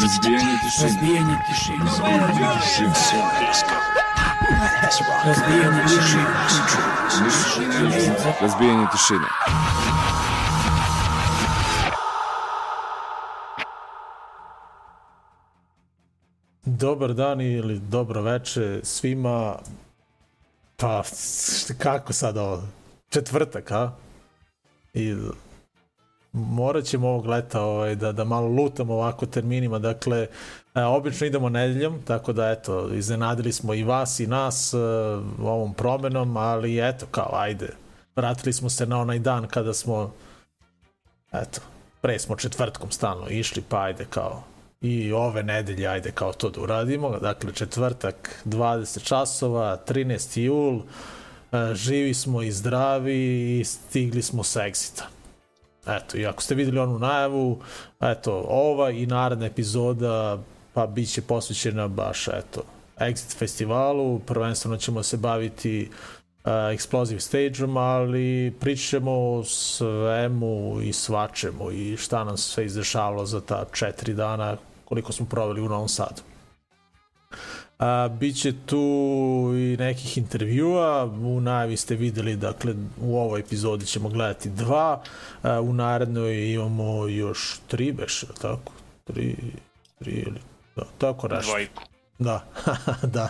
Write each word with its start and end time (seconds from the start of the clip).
Разбиение 0.00 0.58
тишины. 0.62 0.88
Разбиение 0.88 1.38
тишины. 1.48 1.84
Разбиение 5.24 5.88
тишины. 5.88 6.26
Разбиение 7.24 7.90
тишины. 7.90 8.36
Разбиение 8.40 8.88
тишины. 8.92 9.26
Dobar 16.66 17.14
dan 17.14 17.40
ili 17.40 17.78
dobro 17.78 18.22
veče 18.22 18.80
svima. 18.82 19.56
Pa, 20.76 21.02
šta- 21.02 21.74
kako 21.78 22.12
sad 22.12 22.36
ovo? 22.36 22.62
Četvrtak, 23.10 23.70
a? 23.70 23.92
I 24.94 25.14
morat 26.36 26.84
ćemo 26.84 27.08
ovog 27.08 27.26
leta 27.26 27.62
ovaj, 27.62 27.94
da, 27.94 28.12
da 28.12 28.24
malo 28.24 28.48
lutamo 28.48 28.94
ovako 28.94 29.26
terminima. 29.26 29.78
Dakle, 29.78 30.26
e, 30.74 30.82
obično 30.82 31.26
idemo 31.26 31.48
nedeljom, 31.48 32.00
tako 32.04 32.32
da 32.32 32.50
eto, 32.50 32.94
iznenadili 32.94 33.52
smo 33.52 33.74
i 33.74 33.84
vas 33.84 34.20
i 34.20 34.26
nas 34.26 34.74
e, 34.74 34.78
ovom 35.42 35.74
promenom, 35.74 36.36
ali 36.36 36.88
eto, 36.88 37.06
kao, 37.10 37.30
ajde, 37.32 37.68
vratili 38.16 38.52
smo 38.52 38.70
se 38.70 38.86
na 38.86 39.00
onaj 39.00 39.18
dan 39.18 39.46
kada 39.46 39.74
smo, 39.74 40.12
eto, 41.32 41.60
pre 42.00 42.18
smo 42.18 42.36
četvrtkom 42.36 42.90
stalno 42.90 43.28
išli, 43.28 43.62
pa 43.68 43.82
ajde, 43.82 44.06
kao, 44.10 44.42
i 44.80 45.12
ove 45.12 45.42
nedelje, 45.42 45.86
ajde, 45.86 46.10
kao 46.10 46.32
to 46.32 46.50
da 46.50 46.60
uradimo. 46.60 47.18
Dakle, 47.18 47.52
četvrtak, 47.52 48.42
20 48.44 49.04
časova, 49.04 49.82
13. 49.88 50.40
jul, 50.40 50.80
e, 51.52 51.74
živi 51.74 52.14
smo 52.14 52.42
i 52.42 52.52
zdravi 52.52 53.60
i 53.60 53.64
stigli 53.64 54.22
smo 54.22 54.42
sa 54.42 54.60
Exita. 54.60 55.15
Eto, 55.86 56.18
i 56.18 56.26
ako 56.26 56.42
ste 56.42 56.54
videli 56.54 56.78
onu 56.78 56.98
najavu, 56.98 57.58
eto, 58.00 58.44
ova 58.48 58.90
i 58.90 59.06
naredna 59.06 59.46
epizoda 59.46 60.38
pa 60.74 60.86
bit 60.86 61.12
će 61.12 61.22
posvećena 61.22 61.88
baš, 61.88 62.28
eto, 62.28 62.62
Exit 62.98 63.38
festivalu, 63.38 64.18
prvenstveno 64.18 64.76
ćemo 64.76 65.02
se 65.02 65.16
baviti 65.16 65.90
uh, 65.90 66.50
Explosive 66.50 67.20
Stage-om, 67.20 67.76
ali 67.76 68.54
pričat 68.60 68.90
ćemo 68.90 69.12
o 69.12 69.44
svemu 69.44 70.80
i 70.82 70.92
svačemu 70.92 71.70
i 71.70 71.96
šta 71.96 72.24
nam 72.24 72.36
sve 72.36 72.66
izdešavalo 72.66 73.26
za 73.26 73.40
ta 73.40 73.64
četiri 73.72 74.14
dana 74.14 74.56
koliko 74.84 75.12
smo 75.12 75.26
proveli 75.26 75.60
u 75.60 75.68
Novom 75.68 75.88
Sadu. 75.88 76.22
A, 77.78 78.08
biće 78.08 78.52
tu 78.66 78.76
i 79.56 79.76
nekih 79.78 80.18
intervjua, 80.18 81.04
u 81.04 81.40
najavi 81.40 81.76
ste 81.76 81.94
videli, 81.94 82.36
dakle, 82.36 82.74
u 83.00 83.18
ovoj 83.18 83.40
epizodi 83.40 83.86
ćemo 83.86 84.08
gledati 84.08 84.50
dva, 84.50 85.02
a, 85.42 85.60
u 85.60 85.72
narednoj 85.72 86.52
imamo 86.52 87.06
još 87.06 87.58
tri, 87.66 87.92
beš, 87.92 88.24
tako? 88.40 88.72
Tri, 89.04 89.36
tri 89.98 90.12
ili, 90.12 90.40
da, 90.76 90.82
tako 90.98 91.28
nešto. 91.28 91.50
Dvojku. 91.52 91.82
Da, 92.18 92.44
da. 93.16 93.28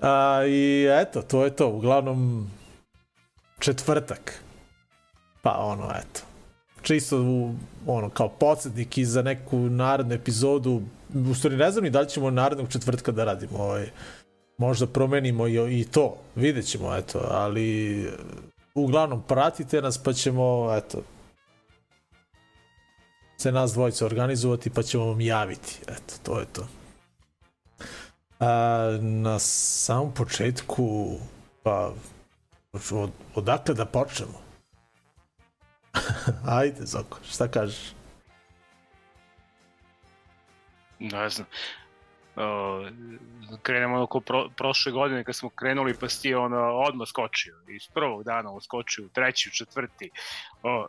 A, 0.00 0.44
I 0.46 0.88
eto, 1.00 1.22
to 1.22 1.44
je 1.44 1.56
to. 1.56 1.68
Uglavnom, 1.68 2.50
četvrtak. 3.58 4.42
Pa 5.42 5.56
ono, 5.58 5.90
eto. 5.90 6.20
Čisto 6.82 7.16
ono, 7.86 8.10
kao 8.10 8.28
podsjetnik 8.28 8.98
i 8.98 9.04
za 9.04 9.22
neku 9.22 9.58
narednu 9.58 10.14
epizodu. 10.14 10.82
U 11.30 11.34
stvari 11.34 11.56
ne 11.56 11.70
znam 11.70 11.84
ni 11.84 11.90
da 11.90 12.00
li 12.00 12.08
ćemo 12.08 12.30
narednog 12.30 12.68
četvrtka 12.68 13.12
da 13.12 13.24
radimo. 13.24 13.58
Ovaj, 13.58 13.90
možda 14.58 14.86
promenimo 14.86 15.46
i, 15.46 15.80
i 15.80 15.84
to. 15.84 16.16
Vidjet 16.34 16.66
ćemo, 16.66 16.96
eto. 16.96 17.20
Ali 17.30 18.08
uglavnom 18.74 19.22
pratite 19.22 19.82
nas 19.82 19.98
pa 19.98 20.12
ćemo, 20.12 20.74
eto, 20.76 21.02
se 23.38 23.52
nas 23.52 23.72
dvojica 23.72 24.06
organizovati 24.06 24.70
pa 24.70 24.82
ćemo 24.82 25.04
vam 25.04 25.20
javiti. 25.20 25.80
Eto, 25.88 26.14
to 26.22 26.40
je 26.40 26.46
to. 26.52 26.66
A, 28.40 28.98
na 29.00 29.38
samom 29.38 30.12
početku, 30.12 31.16
pa, 31.62 31.92
od, 32.92 33.10
odakle 33.34 33.74
da 33.74 33.84
počnemo? 33.84 34.40
Ajde, 36.58 36.86
Zoko, 36.86 37.18
šta 37.30 37.48
kažeš? 37.48 37.95
Ne 40.98 41.28
znam. 41.28 41.46
Uh, 42.36 42.42
krenemo 43.62 44.02
oko 44.02 44.20
pro, 44.20 44.48
prošle 44.56 44.92
godine 44.92 45.24
kad 45.24 45.36
smo 45.36 45.48
krenuli 45.48 45.94
pa 46.00 46.08
si 46.08 46.34
ono, 46.34 46.56
odmah 46.58 47.08
skočio. 47.08 47.54
Iz 47.68 47.88
prvog 47.94 48.24
dana 48.24 48.52
on 48.52 48.60
skočio 48.60 49.04
u 49.04 49.08
treći, 49.08 49.48
u 49.48 49.52
četvrti. 49.52 50.10
O, 50.62 50.86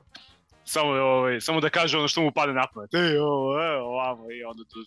samo, 0.66 0.92
ovaj, 0.92 1.42
samo 1.42 1.62
da 1.62 1.70
kaže 1.70 1.98
ono 1.98 2.08
što 2.08 2.22
mu 2.22 2.32
pade 2.32 2.54
na 2.54 2.68
pamet. 2.74 2.94
Ej, 2.94 3.18
ovo, 3.18 3.64
e, 3.64 3.78
ovamo 3.78 4.32
i 4.32 4.44
onda 4.44 4.64
tu 4.64 4.80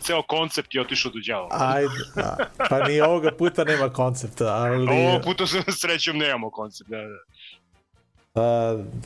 ceo 0.00 0.22
koncept 0.22 0.74
je 0.74 0.80
otišao 0.80 1.12
do 1.12 1.18
đavola. 1.26 1.48
Ajde, 1.74 1.88
a, 2.16 2.36
pa 2.68 2.88
ni 2.88 3.00
ovoga 3.00 3.30
puta 3.38 3.64
nema 3.64 3.92
koncepta, 3.92 4.44
ali... 4.44 4.86
Ovog 4.90 5.22
puta 5.22 5.46
se 5.46 5.62
srećom 5.68 6.18
nemamo 6.18 6.50
koncept. 6.50 6.90
Da, 6.90 6.96
da. 6.96 7.18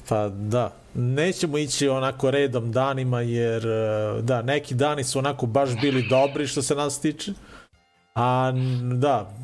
Pa, 0.09 0.29
da, 0.29 0.73
nećemo 0.95 1.59
ići 1.59 1.89
onako 1.89 2.31
redom 2.31 2.73
danima 2.73 3.21
jer 3.21 3.67
e, 3.67 4.23
da, 4.23 4.43
neki 4.43 4.75
dani 4.75 5.05
su 5.05 5.19
onako 5.19 5.47
baš 5.47 5.71
bili 5.81 6.09
dobri 6.09 6.47
što 6.47 6.63
se 6.63 6.75
nas 6.75 7.01
tiče, 7.01 7.33
a 8.15 8.53
da, 8.95 9.35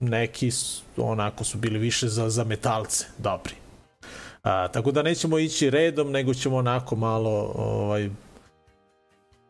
neki 0.00 0.50
su, 0.50 0.82
onako 0.96 1.44
su 1.44 1.58
bili 1.58 1.78
više 1.78 2.08
za, 2.08 2.30
za 2.30 2.44
metalce 2.44 3.06
dobri. 3.18 3.54
A, 4.42 4.68
tako 4.68 4.92
da 4.92 5.02
nećemo 5.02 5.38
ići 5.38 5.70
redom, 5.70 6.10
nego 6.10 6.34
ćemo 6.34 6.56
onako 6.56 6.96
malo 6.96 7.52
ovaj, 7.54 8.10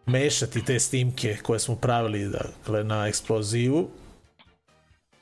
mešati 0.06 0.64
te 0.64 0.80
snimke 0.80 1.36
koje 1.42 1.58
smo 1.58 1.76
pravili 1.76 2.28
dakle, 2.28 2.84
na 2.84 3.06
eksplozivu 3.06 3.88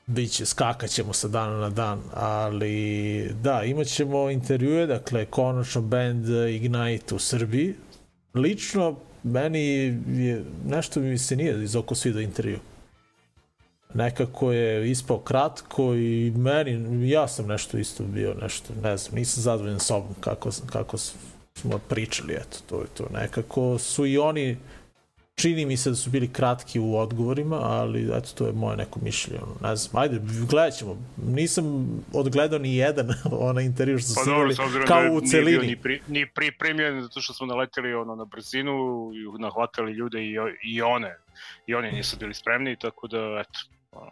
biće, 0.06 0.46
skakaćemo 0.46 1.12
sa 1.12 1.28
dana 1.28 1.58
na 1.58 1.70
dan, 1.70 2.00
ali 2.14 3.34
da, 3.42 3.62
imat 3.64 3.86
ćemo 3.86 4.30
intervjue, 4.30 4.86
dakle, 4.86 5.24
konačno 5.24 5.82
band 5.82 6.28
Ignite 6.28 7.14
u 7.14 7.18
Srbiji. 7.18 7.74
Lično, 8.34 8.96
meni 9.22 9.60
je, 10.08 10.44
nešto 10.66 11.00
mi 11.00 11.18
se 11.18 11.36
nije 11.36 11.64
iz 11.64 11.76
oko 11.76 11.94
sviđa 11.94 12.20
intervju. 12.20 12.58
Nekako 13.94 14.52
je 14.52 14.90
ispao 14.90 15.18
kratko 15.18 15.94
i 15.94 16.32
meni, 16.36 17.10
ja 17.10 17.28
sam 17.28 17.46
nešto 17.46 17.78
isto 17.78 18.04
bio, 18.04 18.34
nešto, 18.42 18.74
ne 18.82 18.96
znam, 18.96 19.14
nisam 19.14 19.42
zadovoljan 19.42 19.80
sobom 19.80 20.14
kako, 20.20 20.50
kako 20.66 20.96
smo 20.98 21.78
pričali, 21.88 22.34
eto, 22.34 22.58
to 22.68 22.80
je 22.80 22.86
to. 22.96 23.06
Nekako 23.12 23.78
su 23.78 24.06
i 24.06 24.18
oni 24.18 24.56
čini 25.34 25.66
mi 25.66 25.76
se 25.76 25.90
da 25.90 25.96
su 25.96 26.10
bili 26.10 26.32
kratki 26.32 26.80
u 26.80 26.96
odgovorima, 26.96 27.56
ali 27.56 28.10
eto, 28.14 28.28
to 28.34 28.46
je 28.46 28.52
moje 28.52 28.76
neko 28.76 29.00
mišljenje. 29.02 29.40
Ne 29.62 29.76
znam, 29.76 30.02
ajde, 30.02 30.20
gledat 30.50 30.74
ćemo. 30.78 30.96
Nisam 31.26 31.86
odgledao 32.12 32.58
ni 32.58 32.76
jedan 32.76 33.08
onaj 33.50 33.64
intervju 33.64 33.98
što 33.98 34.08
su 34.08 34.14
Pa 34.14 34.20
pa 34.24 34.64
dobro, 34.64 34.84
kao 34.86 35.02
da 35.02 35.10
u 35.10 35.20
nije 35.20 35.26
celini. 35.30 35.66
ni, 35.66 35.76
pri, 35.76 36.00
ni 36.08 36.26
pripremljen, 36.34 37.02
zato 37.02 37.20
što 37.20 37.32
smo 37.34 37.46
naleteli 37.46 37.94
ono 37.94 38.14
na 38.14 38.24
brzinu 38.24 38.72
i 39.14 39.42
nahvatali 39.42 39.92
ljude 39.92 40.22
i, 40.22 40.34
i 40.64 40.82
one. 40.82 41.16
I 41.66 41.74
oni 41.74 41.92
nisu 41.92 42.16
bili 42.16 42.34
spremni, 42.34 42.76
tako 42.76 43.06
da, 43.08 43.18
eto, 43.40 43.58
ono, 43.92 44.10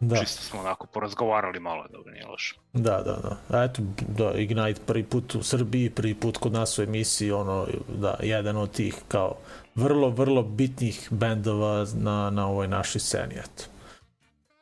Da, 0.00 0.16
čisto 0.16 0.42
smo 0.42 0.60
onako 0.60 0.86
porazgovarali 0.86 1.60
malo, 1.60 1.86
dobro, 1.92 2.12
nije 2.12 2.26
loše. 2.26 2.54
da, 2.72 3.02
da, 3.02 3.36
da. 3.48 3.64
Eto, 3.64 3.82
da, 4.08 4.32
Ignite 4.38 4.80
prvi 4.86 5.04
put 5.04 5.34
u 5.34 5.42
Srbiji, 5.42 5.90
prvi 5.90 6.14
put 6.14 6.36
kod 6.36 6.52
nas 6.52 6.78
u 6.78 6.82
emisiji, 6.82 7.32
ono, 7.32 7.66
da, 7.88 8.16
jedan 8.22 8.56
od 8.56 8.70
tih 8.72 8.94
kao 9.08 9.34
vrlo, 9.78 10.10
vrlo 10.10 10.42
bitnih 10.42 11.08
bendova 11.10 11.86
na, 11.94 12.30
na 12.30 12.46
ovoj 12.46 12.68
našoj 12.68 13.00
sceni, 13.00 13.34
eto. 13.34 13.64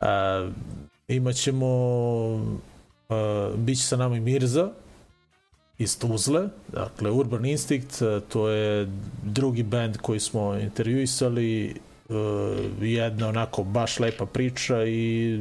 E, 0.00 0.06
imaćemo, 1.08 1.66
e, 3.08 3.14
bit 3.56 3.78
će 3.78 3.84
sa 3.84 3.96
nama 3.96 4.16
i 4.16 4.20
Mirza, 4.20 4.70
iz 5.78 5.98
Tuzle, 5.98 6.48
dakle 6.68 7.10
Urban 7.10 7.44
Instinct, 7.44 8.02
e, 8.02 8.20
to 8.28 8.48
je 8.48 8.88
drugi 9.22 9.62
band 9.62 9.96
koji 9.96 10.20
smo 10.20 10.54
intervjuisali, 10.54 11.66
e, 11.66 11.74
jedna 12.80 13.28
onako 13.28 13.64
baš 13.64 14.00
lepa 14.00 14.26
priča 14.26 14.84
i 14.84 15.40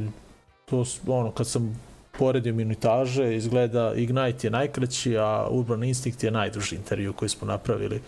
to 0.64 0.84
ono 1.06 1.30
kad 1.30 1.46
sam 1.46 1.80
poredio 2.18 2.54
minutaže 2.54 3.36
izgleda 3.36 3.94
Ignite 3.94 4.46
je 4.46 4.50
najkraći, 4.50 5.16
a 5.18 5.48
Urban 5.50 5.84
Instinct 5.84 6.24
je 6.24 6.30
najduži 6.30 6.76
intervju 6.76 7.12
koji 7.12 7.28
smo 7.28 7.46
napravili 7.46 8.00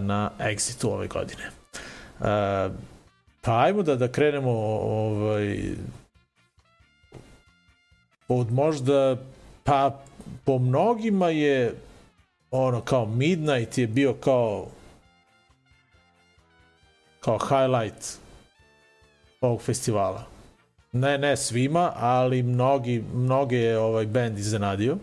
na 0.00 0.30
Exitu 0.38 0.84
ove 0.84 1.06
godine. 1.06 1.50
Pa 3.40 3.62
ajmo 3.62 3.82
da, 3.82 3.96
da 3.96 4.12
krenemo 4.12 4.50
ovaj, 4.50 5.58
od 8.28 8.52
možda 8.52 9.16
pa 9.64 10.00
po 10.44 10.58
mnogima 10.58 11.28
je 11.28 11.74
ono 12.50 12.80
kao 12.80 13.06
Midnight 13.06 13.78
je 13.78 13.86
bio 13.86 14.14
kao 14.14 14.66
kao 17.20 17.38
highlight 17.38 18.18
ovog 19.40 19.62
festivala. 19.62 20.24
Ne, 20.92 21.18
ne 21.18 21.36
svima, 21.36 21.92
ali 21.96 22.42
mnogi, 22.42 23.04
mnoge 23.14 23.56
je 23.56 23.78
ovaj 23.78 24.06
band 24.06 24.38
iznenadio. 24.38 24.96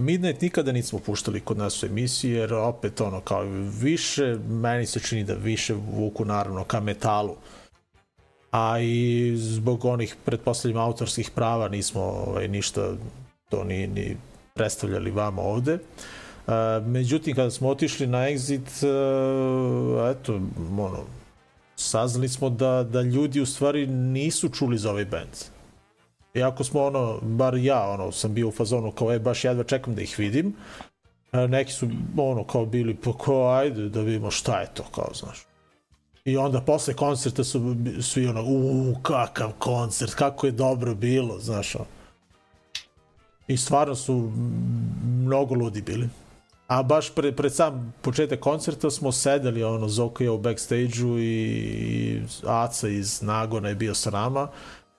Midnight 0.00 0.42
nikada 0.42 0.72
nismo 0.72 0.98
puštali 0.98 1.40
kod 1.40 1.58
nas 1.58 1.82
u 1.82 1.86
emisiji, 1.86 2.30
jer 2.30 2.54
opet 2.54 3.00
ono, 3.00 3.20
kao 3.20 3.42
više, 3.80 4.38
meni 4.48 4.86
se 4.86 5.00
čini 5.00 5.24
da 5.24 5.34
više 5.34 5.74
vuku 5.74 6.24
naravno 6.24 6.64
ka 6.64 6.80
metalu. 6.80 7.36
A 8.50 8.80
i 8.80 9.32
zbog 9.36 9.84
onih, 9.84 10.16
pretpostavljam, 10.24 10.80
autorskih 10.80 11.30
prava 11.30 11.68
nismo 11.68 12.00
ovaj, 12.00 12.48
ništa 12.48 12.92
to 13.48 13.64
ni, 13.64 13.86
ni 13.86 14.16
predstavljali 14.54 15.10
vama 15.10 15.42
ovde. 15.42 15.74
Uh, 15.74 16.52
međutim, 16.86 17.34
kada 17.34 17.50
smo 17.50 17.68
otišli 17.68 18.06
na 18.06 18.18
Exit, 18.18 18.84
uh, 18.84 20.10
eto, 20.10 20.40
ono, 20.78 21.04
saznali 21.76 22.28
smo 22.28 22.50
da, 22.50 22.82
da 22.82 23.02
ljudi 23.02 23.40
u 23.40 23.46
stvari 23.46 23.86
nisu 23.86 24.48
čuli 24.48 24.78
za 24.78 24.90
ovaj 24.90 25.04
band. 25.04 25.59
Iako 26.34 26.64
smo 26.64 26.84
ono, 26.84 27.18
bar 27.22 27.54
ja 27.54 27.90
ono, 27.90 28.12
sam 28.12 28.34
bio 28.34 28.48
u 28.48 28.52
fazonu 28.52 28.92
kao, 28.92 29.12
e, 29.12 29.18
baš 29.18 29.44
jedva 29.44 29.64
čekam 29.64 29.94
da 29.94 30.02
ih 30.02 30.14
vidim. 30.18 30.56
E, 31.32 31.48
neki 31.48 31.72
su 31.72 31.88
ono 32.16 32.44
kao 32.44 32.66
bili, 32.66 32.94
pa 32.94 33.12
kao, 33.24 33.52
ajde 33.52 33.88
da 33.88 34.00
vidimo 34.00 34.30
šta 34.30 34.60
je 34.60 34.66
to, 34.74 34.84
kao, 34.94 35.10
znaš. 35.14 35.46
I 36.24 36.36
onda 36.36 36.60
posle 36.60 36.94
koncerta 36.94 37.44
su 37.44 37.76
svi 38.00 38.26
ono, 38.26 38.44
u 38.46 38.94
kakav 39.02 39.52
koncert, 39.58 40.14
kako 40.14 40.46
je 40.46 40.52
dobro 40.52 40.94
bilo, 40.94 41.38
znaš. 41.38 41.74
Ono. 41.74 41.86
I 43.48 43.56
stvarno 43.56 43.94
su 43.94 44.32
mnogo 45.04 45.54
ludi 45.54 45.82
bili. 45.82 46.08
A 46.66 46.82
baš 46.82 47.14
pre, 47.14 47.32
pred 47.32 47.54
sam 47.54 47.94
početak 48.02 48.40
koncerta 48.40 48.90
smo 48.90 49.12
sedeli, 49.12 49.64
ono, 49.64 49.88
Zoka 49.88 50.24
je 50.24 50.30
u 50.30 50.38
backstage-u 50.38 51.18
i, 51.18 51.22
i 51.22 52.22
Aca 52.46 52.88
iz 52.88 53.22
Nagona 53.22 53.68
je 53.68 53.74
bio 53.74 53.94
sa 53.94 54.10
nama 54.10 54.48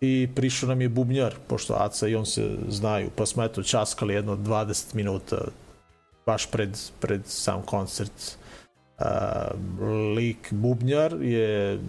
i 0.02 0.30
prišao 0.36 0.70
nam 0.70 0.82
je 0.82 0.90
bubnjar, 0.90 1.36
pošto 1.48 1.74
Aca 1.74 2.08
i 2.08 2.16
on 2.16 2.26
se 2.26 2.58
znaju, 2.70 3.10
pa 3.16 3.26
smo 3.26 3.44
eto 3.44 3.64
časkali 3.64 4.14
jedno 4.14 4.36
20 4.36 4.96
minuta 4.96 5.38
baš 6.26 6.46
pred, 6.46 6.78
pred 7.00 7.22
sam 7.26 7.62
koncert. 7.62 8.38
Uh, 9.00 9.06
lik 10.16 10.48
bubnjar 10.52 11.14
je 11.22 11.80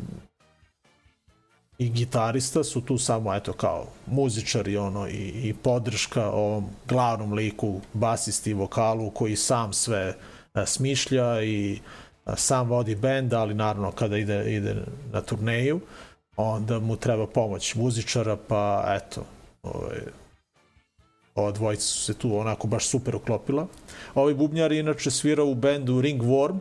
i 1.78 1.90
gitarista 1.90 2.64
su 2.64 2.80
tu 2.80 2.98
samo 2.98 3.34
eto 3.34 3.52
kao 3.52 3.86
muzičari 4.06 4.76
ono 4.76 5.08
i, 5.08 5.32
i 5.44 5.54
podrška 5.62 6.30
ovom 6.30 6.66
glavnom 6.88 7.32
liku 7.32 7.80
basisti 7.92 8.50
i 8.50 8.54
vokalu 8.54 9.10
koji 9.10 9.36
sam 9.36 9.72
sve 9.72 10.16
a, 10.52 10.66
smišlja 10.66 11.42
i 11.42 11.80
a, 12.24 12.36
sam 12.36 12.68
vodi 12.68 12.94
bend 12.94 13.34
ali 13.34 13.54
naravno 13.54 13.92
kada 13.92 14.16
ide 14.16 14.54
ide 14.54 14.76
na 15.12 15.20
turneju 15.20 15.80
onda 16.36 16.78
mu 16.78 16.96
treba 16.96 17.26
pomoć 17.26 17.74
muzičara 17.74 18.36
pa 18.48 18.84
eto 18.88 19.24
ovaj 19.62 20.00
ova 21.34 21.50
dvojica 21.50 21.82
su 21.82 22.04
se 22.04 22.14
tu 22.14 22.38
onako 22.38 22.66
baš 22.66 22.86
super 22.86 23.16
uklopila. 23.16 23.66
Ovaj 24.14 24.34
bubnjar 24.34 24.72
inače 24.72 25.10
svira 25.10 25.42
u 25.42 25.54
bendu 25.54 26.00
Ringworm, 26.00 26.58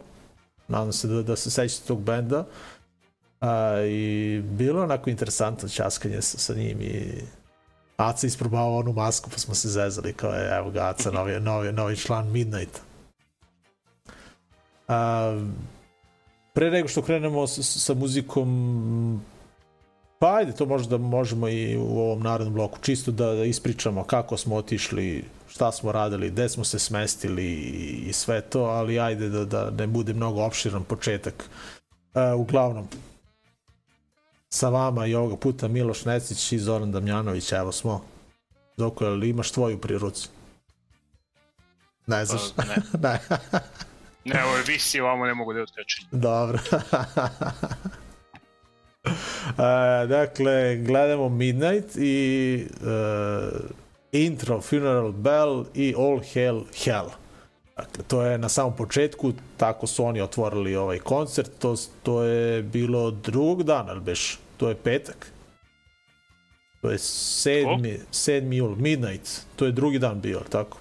nadam 0.68 0.94
se 0.94 1.08
da, 1.08 1.24
da 1.24 1.36
se 1.36 1.52
sećate 1.52 1.88
tog 1.88 2.02
benda. 2.02 2.46
A, 3.42 3.82
I 3.82 4.42
bilo 4.44 4.84
onako 4.84 5.10
interesantno 5.10 5.70
časkanje 5.70 6.22
sa, 6.22 6.38
sa 6.38 6.54
njim 6.54 6.82
i 6.82 7.22
Aca 7.98 8.28
isprobao 8.28 8.78
onu 8.78 8.94
masku 8.94 9.30
pa 9.30 9.38
smo 9.38 9.56
se 9.56 9.70
zezali 9.70 10.14
kao 10.14 10.32
je 10.32 10.58
evo 10.58 10.72
ga 10.72 10.90
Aca 10.90 11.12
novi, 11.12 11.40
novi, 11.40 11.72
novi 11.72 11.98
član 11.98 12.32
Midnight. 12.32 12.82
A, 14.88 15.42
pre 16.54 16.72
nego 16.72 16.88
što 16.88 17.02
krenemo 17.02 17.48
sa, 17.48 17.64
sa 17.64 17.94
muzikom 17.94 19.22
pa 20.22 20.36
ajde 20.36 20.52
to 20.52 20.66
možda 20.66 20.98
možemo 20.98 21.50
i 21.50 21.78
u 21.78 22.00
ovom 22.00 22.24
narodnom 22.24 22.54
bloku 22.54 22.80
čisto 22.82 23.12
da, 23.12 23.26
da 23.26 23.44
ispričamo 23.44 24.04
kako 24.04 24.38
smo 24.38 24.56
otišli 24.56 25.26
šta 25.50 25.72
smo 25.72 25.92
radili, 25.92 26.30
gde 26.30 26.50
smo 26.50 26.64
se 26.64 26.80
smestili 26.80 27.46
i, 27.46 28.04
i 28.10 28.14
sve 28.14 28.42
to, 28.42 28.64
ali 28.64 29.00
ajde 29.00 29.30
da, 29.30 29.46
da 29.46 29.70
ne 29.70 29.88
bude 29.88 30.14
mnogo 30.14 30.44
opširan 30.44 30.84
početak. 30.84 31.50
Uh, 32.14 32.40
uglavnom, 32.40 32.88
sa 34.50 34.70
vama 34.70 35.06
i 35.06 35.16
ovoga 35.16 35.36
puta 35.36 35.68
Miloš 35.68 36.06
Necić 36.06 36.52
i 36.52 36.60
Zoran 36.60 36.92
Damjanović, 36.92 37.52
evo 37.52 37.72
smo. 37.72 38.06
Doko, 38.78 39.06
ali 39.06 39.30
imaš 39.30 39.52
tvoju 39.52 39.78
pri 39.78 39.98
ruci? 39.98 40.30
Ne 42.08 42.26
znaš? 42.26 42.42
Pa, 42.56 42.64
ne. 42.64 42.76
ne. 43.10 43.20
ne, 44.26 44.44
ovo 44.46 44.58
je 44.58 44.64
visi, 44.68 45.00
ovamo 45.00 45.26
ne 45.26 45.34
mogu 45.34 45.54
da 45.54 45.60
je 45.60 45.64
otkačim. 45.64 46.08
Dobro. 46.12 46.60
e, 49.06 50.08
dakle, 50.08 50.76
gledamo 50.76 51.30
Midnight 51.30 51.96
i 51.96 52.66
uh, 52.82 53.60
intro 54.12 54.62
Funeral 54.62 55.12
Bell 55.12 55.66
i 55.74 55.96
All 55.98 56.20
Hell 56.34 56.64
Hell. 56.84 57.10
Dakle, 57.78 58.04
to 58.08 58.22
je 58.22 58.38
na 58.38 58.50
samom 58.50 58.76
početku, 58.76 59.34
tako 59.58 59.88
su 59.88 60.06
oni 60.06 60.22
otvorili 60.22 60.76
ovaj 60.76 61.00
koncert, 61.00 61.52
to, 61.60 61.76
to 62.04 62.24
je 62.24 62.64
bilo 62.64 63.12
drugog 63.12 63.64
dana, 63.64 63.92
ali 63.92 64.02
beš, 64.02 64.40
to 64.58 64.70
je 64.70 64.76
petak. 64.76 65.32
To 66.82 66.90
je 66.90 66.98
sedmi, 66.98 68.00
sedmi 68.12 68.58
jul, 68.58 68.76
midnight, 68.76 69.46
to 69.56 69.66
je 69.66 69.72
drugi 69.72 70.00
dan 70.00 70.22
bio, 70.22 70.40
tako? 70.50 70.81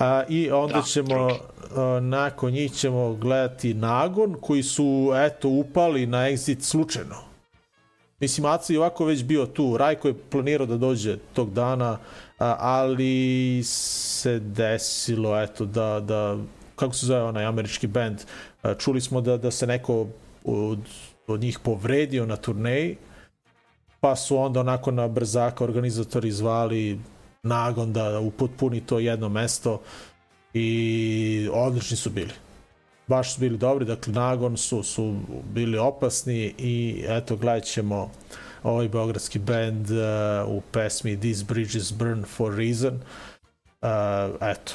A, 0.00 0.22
I 0.28 0.50
onda 0.50 0.74
da, 0.74 0.82
ćemo, 0.82 1.28
a, 1.76 2.00
nakon 2.02 2.52
njih 2.52 2.72
ćemo 2.72 3.14
gledati 3.14 3.74
Nagon, 3.74 4.36
koji 4.40 4.62
su, 4.62 5.12
eto, 5.14 5.48
upali 5.48 6.06
na 6.06 6.18
exit 6.18 6.60
slučajno. 6.60 7.16
Mislim, 8.20 8.46
Aca 8.46 8.72
je 8.72 8.78
ovako 8.78 9.04
već 9.04 9.24
bio 9.24 9.46
tu, 9.46 9.76
Rajko 9.76 10.08
je 10.08 10.18
planirao 10.30 10.66
da 10.66 10.76
dođe 10.76 11.16
tog 11.32 11.52
dana, 11.52 11.98
ali 12.58 13.62
se 13.64 14.38
desilo 14.38 15.42
eto 15.42 15.64
da 15.64 16.00
da 16.00 16.36
kako 16.76 16.94
se 16.94 17.06
zove 17.06 17.22
onaj 17.22 17.44
američki 17.44 17.86
bend 17.86 18.20
čuli 18.78 19.00
smo 19.00 19.20
da 19.20 19.36
da 19.36 19.50
se 19.50 19.66
neko 19.66 20.06
od, 20.44 20.78
od 21.26 21.40
njih 21.40 21.58
povredio 21.58 22.26
na 22.26 22.36
turneji 22.36 22.96
pa 24.00 24.16
su 24.16 24.36
onda 24.36 24.60
onako 24.60 24.90
na 24.90 25.08
brzaka 25.08 25.64
organizatori 25.64 26.30
zvali 26.30 27.00
nagon 27.42 27.92
da 27.92 28.20
upotpuni 28.20 28.80
to 28.80 28.98
jedno 28.98 29.28
mesto 29.28 29.80
i 30.54 31.48
odlični 31.52 31.96
su 31.96 32.10
bili 32.10 32.32
baš 33.10 33.34
su 33.34 33.40
bili 33.40 33.58
dobri, 33.58 33.84
dakle 33.84 34.12
nagon 34.12 34.56
su, 34.56 34.82
su 34.82 35.16
bili 35.54 35.78
opasni 35.78 36.54
i 36.58 37.04
eto 37.08 37.36
gledat 37.36 37.64
ćemo 37.64 38.10
ovaj 38.62 38.88
beogradski 38.88 39.38
band 39.38 39.90
uh, 39.90 39.96
u 40.48 40.60
pesmi 40.72 41.20
These 41.20 41.44
Bridges 41.44 41.92
Burn 41.92 42.24
for 42.24 42.54
Reason. 42.54 42.94
Uh, 42.94 44.36
eto, 44.40 44.72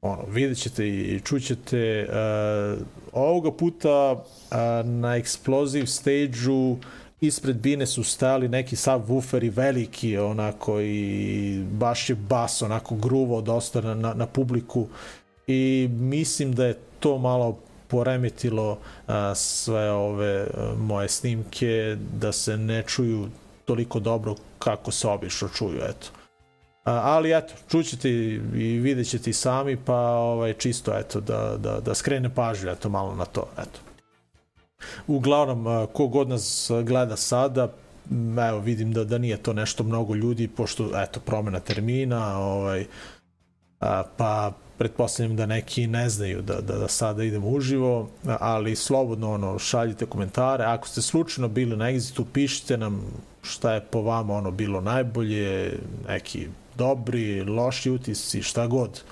ono, 0.00 0.24
vidjet 0.28 0.58
ćete 0.58 0.88
i 0.88 1.20
čućete 1.24 2.08
uh, 2.08 2.86
ovoga 3.12 3.52
puta 3.52 4.12
uh, 4.12 4.56
na 4.84 5.18
Explosive 5.18 5.86
stage-u 5.86 6.78
ispred 7.20 7.56
bine 7.56 7.86
su 7.86 8.04
stajali 8.04 8.48
neki 8.48 8.76
subwooferi 8.76 9.50
veliki 9.50 10.18
onako 10.18 10.80
i 10.80 11.64
baš 11.70 12.10
je 12.10 12.16
bas 12.16 12.62
onako 12.62 12.94
gruvo 12.94 13.40
dosta 13.40 13.80
na, 13.80 13.94
na, 13.94 14.14
na 14.14 14.26
publiku 14.26 14.86
i 15.46 15.88
mislim 15.90 16.52
da 16.52 16.66
je 16.66 16.78
to 17.00 17.18
malo 17.18 17.58
poremetilo 17.88 18.78
a, 19.06 19.34
sve 19.34 19.90
ove 19.90 20.46
a, 20.54 20.74
moje 20.78 21.08
snimke 21.08 21.96
da 22.12 22.32
se 22.32 22.56
ne 22.56 22.82
čuju 22.86 23.28
toliko 23.64 24.00
dobro 24.00 24.34
kako 24.58 24.90
se 24.90 25.08
obično 25.08 25.48
čuju, 25.48 25.78
eto. 25.88 26.06
A, 26.84 26.92
ali 26.92 27.36
eto, 27.36 27.54
čućete 27.68 28.10
i 28.10 28.78
vidjet 28.82 29.08
ćete 29.08 29.30
i 29.30 29.32
sami, 29.32 29.76
pa 29.76 29.96
ovaj, 29.96 30.52
čisto 30.52 30.98
eto, 30.98 31.20
da, 31.20 31.56
da, 31.58 31.80
da 31.80 31.94
skrene 31.94 32.34
pažnju 32.34 32.70
eto, 32.70 32.88
malo 32.88 33.14
na 33.14 33.24
to, 33.24 33.48
eto. 33.58 33.85
Uglavnom, 35.06 35.86
kogod 35.92 36.28
nas 36.28 36.70
gleda 36.84 37.16
sada, 37.16 37.72
evo 38.48 38.58
vidim 38.58 38.92
da, 38.92 39.04
da 39.04 39.18
nije 39.18 39.36
to 39.36 39.52
nešto 39.52 39.84
mnogo 39.84 40.14
ljudi, 40.14 40.48
pošto 40.48 41.02
eto, 41.02 41.20
promena 41.20 41.60
termina, 41.60 42.38
ovaj, 42.38 42.86
a, 43.80 44.02
pa 44.16 44.52
pretpostavljam 44.78 45.36
da 45.36 45.46
neki 45.46 45.86
ne 45.86 46.08
znaju 46.08 46.42
da, 46.42 46.60
da, 46.60 46.78
da 46.78 46.88
sada 46.88 47.24
idemo 47.24 47.48
uživo, 47.48 48.08
ali 48.26 48.76
slobodno 48.76 49.32
ono, 49.32 49.58
šaljite 49.58 50.06
komentare. 50.06 50.64
Ako 50.64 50.88
ste 50.88 51.02
slučajno 51.02 51.48
bili 51.48 51.76
na 51.76 51.84
Exitu, 51.84 52.24
pišite 52.32 52.76
nam 52.76 53.02
šta 53.42 53.74
je 53.74 53.80
po 53.80 54.02
vama 54.02 54.34
ono 54.34 54.50
bilo 54.50 54.80
najbolje, 54.80 55.78
neki 56.08 56.48
dobri, 56.74 57.44
loši 57.44 57.90
utisci, 57.90 58.42
šta 58.42 58.66
god. 58.66 59.02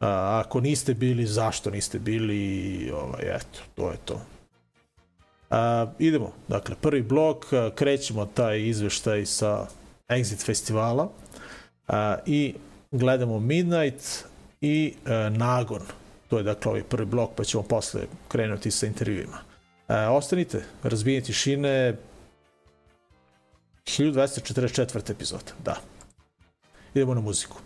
A, 0.00 0.42
ako 0.44 0.60
niste 0.60 0.94
bili, 0.94 1.26
zašto 1.26 1.70
niste 1.70 1.98
bili, 1.98 2.90
ovaj, 2.94 3.36
eto, 3.36 3.58
to 3.74 3.90
je 3.90 3.96
to. 4.04 4.20
A, 5.50 5.86
idemo, 5.98 6.32
dakle, 6.48 6.76
prvi 6.80 7.02
blok, 7.02 7.46
krećemo 7.74 8.26
taj 8.26 8.60
izveštaj 8.60 9.26
sa 9.26 9.66
Exit 10.08 10.46
festivala 10.46 11.08
a, 11.88 12.16
i 12.26 12.54
gledamo 12.90 13.40
Midnight, 13.40 14.24
i 14.60 14.94
e, 15.06 15.30
Nagon. 15.30 15.82
To 16.28 16.38
je 16.38 16.42
dakle 16.42 16.70
ovaj 16.70 16.82
prvi 16.82 17.06
blok, 17.06 17.30
pa 17.36 17.44
ćemo 17.44 17.62
posle 17.62 18.00
krenuti 18.28 18.70
sa 18.70 18.86
intervjuima. 18.86 19.38
E, 19.88 20.06
ostanite, 20.06 20.64
razbijenje 20.82 21.20
tišine, 21.20 21.96
1244. 23.84 25.10
epizoda, 25.10 25.52
da. 25.64 25.76
Idemo 26.94 27.14
na 27.14 27.20
muziku. 27.20 27.58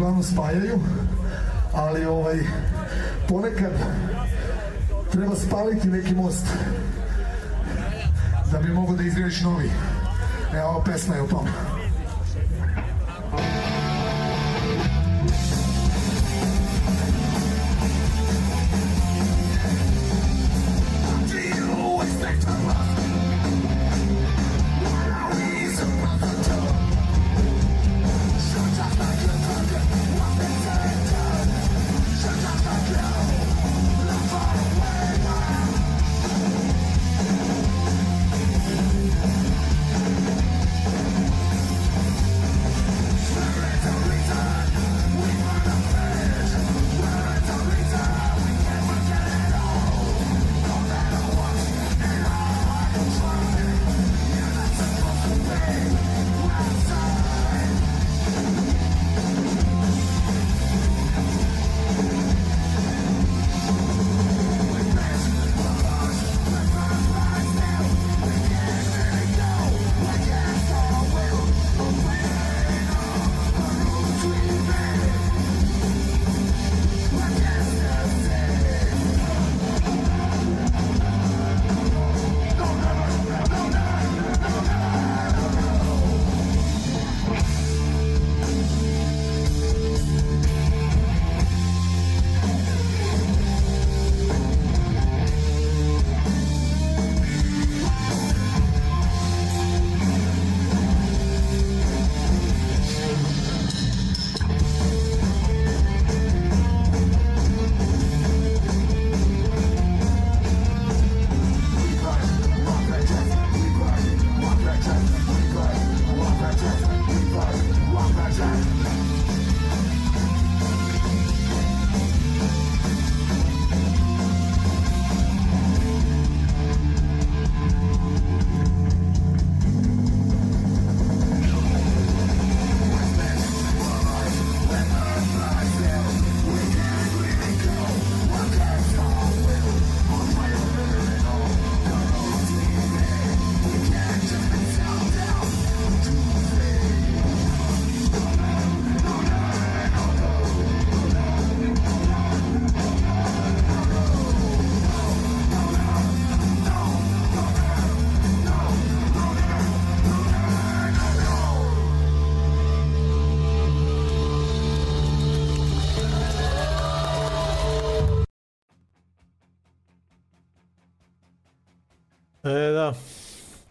Uglavnom 0.00 0.22
spajaju, 0.22 0.78
ali 1.72 2.04
ovaj 2.04 2.38
ponekad 3.28 3.72
treba 5.12 5.36
spaliti 5.36 5.88
neki 5.88 6.14
most 6.14 6.46
da 8.52 8.58
bi 8.58 8.72
mogo 8.72 8.96
da 8.96 9.02
izgradiš 9.02 9.40
novi. 9.40 9.70
Evo, 10.54 10.82
pesma 10.86 11.14
je 11.14 11.22
o 11.22 11.26
tom. 11.26 11.46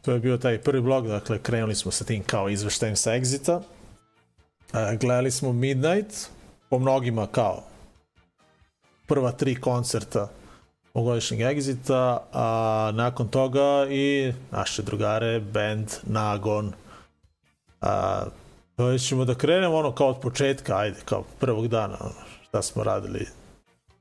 To 0.09 0.13
je 0.13 0.19
bio 0.19 0.37
taj 0.37 0.57
prvi 0.57 0.81
blog, 0.81 1.07
dakle, 1.07 1.39
krenuli 1.39 1.75
smo 1.75 1.91
sa 1.91 2.05
tim 2.05 2.23
kao 2.23 2.49
izveštajem 2.49 2.95
sa 2.95 3.11
Exita. 3.11 3.61
E, 4.73 4.97
gledali 4.97 5.31
smo 5.31 5.53
Midnight, 5.53 6.29
po 6.69 6.79
mnogima 6.79 7.27
kao 7.27 7.63
prva 9.07 9.31
tri 9.31 9.55
koncerta 9.55 10.29
ovogodišnjeg 10.93 11.39
Exita, 11.39 12.17
a 12.33 12.91
nakon 12.93 13.27
toga 13.27 13.87
i 13.89 14.33
naše 14.51 14.81
drugare, 14.81 15.39
band 15.39 15.87
Nagon. 16.03 16.73
A, 17.81 18.23
ćemo 19.07 19.25
da 19.25 19.35
krenemo 19.35 19.75
ono 19.75 19.91
kao 19.91 20.07
od 20.07 20.19
početka, 20.21 20.77
ajde, 20.77 20.97
kao 21.05 21.23
prvog 21.39 21.67
dana, 21.67 21.97
ono, 21.99 22.25
šta 22.47 22.61
smo 22.61 22.83
radili 22.83 23.27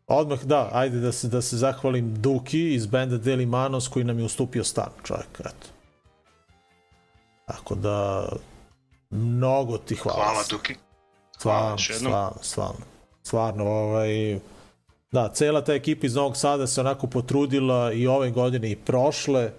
Odmah 0.06 0.44
da, 0.44 0.70
ajde 0.72 1.00
da 1.00 1.12
se, 1.12 1.28
da 1.28 1.42
se 1.42 1.56
zahvalim 1.56 2.22
Duki 2.22 2.74
iz 2.74 2.86
benda 2.86 3.18
Deli 3.18 3.46
Manos 3.46 3.88
koji 3.88 4.04
nam 4.04 4.18
je 4.18 4.24
ustupio 4.24 4.64
stan, 4.64 4.90
čovjek, 5.04 5.40
eto. 5.40 5.77
Tako 7.48 7.74
da, 7.74 8.28
mnogo 9.10 9.78
ti 9.78 9.94
hvala. 9.94 10.24
Hvala 10.24 10.44
Duki. 10.50 10.74
Stvarno, 11.38 11.76
jednom. 11.88 12.12
stvarno, 12.12 12.38
stvarno. 12.42 12.84
Stvarno, 13.22 13.64
ovaj... 13.64 14.40
Da, 15.12 15.28
cela 15.28 15.64
ta 15.64 15.74
ekipa 15.74 16.06
iz 16.06 16.14
Novog 16.14 16.36
Sada 16.36 16.66
se 16.66 16.80
onako 16.80 17.06
potrudila 17.06 17.92
i 17.92 18.06
ove 18.06 18.30
godine 18.30 18.70
i 18.70 18.76
prošle 18.76 19.52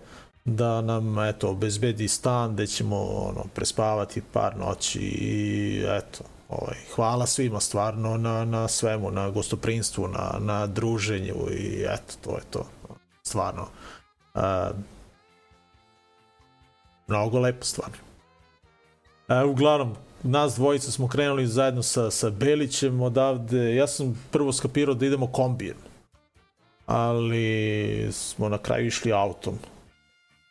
da 0.45 0.81
nam, 0.81 1.19
eto, 1.19 1.49
obezbedi 1.49 2.07
stan 2.07 2.53
gde 2.53 2.67
ćemo, 2.67 2.97
ono, 3.01 3.45
prespavati 3.55 4.21
par 4.33 4.57
noći 4.57 4.99
i, 4.99 5.83
eto, 5.87 6.23
ovaj, 6.49 6.77
hvala 6.95 7.25
svima 7.25 7.59
stvarno 7.59 8.17
na, 8.17 8.45
na 8.45 8.67
svemu, 8.67 9.11
na 9.11 9.29
gostoprinstvu, 9.29 10.07
na, 10.07 10.35
na 10.39 10.67
druženju 10.67 11.35
i 11.51 11.85
eto, 11.89 12.13
to 12.21 12.37
je 12.37 12.43
to. 12.49 12.65
Stvarno. 13.23 13.67
Uh, 14.35 14.41
mnogo 17.09 17.39
lepo 17.39 17.65
stvarno. 17.65 17.97
E, 19.29 19.43
uglavnom, 19.43 19.95
nas 20.23 20.55
dvojica 20.55 20.91
smo 20.91 21.07
krenuli 21.07 21.47
zajedno 21.47 21.83
sa, 21.83 22.11
sa 22.11 22.29
Belićem 22.29 23.01
odavde. 23.01 23.75
Ja 23.75 23.87
sam 23.87 24.25
prvo 24.31 24.53
skapirao 24.53 24.95
da 24.95 25.05
idemo 25.05 25.27
kombijem, 25.27 25.77
ali 26.85 28.07
smo 28.11 28.49
na 28.49 28.57
kraju 28.57 28.87
išli 28.87 29.13
autom. 29.13 29.53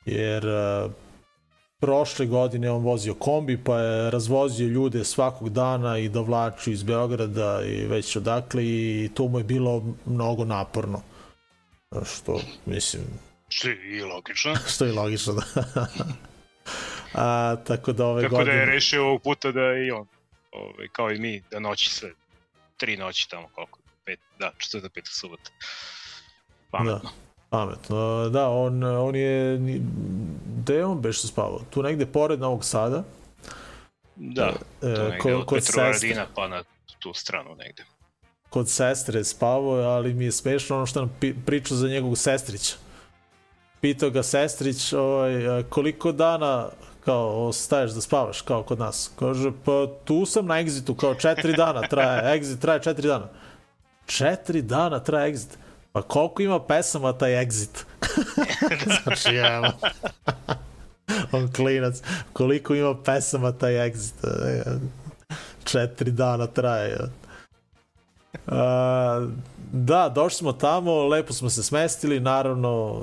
Jer 0.06 0.46
uh, 0.46 0.92
prošle 1.80 2.26
godine 2.26 2.70
on 2.70 2.82
vozio 2.82 3.14
kombi, 3.14 3.64
pa 3.64 3.78
je 3.78 4.10
razvozio 4.10 4.68
ljude 4.68 5.04
svakog 5.04 5.50
dana 5.50 5.98
i 5.98 6.08
dovlačio 6.08 6.72
iz 6.72 6.82
Beograda 6.82 7.62
i 7.64 7.86
već 7.86 8.16
odakle 8.16 8.64
i 8.64 9.10
to 9.14 9.28
mu 9.28 9.38
je 9.38 9.44
bilo 9.44 9.82
mnogo 10.06 10.44
naporno. 10.44 11.02
Što, 12.04 12.40
mislim, 12.66 13.02
Što 13.48 13.68
je 13.68 13.98
i 13.98 14.02
logično. 14.02 14.54
što 14.66 14.84
je 14.84 14.92
logično 14.92 15.32
da... 15.32 15.42
A, 17.14 17.56
tako 17.66 17.92
da 17.92 18.06
ove 18.06 18.22
Tako 18.22 18.36
godine... 18.36 18.54
da 18.54 18.60
je 18.60 18.66
rešio 18.66 19.06
ovog 19.06 19.22
puta 19.22 19.52
da 19.52 19.60
i 19.60 19.90
on, 19.90 20.06
ovaj, 20.52 20.88
kao 20.92 21.10
i 21.12 21.18
mi, 21.18 21.42
da 21.50 21.58
noći 21.58 21.90
sve. 21.90 22.10
Tri 22.76 22.96
noći 22.96 23.30
tamo 23.30 23.48
koliko? 23.52 23.78
Pet, 24.04 24.20
da, 24.38 24.52
četvrta, 24.58 24.88
peta, 24.88 25.10
subota. 25.10 25.50
Pametno. 26.70 26.98
Da. 26.98 27.08
Pametno. 27.50 28.28
Da, 28.28 28.48
on, 28.48 28.84
on 28.84 29.16
je... 29.16 29.58
Gde 30.58 30.74
je 30.74 30.84
on 30.84 31.00
beš 31.00 31.22
spavao? 31.22 31.60
Tu 31.70 31.82
negde 31.82 32.06
pored 32.06 32.40
Novog 32.40 32.64
Sada. 32.64 33.04
Da, 34.16 34.52
E, 34.82 34.94
to 34.94 35.02
negde 35.02 35.18
ko- 35.18 35.34
od 35.36 35.46
Petrovaradina 35.50 36.26
pa 36.34 36.48
na 36.48 36.62
tu 36.98 37.14
stranu 37.14 37.54
negde. 37.56 37.84
kod 38.48 38.70
sestre 38.70 39.24
spavao, 39.24 39.80
ali 39.80 40.14
mi 40.14 40.24
je 40.24 40.32
smešno 40.32 40.76
ono 40.76 40.86
što 40.86 41.00
nam 41.00 41.16
pi, 41.20 41.34
priča 41.46 41.74
za 41.74 41.88
njegovog 41.88 42.18
sestrića. 42.18 42.76
Pitao 43.80 44.10
ga 44.10 44.22
sestrić 44.22 44.92
ovaj, 44.92 45.32
koliko 45.62 46.12
dana 46.12 46.68
kao 47.08 47.52
staješ 47.52 47.90
da 47.90 48.00
spavaš 48.00 48.40
kao 48.40 48.62
kod 48.62 48.78
nas. 48.78 49.10
Kaže, 49.18 49.50
pa 49.64 49.86
tu 50.04 50.26
sam 50.26 50.46
na 50.46 50.60
egzitu, 50.60 50.94
kao 50.94 51.14
četiri 51.14 51.52
dana 51.56 51.80
traje, 51.80 52.40
exit 52.40 52.60
traje 52.60 52.82
četiri 52.82 53.08
dana. 53.08 53.28
Četiri 54.06 54.62
dana 54.62 55.00
traje 55.00 55.32
exit. 55.32 55.56
Pa 55.92 56.02
koliko 56.02 56.42
ima 56.42 56.60
pesama 56.60 57.12
taj 57.12 57.30
exit? 57.30 57.84
znači, 59.02 59.36
evo. 59.36 59.66
On 61.32 61.52
klinac. 61.52 62.02
Koliko 62.32 62.74
ima 62.74 63.02
pesama 63.02 63.52
taj 63.52 63.72
exit? 63.72 64.78
Četiri 65.64 66.10
dana 66.10 66.46
traje. 66.46 66.98
Uh, 68.46 68.54
da, 69.72 70.08
došli 70.08 70.36
smo 70.38 70.52
tamo, 70.52 71.06
lepo 71.06 71.32
smo 71.32 71.50
se 71.50 71.62
smestili, 71.62 72.20
naravno, 72.20 73.02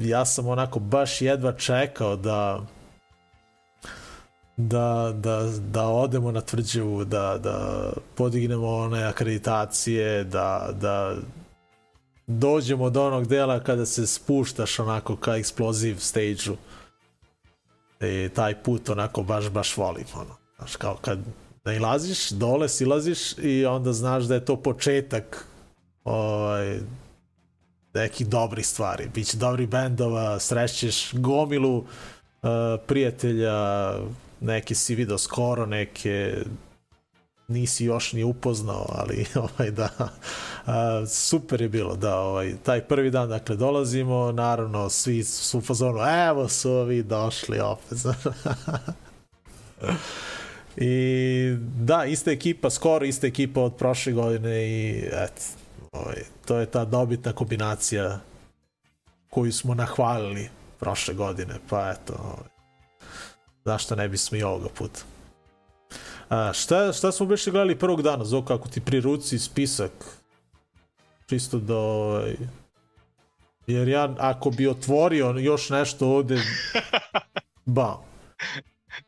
ja 0.00 0.24
sam 0.24 0.46
onako 0.48 0.78
baš 0.78 1.22
jedva 1.22 1.52
čekao 1.52 2.16
da 2.16 2.60
da, 4.58 5.12
da, 5.14 5.50
da 5.72 5.86
odemo 5.86 6.32
na 6.32 6.40
tvrđavu, 6.40 7.04
da, 7.04 7.38
da 7.42 7.88
podignemo 8.14 8.68
one 8.68 9.04
akreditacije, 9.04 10.24
da, 10.24 10.70
da 10.80 11.16
dođemo 12.26 12.90
do 12.90 13.06
onog 13.06 13.26
dela 13.26 13.60
kada 13.60 13.86
se 13.86 14.06
spuštaš 14.06 14.78
onako 14.78 15.16
ka 15.16 15.30
explozive 15.30 15.98
stage-u. 15.98 16.56
I 18.06 18.28
taj 18.28 18.62
put 18.62 18.88
onako 18.88 19.22
baš, 19.22 19.50
baš 19.50 19.76
volim. 19.76 20.04
Ono. 20.14 20.36
Znaš, 20.56 20.76
kao 20.76 20.96
kad 21.00 21.18
nailaziš, 21.64 22.30
dole 22.30 22.68
silaziš 22.68 23.38
i 23.38 23.66
onda 23.66 23.92
znaš 23.92 24.24
da 24.24 24.34
je 24.34 24.44
to 24.44 24.56
početak 24.56 25.46
ovaj, 26.04 26.78
nekih 27.94 28.28
dobrih 28.28 28.66
stvari. 28.66 29.08
Biće 29.14 29.36
dobri 29.36 29.66
bendova, 29.66 30.38
srećeš 30.38 31.14
gomilu 31.14 31.76
uh, 31.78 31.84
prijatelja, 32.86 33.90
neke 34.40 34.74
si 34.74 34.94
video 34.94 35.18
skoro, 35.18 35.66
neke 35.66 36.34
nisi 37.48 37.84
još 37.84 38.12
ni 38.12 38.24
upoznao, 38.24 38.86
ali 38.88 39.26
ovaj 39.58 39.70
da 39.70 39.88
a, 40.66 41.06
super 41.06 41.60
je 41.60 41.68
bilo 41.68 41.96
da 41.96 42.18
ovaj 42.18 42.54
taj 42.62 42.80
prvi 42.80 43.10
dan 43.10 43.28
dakle 43.28 43.56
dolazimo, 43.56 44.32
naravno 44.32 44.88
svi 44.88 45.24
su 45.24 45.58
u 45.58 45.60
fazonu 45.60 45.98
evo 46.28 46.48
su 46.48 46.70
ovi 46.70 47.02
došli 47.02 47.60
opet. 47.60 47.98
I 50.76 51.56
da, 51.60 52.04
ista 52.04 52.30
ekipa, 52.30 52.70
skoro 52.70 53.04
ista 53.04 53.26
ekipa 53.26 53.60
od 53.60 53.74
prošle 53.76 54.12
godine 54.12 54.68
i 54.68 54.98
et, 55.12 55.52
ovaj, 55.92 56.22
to 56.46 56.58
je 56.58 56.66
ta 56.66 56.84
dobitna 56.84 57.32
kombinacija 57.32 58.20
koju 59.30 59.52
smo 59.52 59.74
nahvalili 59.74 60.48
prošle 60.80 61.14
godine, 61.14 61.54
pa 61.68 61.90
eto, 61.90 62.14
ovaj, 62.24 62.57
zašto 63.68 63.96
ne 63.96 64.08
bismo 64.08 64.38
i 64.38 64.42
ovoga 64.42 64.68
puta. 64.74 65.00
A, 66.28 66.52
šta, 66.52 66.92
šta 66.92 67.12
smo 67.12 67.26
biše 67.26 67.50
gledali 67.50 67.78
prvog 67.78 68.02
dana, 68.02 68.24
Zo, 68.24 68.42
kako 68.42 68.68
ti 68.68 68.80
pri 68.80 69.00
ruci 69.00 69.38
spisak, 69.38 69.92
čisto 71.28 71.58
da, 71.58 71.76
ovaj, 71.76 72.36
jer 73.66 73.88
ja, 73.88 74.14
ako 74.18 74.50
bi 74.50 74.68
otvorio 74.68 75.34
još 75.38 75.70
nešto 75.70 76.08
ovde, 76.08 76.40
bam. 77.76 78.08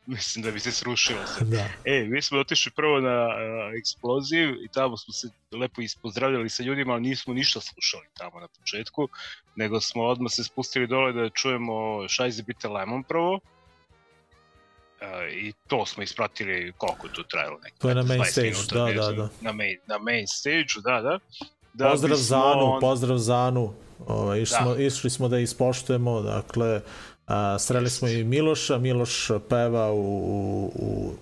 Mislim 0.05 0.43
da 0.45 0.51
bi 0.51 0.59
se 0.59 0.71
srušilo 0.71 1.27
se. 1.27 1.45
Da. 1.45 1.65
E, 1.85 2.05
mi 2.09 2.21
smo 2.21 2.39
otišli 2.39 2.71
prvo 2.75 2.99
na 2.99 3.25
uh, 3.25 3.73
eksploziv 3.79 4.49
i 4.49 4.67
tamo 4.73 4.97
smo 4.97 5.13
se 5.13 5.27
lepo 5.51 5.81
ispozdravljali 5.81 6.49
sa 6.49 6.63
ljudima, 6.63 6.93
ali 6.93 7.01
nismo 7.01 7.33
ništa 7.33 7.61
slušali 7.61 8.05
tamo 8.17 8.39
na 8.39 8.47
početku, 8.47 9.07
nego 9.55 9.81
smo 9.81 10.03
odmah 10.03 10.31
se 10.31 10.43
spustili 10.43 10.87
dole 10.87 11.13
da 11.13 11.29
čujemo 11.29 12.07
Šajze 12.07 12.43
Bite 12.43 12.67
Lemon 12.67 13.03
prvo, 13.03 13.39
i 15.31 15.53
to 15.67 15.85
smo 15.85 16.03
ispratili 16.03 16.73
koliko 16.77 17.07
to 17.07 17.23
trajalo 17.23 17.59
neki 17.63 17.79
to 17.79 17.89
je 17.89 17.95
na 17.95 18.03
main 18.03 18.25
stage 18.25 18.49
minuta, 18.49 18.75
da 18.75 18.93
da 18.93 19.11
da. 19.13 19.29
na 19.41 19.51
main 19.51 19.77
na 19.87 19.97
main 19.97 20.27
stage 20.27 20.81
da 20.83 21.01
da. 21.01 21.19
Da 21.73 21.89
pozdrav 21.89 22.09
bismo 22.09 22.23
Zanu 22.23 22.77
pozdrav 22.81 23.17
Zanu. 23.17 23.73
Ovaj 24.07 24.41
išli 24.41 24.55
Da. 24.55 24.63
smo 24.63 24.75
išli 24.75 25.09
smo 25.09 25.27
da 25.27 25.39
ispoštujemo 25.39 26.21
dakle 26.21 26.81
a, 27.27 27.59
sreli 27.59 27.89
smo 27.89 28.07
i 28.07 28.23
Miloša. 28.23 28.77
Miloš 28.77 29.31
peva 29.49 29.91
u, 29.91 29.97
u, 29.97 30.71
u, 30.75 31.13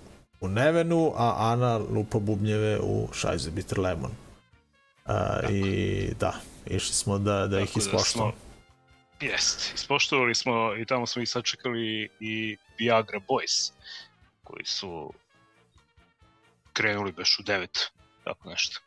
u 0.41 0.47
Nevenu 0.47 1.13
a 1.15 1.35
Ana 1.37 1.77
lupa 1.77 2.19
bubnjeve 2.19 2.79
u 2.79 3.07
Šajze 3.13 3.51
Bitter 3.51 3.79
Lemon. 3.79 4.11
A, 5.05 5.39
i 5.49 5.63
da 6.19 6.33
išli 6.67 6.93
smo 6.93 7.17
da, 7.17 7.47
da 7.47 7.59
ih 7.59 7.67
Tako 7.67 7.79
da 7.79 7.85
ispoštujemo. 7.85 8.31
smo- 8.31 8.48
Jest, 9.21 9.73
ispoštovali 9.75 10.35
smo 10.35 10.75
i 10.75 10.85
tamo 10.85 11.05
smo 11.07 11.21
i 11.21 11.25
sačekali 11.25 12.09
i 12.19 12.57
Viagra 12.77 13.19
Boys, 13.27 13.71
koji 14.43 14.65
su 14.65 15.13
krenuli 16.73 17.11
baš 17.11 17.39
u 17.39 17.43
9, 17.43 17.67
tako 18.23 18.49
nešto. 18.49 18.79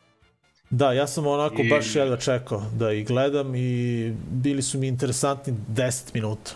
Da, 0.70 0.92
ja 0.92 1.06
sam 1.06 1.26
onako 1.26 1.62
I- 1.62 1.68
baš 1.68 1.94
jedva 1.96 2.16
čekao 2.16 2.70
da 2.74 2.92
ih 2.92 3.06
gledam 3.06 3.54
i 3.54 4.10
bili 4.30 4.62
su 4.62 4.78
mi 4.78 4.88
interesantni 4.88 5.52
10 5.68 6.14
minuta. 6.14 6.50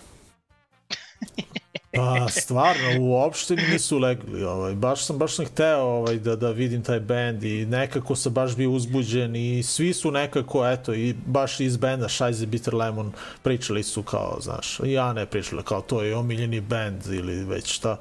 Pa, 1.96 2.28
stvarno, 2.30 3.00
uopšte 3.00 3.56
mi 3.56 3.62
nisu 3.62 3.98
legli, 3.98 4.44
ovaj, 4.44 4.74
baš 4.74 5.04
sam, 5.04 5.18
baš 5.18 5.34
sam 5.34 5.44
hteo 5.46 5.80
ovaj, 5.80 6.16
da, 6.16 6.36
da 6.36 6.50
vidim 6.50 6.82
taj 6.82 7.00
band 7.00 7.44
i 7.44 7.66
nekako 7.66 8.16
sam 8.16 8.32
baš 8.32 8.56
bio 8.56 8.70
uzbuđen 8.70 9.36
i 9.36 9.62
svi 9.62 9.92
su 9.94 10.10
nekako, 10.10 10.68
eto, 10.68 10.94
i 10.94 11.14
baš 11.26 11.60
iz 11.60 11.76
benda 11.76 12.08
Šajze 12.08 12.46
Bitter 12.46 12.74
Lemon 12.74 13.12
pričali 13.42 13.82
su 13.82 14.02
kao, 14.02 14.38
znaš, 14.40 14.80
i 14.84 14.98
Ana 14.98 15.20
je 15.20 15.26
pričala 15.26 15.62
kao 15.62 15.80
to 15.80 16.02
je 16.02 16.16
omiljeni 16.16 16.60
band 16.60 17.06
ili 17.06 17.44
već 17.44 17.72
šta 17.74 17.96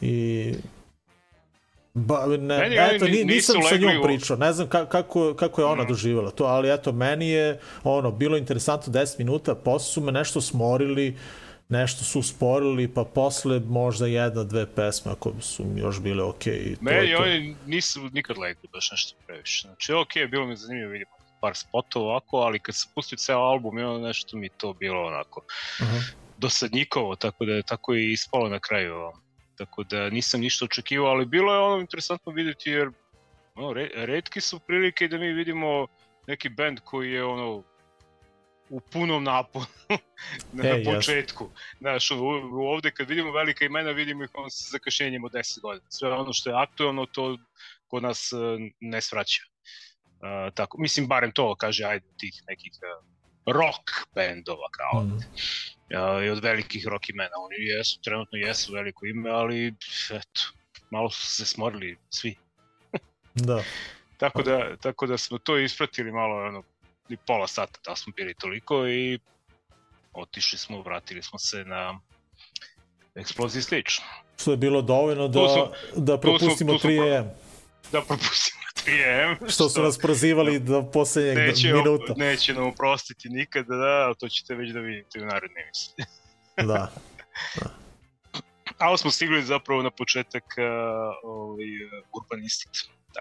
i 0.00 0.54
Ba, 1.94 2.26
ne, 2.26 2.58
Meni 2.58 2.76
eto, 2.80 3.04
ni, 3.04 3.24
nisam 3.24 3.56
sa 3.62 3.76
njom 3.76 4.02
pričao, 4.02 4.36
ne 4.36 4.52
znam 4.52 4.68
ka, 4.68 4.86
kako, 4.86 5.34
kako 5.34 5.60
je 5.60 5.64
ona 5.64 5.82
Mhm. 5.82 5.88
doživjela 5.92 6.30
to, 6.30 6.44
ali 6.44 6.72
eto, 6.72 6.92
meni 6.92 7.28
je 7.28 7.60
ono, 7.84 8.10
bilo 8.10 8.36
interesantno 8.36 8.92
10 8.92 9.18
minuta, 9.18 9.54
posle 9.54 9.92
su 9.92 10.00
me 10.00 10.12
nešto 10.12 10.40
smorili, 10.40 11.16
nešto 11.72 12.04
su 12.04 12.18
usporili, 12.18 12.88
pa 12.88 13.04
posle 13.04 13.60
možda 13.60 14.06
jedna, 14.06 14.44
dve 14.44 14.66
pesme, 14.74 15.12
ako 15.12 15.32
su 15.40 15.64
mi 15.64 15.80
još 15.80 16.00
bile 16.00 16.24
okej. 16.24 16.52
Okay, 16.52 16.76
Meni 16.80 17.14
oni 17.14 17.56
nisu 17.66 18.00
nikad 18.12 18.38
legli 18.38 18.68
baš 18.72 18.90
nešto 18.90 19.16
previše. 19.26 19.68
Znači, 19.68 19.92
ok, 19.92 20.30
bilo 20.30 20.46
mi 20.46 20.52
je 20.52 20.56
zanimljivo 20.56 20.92
vidimo 20.92 21.10
par 21.40 21.56
spotova 21.56 22.06
ovako, 22.06 22.36
ali 22.36 22.58
kad 22.58 22.74
sam 22.74 22.92
pustio 22.94 23.16
ceo 23.16 23.38
album 23.38 23.78
i 23.78 23.82
ono 23.82 24.06
nešto 24.06 24.36
mi 24.36 24.46
je 24.46 24.50
to 24.56 24.72
bilo 24.72 25.06
onako 25.06 25.44
Aha. 25.80 25.98
dosadnjikovo, 26.38 27.16
tako 27.16 27.44
da 27.44 27.52
je 27.52 27.62
tako 27.62 27.94
i 27.94 28.12
ispalo 28.12 28.48
na 28.48 28.58
kraju. 28.58 29.12
Tako 29.58 29.84
da 29.84 30.10
nisam 30.10 30.40
ništa 30.40 30.64
očekivao, 30.64 31.10
ali 31.10 31.26
bilo 31.26 31.54
je 31.54 31.60
ono 31.60 31.80
interesantno 31.80 32.32
videti 32.32 32.70
jer 32.70 32.90
ono, 33.54 33.72
re, 33.72 33.88
redki 33.94 34.40
su 34.40 34.58
prilike 34.58 35.08
da 35.08 35.18
mi 35.18 35.32
vidimo 35.32 35.86
neki 36.26 36.48
band 36.48 36.80
koji 36.84 37.12
je 37.12 37.24
ono 37.24 37.62
u 38.72 38.80
punom 38.80 39.24
naponu 39.24 39.66
na, 40.52 40.64
E, 40.64 40.68
na 40.68 40.68
jasno. 40.68 40.92
početku. 40.94 41.50
Znaš, 41.80 42.10
ovde 42.74 42.90
kad 42.90 43.08
vidimo 43.08 43.32
velika 43.32 43.64
imena, 43.64 43.90
vidimo 43.90 44.24
ih 44.24 44.30
on 44.34 44.50
sa 44.50 44.70
zakašenjem 44.70 45.24
od 45.24 45.32
10 45.32 45.60
godina. 45.60 45.86
Sve 45.90 46.12
ono 46.12 46.32
što 46.32 46.50
je 46.50 46.56
aktualno, 46.62 47.06
to 47.06 47.38
kod 47.86 48.02
nas 48.02 48.32
uh, 48.32 48.40
ne 48.80 49.00
svraća. 49.00 49.42
Uh, 49.44 50.54
tako, 50.54 50.78
mislim, 50.80 51.06
barem 51.06 51.32
to 51.32 51.54
kaže, 51.54 51.84
ajde, 51.84 52.06
tih 52.18 52.42
nekih 52.48 52.72
uh, 52.72 53.04
rock 53.54 53.90
bendova 54.14 54.68
kao 54.70 55.02
Mm. 55.04 55.18
ja, 55.88 56.24
i 56.24 56.28
od 56.30 56.38
velikih 56.42 56.86
rock 56.86 57.08
imena. 57.08 57.36
Oni 57.44 57.56
jesu, 57.66 58.00
trenutno 58.00 58.38
jesu 58.38 58.72
veliko 58.72 59.06
ime, 59.06 59.30
ali 59.30 59.74
eto, 60.10 60.40
malo 60.90 61.10
su 61.10 61.26
se 61.26 61.46
smorili 61.46 61.98
svi. 62.10 62.34
Da. 63.34 63.62
Tako 64.22 64.42
da, 64.42 64.76
tako 64.76 65.06
da 65.06 65.18
smo 65.18 65.38
to 65.38 65.58
ispratili 65.58 66.12
malo, 66.12 66.46
ono, 66.46 66.62
i 67.12 67.18
pola 67.26 67.46
sata 67.46 67.80
da 67.84 67.96
smo 67.96 68.12
bili 68.12 68.34
toliko 68.34 68.86
i 68.86 69.18
otišli 70.12 70.58
smo, 70.58 70.82
vratili 70.82 71.22
smo 71.22 71.38
se 71.38 71.64
na 71.64 72.00
Explosive 73.14 73.60
Stage. 73.60 73.90
Što 74.38 74.50
je 74.50 74.56
bilo 74.56 74.82
dovoljno 74.82 75.28
da, 75.28 75.48
smo- 75.48 75.72
da 75.96 76.20
propustimo 76.20 76.72
tu 76.72 76.78
smo- 76.78 76.90
3 76.90 77.18
AM. 77.18 77.30
Da 77.92 78.00
propustimo 78.00 78.62
3M. 78.76 79.50
Što 79.50 79.68
su 79.68 79.82
nas 79.82 79.98
prozivali 79.98 80.58
do 80.60 80.90
poslednjeg 80.92 81.36
neće, 81.38 81.72
minuta. 81.72 82.14
neće 82.16 82.54
nam 82.54 82.66
oprostiti 82.66 83.28
nikada, 83.28 83.76
da, 83.76 84.04
ali 84.06 84.14
to 84.16 84.28
ćete 84.28 84.54
već 84.54 84.70
da 84.70 84.80
vidite 84.80 85.20
u 85.20 85.26
narednoj 85.26 85.62
emisiji. 85.62 85.94
Da. 86.66 86.92
Ali 88.78 88.98
smo 88.98 89.10
stigli 89.10 89.42
zapravo 89.42 89.82
na 89.82 89.90
početak 89.90 90.44
uh, 90.58 90.64
ovaj, 91.24 91.64
Urban 92.12 92.42
Instinct. 92.42 92.76
Da, 93.14 93.20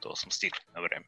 to 0.00 0.16
smo 0.16 0.30
stigli 0.30 0.60
na 0.74 0.80
vreme. 0.80 1.06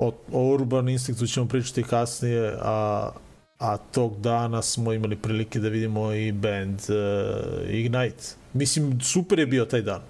O, 0.00 0.12
o 0.32 0.54
Urban 0.54 0.88
Instinctu 0.88 1.26
ćemo 1.26 1.48
pričati 1.48 1.82
kasnije, 1.82 2.56
a, 2.60 3.10
a 3.58 3.76
tog 3.76 4.20
dana 4.20 4.62
smo 4.62 4.92
imali 4.92 5.16
prilike 5.16 5.58
da 5.58 5.68
vidimo 5.68 6.12
i 6.12 6.32
band 6.32 6.80
uh, 6.88 7.70
Ignite. 7.70 8.24
Mislim, 8.52 9.00
super 9.00 9.38
je 9.38 9.46
bio 9.46 9.64
taj 9.64 9.82
dan. 9.82 10.00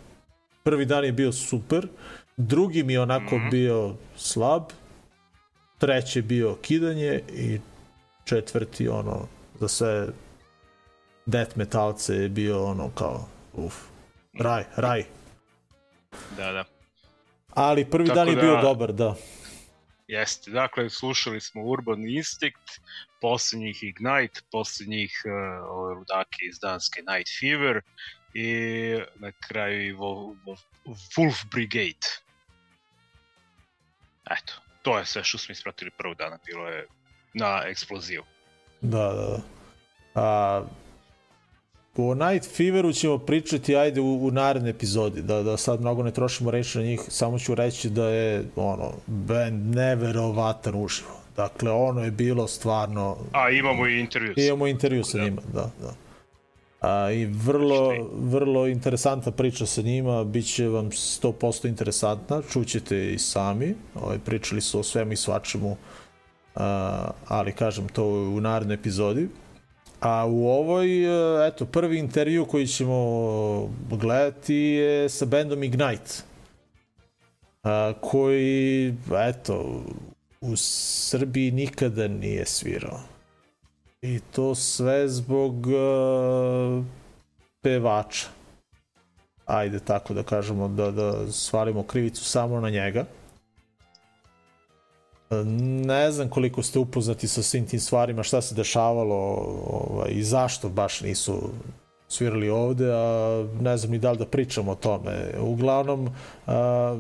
Prvi 0.65 0.85
dan 0.85 1.05
je 1.05 1.13
bio 1.13 1.33
super, 1.33 1.89
drugi 2.37 2.83
mi 2.83 2.93
je 2.93 3.01
onako 3.01 3.37
mm 3.37 3.41
-hmm. 3.41 3.51
bio 3.51 3.95
slab, 4.17 4.63
treći 5.79 6.19
je 6.19 6.23
bio 6.23 6.57
kidanje 6.63 7.21
i 7.33 7.61
četvrti 8.25 8.89
ono 8.89 9.27
za 9.61 9.69
sve 9.69 10.07
death 11.27 11.59
metalce 11.59 12.15
je 12.15 12.29
bio 12.29 12.65
ono 12.65 12.91
kao 12.95 13.29
uf, 13.55 13.75
raj, 14.39 14.65
raj. 14.77 15.05
Da, 16.37 16.53
da. 16.53 16.65
Ali 17.55 17.85
prvi 17.85 18.09
Tako 18.09 18.19
dan 18.19 18.29
je 18.29 18.35
da, 18.35 18.41
bio 18.41 18.63
dobar, 18.63 18.93
da. 18.93 19.15
Jeste, 20.11 20.51
dakle, 20.51 20.91
slušali 20.91 21.41
smo 21.41 21.63
Urban 21.63 22.09
Instinct, 22.09 22.81
poslednjih 23.21 23.83
Ignite, 23.83 24.41
poslednjih 24.53 25.23
uh, 25.25 25.33
ove 25.71 25.95
ludake 25.95 26.39
iz 26.43 26.59
Danske 26.59 27.03
Night 27.03 27.29
Fever 27.41 27.81
i 28.35 28.51
na 29.15 29.33
kraju 29.49 29.83
i 29.83 29.95
Wolf 31.17 31.45
Brigade. 31.51 32.07
Eto, 34.31 34.53
to 34.83 34.99
je 34.99 35.07
sve 35.07 35.25
što 35.25 35.39
smo 35.39 35.53
ispratili 35.53 35.91
prvog 35.91 36.17
dana, 36.17 36.39
bilo 36.47 36.69
je 36.69 36.87
na 37.35 37.63
eksploziju. 37.67 38.25
Da, 38.81 39.13
da, 39.13 39.27
da. 39.27 39.43
A, 40.15 40.65
o 41.97 42.15
Night 42.15 42.57
Feveru 42.57 42.93
ćemo 42.93 43.19
pričati 43.19 43.77
ajde 43.77 44.01
u, 44.01 44.27
u 44.27 44.31
naredne 44.31 44.71
epizodi, 44.71 45.23
da, 45.23 45.43
da 45.43 45.57
sad 45.57 45.81
mnogo 45.81 46.03
ne 46.03 46.11
trošimo 46.11 46.51
reći 46.51 46.79
na 46.79 46.85
njih, 46.85 47.01
samo 47.09 47.39
ću 47.39 47.55
reći 47.55 47.91
da 47.91 48.09
je 48.09 48.45
ono, 48.57 48.93
band 49.07 49.75
neverovatan 49.75 50.75
uživo. 50.85 51.21
Dakle, 51.37 51.71
ono 51.71 52.05
je 52.05 52.11
bilo 52.11 52.47
stvarno... 52.49 53.17
A 53.33 53.51
imamo 53.51 53.87
i 53.87 54.01
intervju. 54.01 54.35
Imamo 54.37 54.67
intervju 54.67 55.05
sa 55.05 55.19
da. 55.19 55.25
njima, 55.25 55.43
da, 55.53 55.71
da. 55.81 55.95
A, 56.81 57.11
I 57.11 57.27
vrlo, 57.27 58.11
vrlo 58.13 58.67
interesantna 58.67 59.33
priča 59.33 59.67
sa 59.67 59.83
njima, 59.83 60.25
bit 60.25 60.55
će 60.55 60.69
vam 60.69 60.91
100% 60.91 61.69
interesantna, 61.69 62.43
čućete 62.53 63.13
i 63.13 63.19
sami, 63.19 63.75
ovaj, 63.95 64.19
pričali 64.19 64.61
su 64.61 64.81
o 64.81 64.83
svemu 64.83 65.13
i 65.13 65.17
svačemu, 65.17 65.77
a, 66.55 67.11
ali 67.27 67.53
kažem 67.53 67.89
to 67.89 68.05
u 68.07 68.41
narednoj 68.41 68.75
epizodi. 68.75 69.29
A 70.01 70.27
u 70.27 70.49
ovoj, 70.49 70.89
eto, 71.49 71.67
prvi 71.67 71.99
intervju 71.99 72.45
koji 72.45 72.67
ćemo 72.67 73.71
gledati 73.91 74.55
je 74.55 75.09
sa 75.09 75.25
bandom 75.25 75.63
Ignite, 75.63 76.23
a, 77.63 77.93
koji, 78.01 78.95
eto, 79.29 79.85
u 80.41 80.57
Srbiji 80.57 81.51
nikada 81.51 82.09
nije 82.09 82.47
svirao. 82.47 83.01
I 84.03 84.21
to 84.33 84.55
sve 84.55 85.09
zbog 85.09 85.67
uh, 85.67 86.85
pevača. 87.61 88.27
Ajde 89.47 89.81
tako 89.81 90.15
da 90.15 90.23
kažemo, 90.23 90.69
da, 90.69 90.91
da 90.91 91.33
svalimo 91.33 91.83
krivicu 91.83 92.25
samo 92.25 92.61
na 92.61 92.71
njega. 92.71 93.05
Ne 95.87 96.11
znam 96.13 96.29
koliko 96.29 96.63
ste 96.63 96.79
upoznati 96.79 97.29
sa 97.29 97.43
svim 97.43 97.67
tim 97.67 97.81
stvarima, 97.81 98.23
šta 98.23 98.41
se 98.41 98.55
dešavalo 98.55 99.17
ovaj, 99.67 100.11
i 100.11 100.23
zašto 100.23 100.69
baš 100.69 101.01
nisu 101.01 101.51
svirali 102.09 102.51
ovde, 102.51 102.93
a 102.93 103.47
ne 103.61 103.77
znam 103.77 103.93
ni 103.93 103.99
da 103.99 104.13
li 104.13 104.19
da 104.19 104.27
pričamo 104.27 104.73
o 104.73 104.75
tome. 104.75 105.35
Uglavnom, 105.41 106.11
a, 106.47 106.99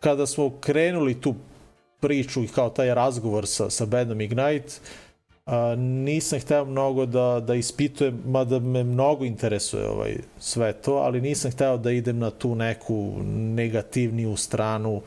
kada 0.00 0.26
smo 0.26 0.50
krenuli 0.60 1.20
tu 1.20 1.34
priču 2.00 2.44
i 2.44 2.48
kao 2.48 2.70
taj 2.70 2.94
razgovor 2.94 3.46
sa, 3.46 3.70
sa 3.70 3.86
bandom 3.86 4.20
Ignite, 4.20 4.72
a, 5.46 5.74
nisam 5.78 6.40
hteo 6.40 6.64
mnogo 6.64 7.06
da, 7.06 7.42
da 7.46 7.54
ispitujem, 7.54 8.22
mada 8.26 8.58
me 8.58 8.84
mnogo 8.84 9.24
interesuje 9.24 9.88
ovaj, 9.88 10.16
sve 10.38 10.72
to, 10.72 10.94
ali 10.94 11.20
nisam 11.20 11.50
hteo 11.50 11.76
da 11.76 11.90
idem 11.90 12.18
na 12.18 12.30
tu 12.30 12.54
neku 12.54 13.12
negativniju 13.26 14.36
stranu, 14.36 15.02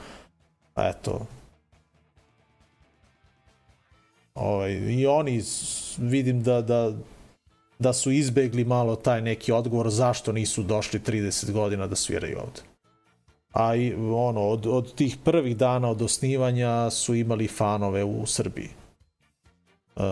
eto, 0.75 1.25
ovaj, 4.35 4.71
i 4.71 5.07
oni 5.07 5.41
vidim 5.97 6.43
da, 6.43 6.61
da, 6.61 6.93
da 7.79 7.93
su 7.93 8.11
izbegli 8.11 8.65
malo 8.65 8.95
taj 8.95 9.21
neki 9.21 9.51
odgovor 9.51 9.89
zašto 9.89 10.31
nisu 10.31 10.63
došli 10.63 10.99
30 10.99 11.51
godina 11.51 11.87
da 11.87 11.95
sviraju 11.95 12.39
ovde 12.39 12.75
a 13.55 13.75
i, 13.75 13.93
ono, 13.93 14.41
od, 14.41 14.67
od 14.67 14.95
tih 14.95 15.17
prvih 15.23 15.57
dana 15.57 15.89
od 15.89 16.01
osnivanja 16.01 16.89
su 16.89 17.15
imali 17.15 17.47
fanove 17.47 18.03
u 18.03 18.25
Srbiji. 18.25 18.69
Uh, 19.95 20.03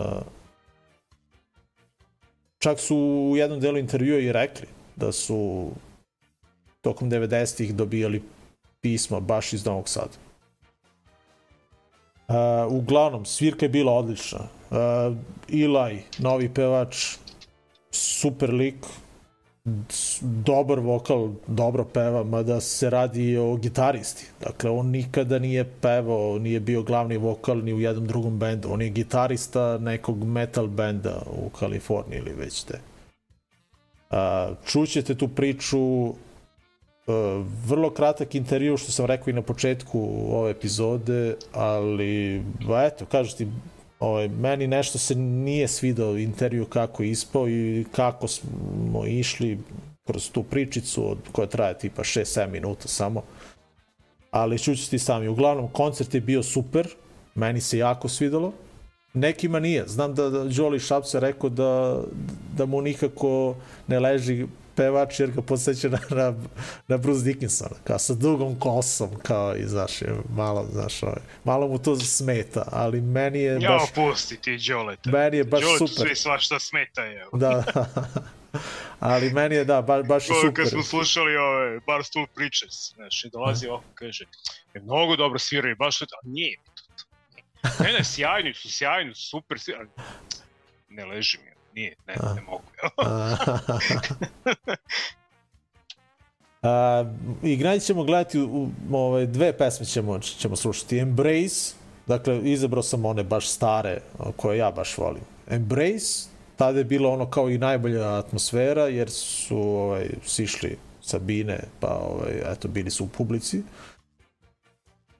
čak 2.58 2.80
su 2.80 2.96
u 3.32 3.36
jednom 3.36 3.60
delu 3.60 3.78
intervjua 3.78 4.18
i 4.18 4.32
rekli 4.32 4.66
da 4.96 5.12
su 5.12 5.70
tokom 6.80 7.10
90-ih 7.10 7.74
dobijali 7.74 8.22
pisma 8.80 9.20
baš 9.20 9.52
iz 9.52 9.64
Novog 9.64 9.88
Sada. 9.88 10.16
Uh, 12.28 12.72
uglavnom, 12.72 13.24
svirka 13.24 13.64
je 13.64 13.68
bila 13.68 13.92
odlična. 13.92 14.38
Uh, 14.70 15.16
Eli, 15.52 16.02
novi 16.18 16.48
pevač, 16.48 17.16
super 17.90 18.54
lik, 18.54 18.86
dobar 20.20 20.80
vokal, 20.80 21.30
dobro 21.46 21.84
peva, 21.84 22.24
mada 22.24 22.60
se 22.60 22.90
radi 22.90 23.36
o 23.36 23.56
gitaristi. 23.56 24.26
Dakle, 24.40 24.70
on 24.70 24.86
nikada 24.86 25.38
nije 25.38 25.64
pevao, 25.80 26.38
nije 26.38 26.60
bio 26.60 26.82
glavni 26.82 27.16
vokal 27.16 27.58
ni 27.58 27.72
u 27.72 27.80
jednom 27.80 28.06
drugom 28.06 28.38
bendu. 28.38 28.68
On 28.72 28.82
je 28.82 28.88
gitarista 28.88 29.78
nekog 29.78 30.24
metal 30.24 30.66
benda 30.66 31.22
u 31.44 31.48
Kaliforniji 31.48 32.18
ili 32.18 32.32
već 32.32 32.62
te. 32.62 32.80
čućete 34.66 35.14
tu 35.14 35.28
priču, 35.28 36.14
vrlo 37.66 37.90
kratak 37.90 38.34
intervju, 38.34 38.76
što 38.76 38.92
sam 38.92 39.06
rekao 39.06 39.30
i 39.30 39.34
na 39.34 39.42
početku 39.42 40.00
ove 40.30 40.50
epizode, 40.50 41.36
ali, 41.52 42.42
ba, 42.66 42.84
eto, 42.84 43.06
kažu 43.06 43.36
ti, 43.36 43.46
Ovaj, 44.00 44.28
meni 44.28 44.66
nešto 44.66 44.98
se 44.98 45.14
nije 45.14 45.68
svidao 45.68 46.18
intervju 46.18 46.64
kako 46.66 47.02
je 47.02 47.10
ispao 47.10 47.48
i 47.48 47.84
kako 47.92 48.28
smo 48.28 49.06
išli 49.06 49.58
kroz 50.06 50.30
tu 50.30 50.42
pričicu 50.42 51.10
od, 51.10 51.18
koja 51.32 51.46
traje 51.46 51.78
tipa 51.78 52.02
6-7 52.02 52.50
minuta 52.50 52.88
samo. 52.88 53.22
Ali 54.30 54.58
čući 54.58 54.90
ti 54.90 54.98
sami. 54.98 55.28
Uglavnom, 55.28 55.68
koncert 55.68 56.14
je 56.14 56.20
bio 56.20 56.42
super, 56.42 56.88
meni 57.34 57.60
se 57.60 57.78
jako 57.78 58.08
svidalo. 58.08 58.52
Nekima 59.14 59.60
nije. 59.60 59.84
Znam 59.86 60.14
da, 60.14 60.30
da 60.30 60.44
Jolly 60.44 60.78
Šapce 60.78 61.20
rekao 61.20 61.50
da, 61.50 62.02
da 62.56 62.66
mu 62.66 62.80
nikako 62.80 63.56
ne 63.86 64.00
leži 64.00 64.46
pevač 64.76 65.20
jer 65.20 65.30
ga 65.30 65.42
podsjeća 65.42 65.88
na, 65.88 65.98
na, 66.10 66.34
na 66.88 66.96
Bruce 66.96 67.24
Dickinsona, 67.24 67.76
kao 67.84 67.98
sa 67.98 68.14
dugom 68.14 68.58
kosom, 68.58 69.10
kao 69.22 69.56
i, 69.56 69.62
znaš, 69.66 69.92
malo, 70.36 70.66
znaš, 70.72 71.02
ovaj, 71.02 71.20
malo 71.44 71.68
mu 71.68 71.78
to 71.78 71.96
smeta, 71.96 72.68
ali 72.72 73.00
meni 73.00 73.38
je 73.38 73.52
ja, 73.60 73.70
baš... 73.70 73.82
Ja, 73.82 73.94
pusti 73.94 74.36
ti 74.36 74.58
Joleta. 74.60 75.10
Meni 75.10 75.36
je 75.36 75.44
baš 75.44 75.62
Joletu 75.62 75.86
super. 75.86 76.06
svi 76.08 76.16
svašta 76.16 76.58
smeta, 76.58 77.02
je. 77.02 77.26
Da, 77.32 77.64
ali 79.00 79.30
meni 79.30 79.54
je, 79.54 79.64
da, 79.64 79.82
ba, 79.82 80.02
baš 80.02 80.28
je 80.28 80.34
super. 80.34 80.54
Kad 80.54 80.68
smo 80.68 80.82
slušali 80.82 81.36
ove 81.36 81.80
Bar 81.80 82.04
Stool 82.04 82.26
Preachers, 82.34 82.94
znaš, 82.94 83.24
i 83.24 83.30
dolazi 83.30 83.66
ovako, 83.66 83.84
kaže, 83.94 84.24
je 84.74 84.80
mnogo 84.80 85.16
dobro 85.16 85.38
sviraju, 85.38 85.76
baš 85.76 85.98
to, 85.98 86.06
nije, 86.24 86.58
ne, 87.80 87.92
ne, 87.92 88.04
sjajni 88.04 88.54
su, 88.54 88.70
sjajni 88.70 89.14
su, 89.14 89.26
super, 89.26 89.60
sjajni. 89.60 89.90
Ne 90.88 91.04
leži 91.04 91.38
mi, 91.38 91.53
nije, 91.74 91.96
ne, 92.06 92.14
ne 92.34 92.42
mogu. 92.42 92.62
A, 96.62 97.04
Ignite 97.42 97.80
ćemo 97.80 98.04
gledati 98.04 98.40
u, 98.40 98.68
ove, 98.92 99.26
dve 99.26 99.58
pesme 99.58 99.86
ćemo, 99.86 100.18
ćemo 100.18 100.56
slušati. 100.56 100.98
Embrace, 100.98 101.74
dakle 102.06 102.40
izabrao 102.42 102.82
sam 102.82 103.04
one 103.04 103.22
baš 103.22 103.48
stare 103.48 104.00
koje 104.36 104.58
ja 104.58 104.70
baš 104.70 104.98
volim. 104.98 105.22
Embrace, 105.50 106.28
tada 106.56 106.78
je 106.78 106.84
bilo 106.84 107.10
ono 107.10 107.30
kao 107.30 107.50
i 107.50 107.58
najbolja 107.58 108.18
atmosfera 108.18 108.82
jer 108.82 109.10
su 109.10 109.58
ovaj, 109.58 110.08
sišli 110.24 110.78
Sabine 111.00 111.60
pa 111.80 111.88
ovaj, 111.88 112.52
eto 112.52 112.68
bili 112.68 112.90
su 112.90 113.04
u 113.04 113.08
publici. 113.08 113.62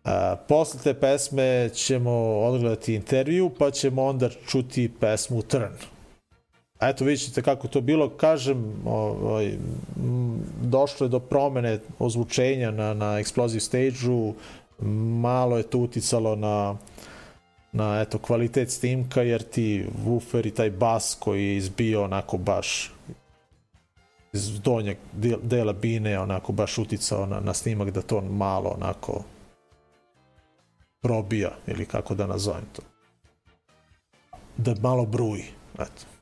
A, 0.05 0.37
posle 0.49 0.81
te 0.81 0.95
pesme 0.95 1.71
ćemo 1.75 2.11
odgledati 2.41 2.95
intervju 2.95 3.51
pa 3.59 3.71
ćemo 3.71 4.05
onda 4.05 4.31
čuti 4.47 4.93
pesmu 5.01 5.43
Eto 6.89 7.05
vidjet 7.05 7.29
ćete 7.29 7.43
kako 7.43 7.69
to 7.69 7.81
bilo, 7.81 8.09
kažem, 8.09 8.75
ovaj, 8.85 9.57
došlo 10.63 11.05
je 11.05 11.11
do 11.11 11.19
promene 11.19 11.79
ozvučenja 11.99 12.71
na, 12.71 12.95
na 12.95 13.07
Explosive 13.21 13.61
stage-u, 13.61 14.35
malo 15.21 15.57
je 15.57 15.63
to 15.63 15.79
uticalo 15.79 16.37
na 16.37 16.77
na 17.75 18.01
eto 18.01 18.19
kvalitet 18.19 18.71
snimka 18.71 19.23
jer 19.23 19.43
ti 19.43 19.87
woofer 20.07 20.47
i 20.47 20.51
taj 20.51 20.71
bas 20.71 21.17
koji 21.21 21.47
je 21.47 21.57
izbio 21.57 22.05
onako 22.05 22.39
baš 22.39 22.93
iz 24.33 24.61
donjeg 24.61 24.97
dela 25.43 25.73
bine 25.73 26.19
onako 26.19 26.53
baš 26.53 26.79
uticao 26.79 27.27
na, 27.27 27.41
na 27.41 27.55
snimak 27.55 27.91
da 27.91 28.03
to 28.03 28.21
malo 28.21 28.71
onako 28.71 29.25
probija 31.03 31.51
ili 31.67 31.87
kako 31.87 32.15
da 32.15 32.27
nazovem 32.27 32.65
to. 32.73 32.83
Da 34.57 34.75
malo 34.83 35.07
bruji 35.07 35.45
eto 35.75 36.14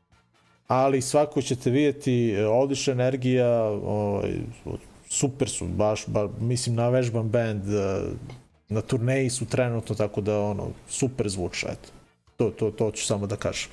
ali 0.66 1.02
svako 1.02 1.42
ćete 1.42 1.70
vidjeti, 1.70 2.30
e, 2.30 2.46
odlična 2.46 2.92
energija, 2.92 3.62
ovaj, 3.64 4.32
super 5.08 5.48
su, 5.48 5.66
baš, 5.66 6.04
ba, 6.06 6.28
mislim, 6.40 6.74
navežban 6.74 7.28
band, 7.28 7.68
e, 7.68 8.00
na 8.68 8.80
turneji 8.80 9.30
su 9.30 9.46
trenutno, 9.46 9.94
tako 9.94 10.20
da, 10.20 10.40
ono, 10.40 10.68
super 10.88 11.28
zvuče, 11.28 11.66
eto. 11.66 11.88
To, 12.36 12.50
to, 12.50 12.70
to 12.70 12.90
ću 12.90 13.06
samo 13.06 13.26
da 13.26 13.36
kažem. 13.36 13.70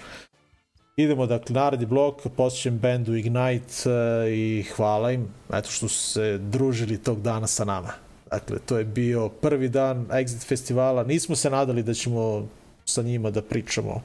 Idemo, 0.99 1.25
dakle, 1.25 1.53
naredni 1.53 1.85
blok, 1.85 2.27
posjećam 2.37 2.77
bendu 2.77 3.15
Ignite 3.15 3.89
uh, 3.89 4.31
i 4.31 4.65
hvala 4.75 5.11
im, 5.11 5.27
eto 5.53 5.69
što 5.69 5.87
su 5.87 6.11
se 6.11 6.37
družili 6.37 6.97
tog 6.97 7.21
dana 7.21 7.47
sa 7.47 7.65
nama. 7.65 7.93
Dakle, 8.31 8.59
to 8.65 8.77
je 8.77 8.85
bio 8.85 9.29
prvi 9.29 9.69
dan 9.69 10.05
Exit 10.07 10.47
festivala, 10.47 11.03
nismo 11.03 11.35
se 11.35 11.49
nadali 11.49 11.83
da 11.83 11.93
ćemo 11.93 12.47
sa 12.85 13.01
njima 13.01 13.31
da 13.31 13.41
pričamo. 13.41 14.01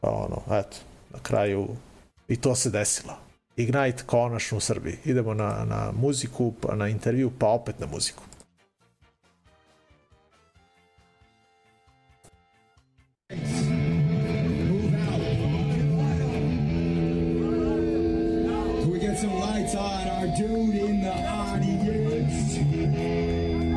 Pa 0.00 0.10
ono, 0.10 0.58
eto, 0.58 0.76
na 1.14 1.20
kraju 1.22 1.68
i 2.28 2.36
to 2.36 2.54
se 2.54 2.70
desilo. 2.70 3.12
Ignite 3.56 4.02
konačno 4.06 4.58
u 4.58 4.60
Srbiji. 4.60 4.96
Idemo 5.04 5.34
na, 5.34 5.64
na 5.64 5.92
muziku, 5.92 6.52
pa 6.60 6.74
na 6.74 6.88
intervju, 6.88 7.32
pa 7.38 7.46
opet 7.46 7.80
na 7.80 7.86
muziku. 7.86 8.22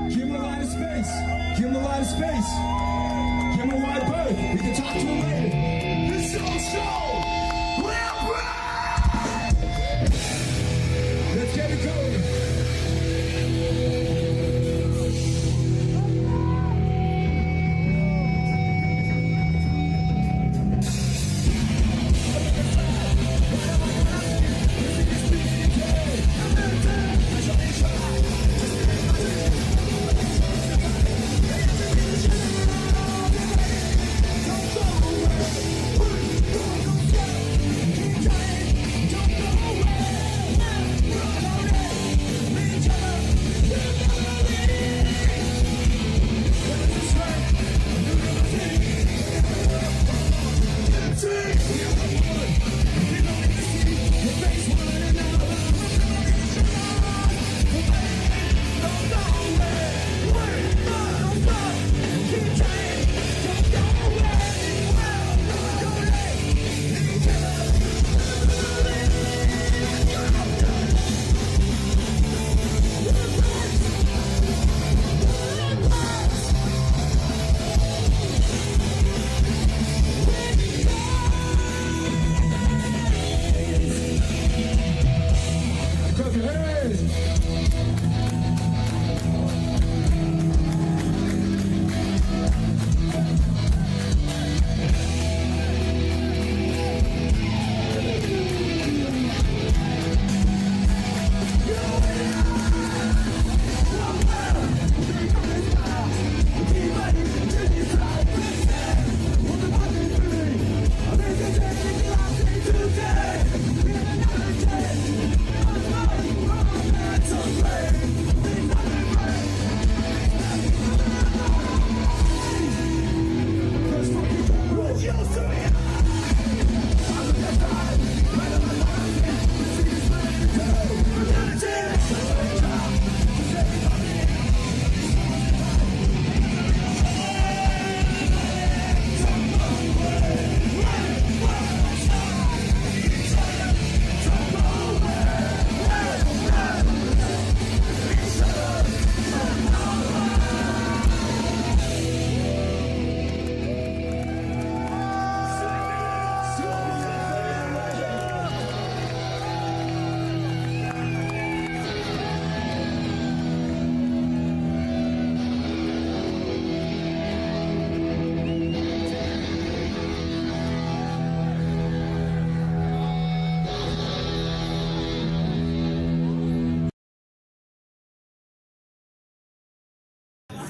Give 0.10 0.28
him 0.28 0.36
a 0.36 0.40
lot 0.40 0.62
of 0.62 0.70
space. 0.70 1.12
Give 1.58 1.68
him 1.68 1.76
a 1.76 1.84
lot 1.84 2.02
of 2.02 2.08
space. 2.08 2.52
Give 3.56 3.66
him 3.66 3.72
a 3.72 3.80
wide 3.86 4.06
berth. 4.08 4.38
We 4.54 4.60
can 4.60 4.74
talk 4.76 4.94
to 4.94 5.00
him 5.00 5.22
later. 5.22 5.47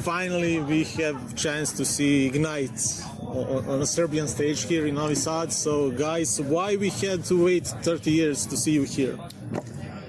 Finally 0.07 0.57
we 0.59 0.85
have 0.85 1.35
chance 1.35 1.73
to 1.73 1.83
see 1.83 2.27
Ignite 2.27 3.03
on, 3.19 3.81
a 3.81 3.85
Serbian 3.85 4.25
stage 4.25 4.63
here 4.63 4.87
in 4.87 4.95
Novi 4.95 5.15
Sad. 5.15 5.51
So 5.51 5.91
guys, 5.91 6.39
why 6.39 6.77
we 6.77 6.91
had 6.91 7.25
to 7.25 7.43
wait 7.43 7.67
30 7.67 8.11
years 8.11 8.45
to 8.45 8.55
see 8.55 8.71
you 8.71 8.83
here? 8.83 9.19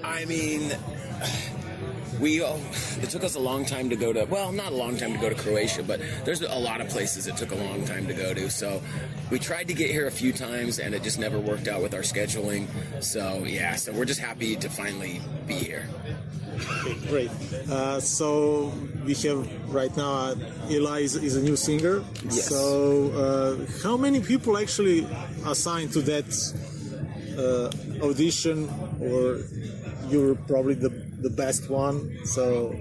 I 0.01 0.23
mean, 0.23 0.71
we 2.21 2.41
all, 2.41 2.61
it 3.01 3.09
took 3.09 3.25
us 3.25 3.35
a 3.35 3.41
long 3.41 3.65
time 3.65 3.89
to 3.89 3.97
go 3.97 4.13
to 4.13 4.23
well 4.23 4.53
not 4.53 4.71
a 4.71 4.75
long 4.75 4.95
time 4.95 5.11
to 5.13 5.19
go 5.19 5.27
to 5.27 5.35
croatia 5.35 5.83
but 5.83 5.99
there's 6.23 6.41
a 6.41 6.59
lot 6.59 6.79
of 6.79 6.87
places 6.87 7.27
it 7.27 7.35
took 7.35 7.51
a 7.51 7.55
long 7.55 7.83
time 7.85 8.07
to 8.07 8.13
go 8.13 8.33
to 8.33 8.49
so 8.49 8.81
we 9.31 9.39
tried 9.39 9.67
to 9.67 9.73
get 9.73 9.89
here 9.89 10.07
a 10.07 10.11
few 10.11 10.33
times 10.33 10.79
and 10.79 10.93
it 10.93 11.03
just 11.03 11.19
never 11.19 11.39
worked 11.39 11.67
out 11.67 11.81
with 11.81 11.93
our 11.93 12.01
scheduling 12.01 12.67
so 13.01 13.43
yeah 13.45 13.75
so 13.75 13.93
we're 13.93 14.05
just 14.05 14.19
happy 14.19 14.55
to 14.57 14.69
finally 14.69 15.21
be 15.47 15.55
here 15.55 15.87
great. 17.07 17.31
Uh, 17.69 17.99
so 17.99 18.71
we 19.05 19.13
have 19.15 19.47
right 19.73 19.95
now 19.97 20.11
uh, 20.13 20.35
Eli 20.69 20.99
is, 21.01 21.15
is 21.15 21.35
a 21.35 21.41
new 21.41 21.55
singer. 21.55 22.03
Yes. 22.25 22.47
So 22.47 23.11
uh, 23.11 23.55
how 23.83 23.97
many 23.97 24.19
people 24.21 24.57
actually 24.57 25.07
assigned 25.45 25.91
to 25.93 26.01
that 26.03 26.29
uh, 27.37 27.69
audition, 28.05 28.69
or 29.01 29.39
you're 30.09 30.35
probably 30.35 30.75
the 30.75 30.89
the 31.21 31.29
best 31.29 31.69
one? 31.69 32.17
So 32.25 32.75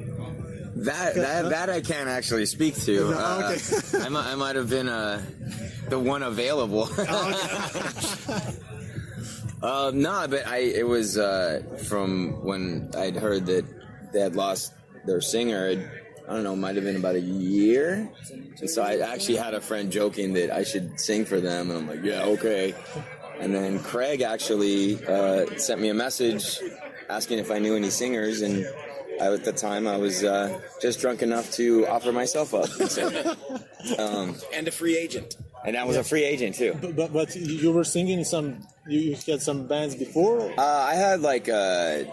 That 0.78 1.14
that 1.16 1.49
that 1.51 1.68
I 1.70 1.80
can't 1.80 2.09
actually 2.09 2.47
speak 2.47 2.74
to. 2.86 3.11
No, 3.11 3.16
Uh, 3.18 3.51
okay. 3.51 3.59
I, 4.07 4.09
might, 4.09 4.26
I 4.32 4.34
might 4.36 4.57
have 4.57 4.70
been 4.70 4.89
uh, 4.89 5.20
the 5.89 5.99
one 5.99 6.22
available. 6.22 6.86
uh, 9.62 9.91
no, 9.95 10.26
but 10.28 10.47
I 10.47 10.59
it 10.59 10.86
was 10.86 11.18
uh, 11.18 11.62
from 11.89 12.45
when 12.45 12.91
I'd 12.97 13.16
heard 13.16 13.47
that 13.47 13.64
they 14.12 14.20
had 14.20 14.36
lost 14.36 14.72
their 15.06 15.20
singer. 15.20 15.90
I 16.28 16.32
don't 16.34 16.44
know, 16.44 16.54
might 16.54 16.74
have 16.76 16.84
been 16.84 16.96
about 16.96 17.14
a 17.14 17.20
year. 17.20 18.11
And 18.61 18.68
so 18.68 18.82
I 18.82 18.98
actually 18.98 19.36
had 19.36 19.54
a 19.54 19.61
friend 19.62 19.90
joking 19.90 20.34
that 20.34 20.50
I 20.54 20.62
should 20.62 21.00
sing 21.00 21.24
for 21.24 21.40
them, 21.40 21.70
and 21.70 21.78
I'm 21.80 21.86
like, 21.88 22.04
yeah, 22.04 22.24
okay. 22.24 22.74
and 23.40 23.54
then 23.54 23.78
Craig 23.78 24.20
actually 24.20 25.02
uh, 25.06 25.46
sent 25.56 25.80
me 25.80 25.88
a 25.88 25.94
message 25.94 26.61
asking 27.09 27.38
if 27.38 27.50
I 27.50 27.59
knew 27.59 27.76
any 27.76 27.88
singers, 27.88 28.42
and 28.42 28.66
I, 29.20 29.32
at 29.32 29.44
the 29.44 29.52
time 29.52 29.86
I 29.86 29.96
was 29.96 30.22
uh, 30.22 30.61
just 30.82 31.00
drunk 31.00 31.22
enough 31.22 31.50
to 31.52 31.86
offer 31.86 32.12
myself 32.12 32.52
up. 32.52 32.68
and 32.98 33.98
um, 33.98 34.36
And 34.52 34.68
a 34.68 34.70
free 34.70 34.98
agent. 34.98 35.36
and 35.64 35.78
I 35.78 35.84
was 35.84 35.96
a 35.96 36.04
free 36.04 36.24
agent 36.24 36.56
too. 36.56 36.76
But, 36.80 36.94
but 36.94 37.12
but 37.14 37.34
you 37.36 37.72
were 37.72 37.84
singing 37.84 38.22
some. 38.24 38.61
You, 38.86 39.00
you 39.00 39.16
had 39.32 39.40
some 39.40 39.66
bands 39.66 39.94
before. 39.94 40.52
Uh, 40.59 40.62
I 40.62 40.94
had 40.94 41.20
like 41.22 41.48
uh, 41.48 42.04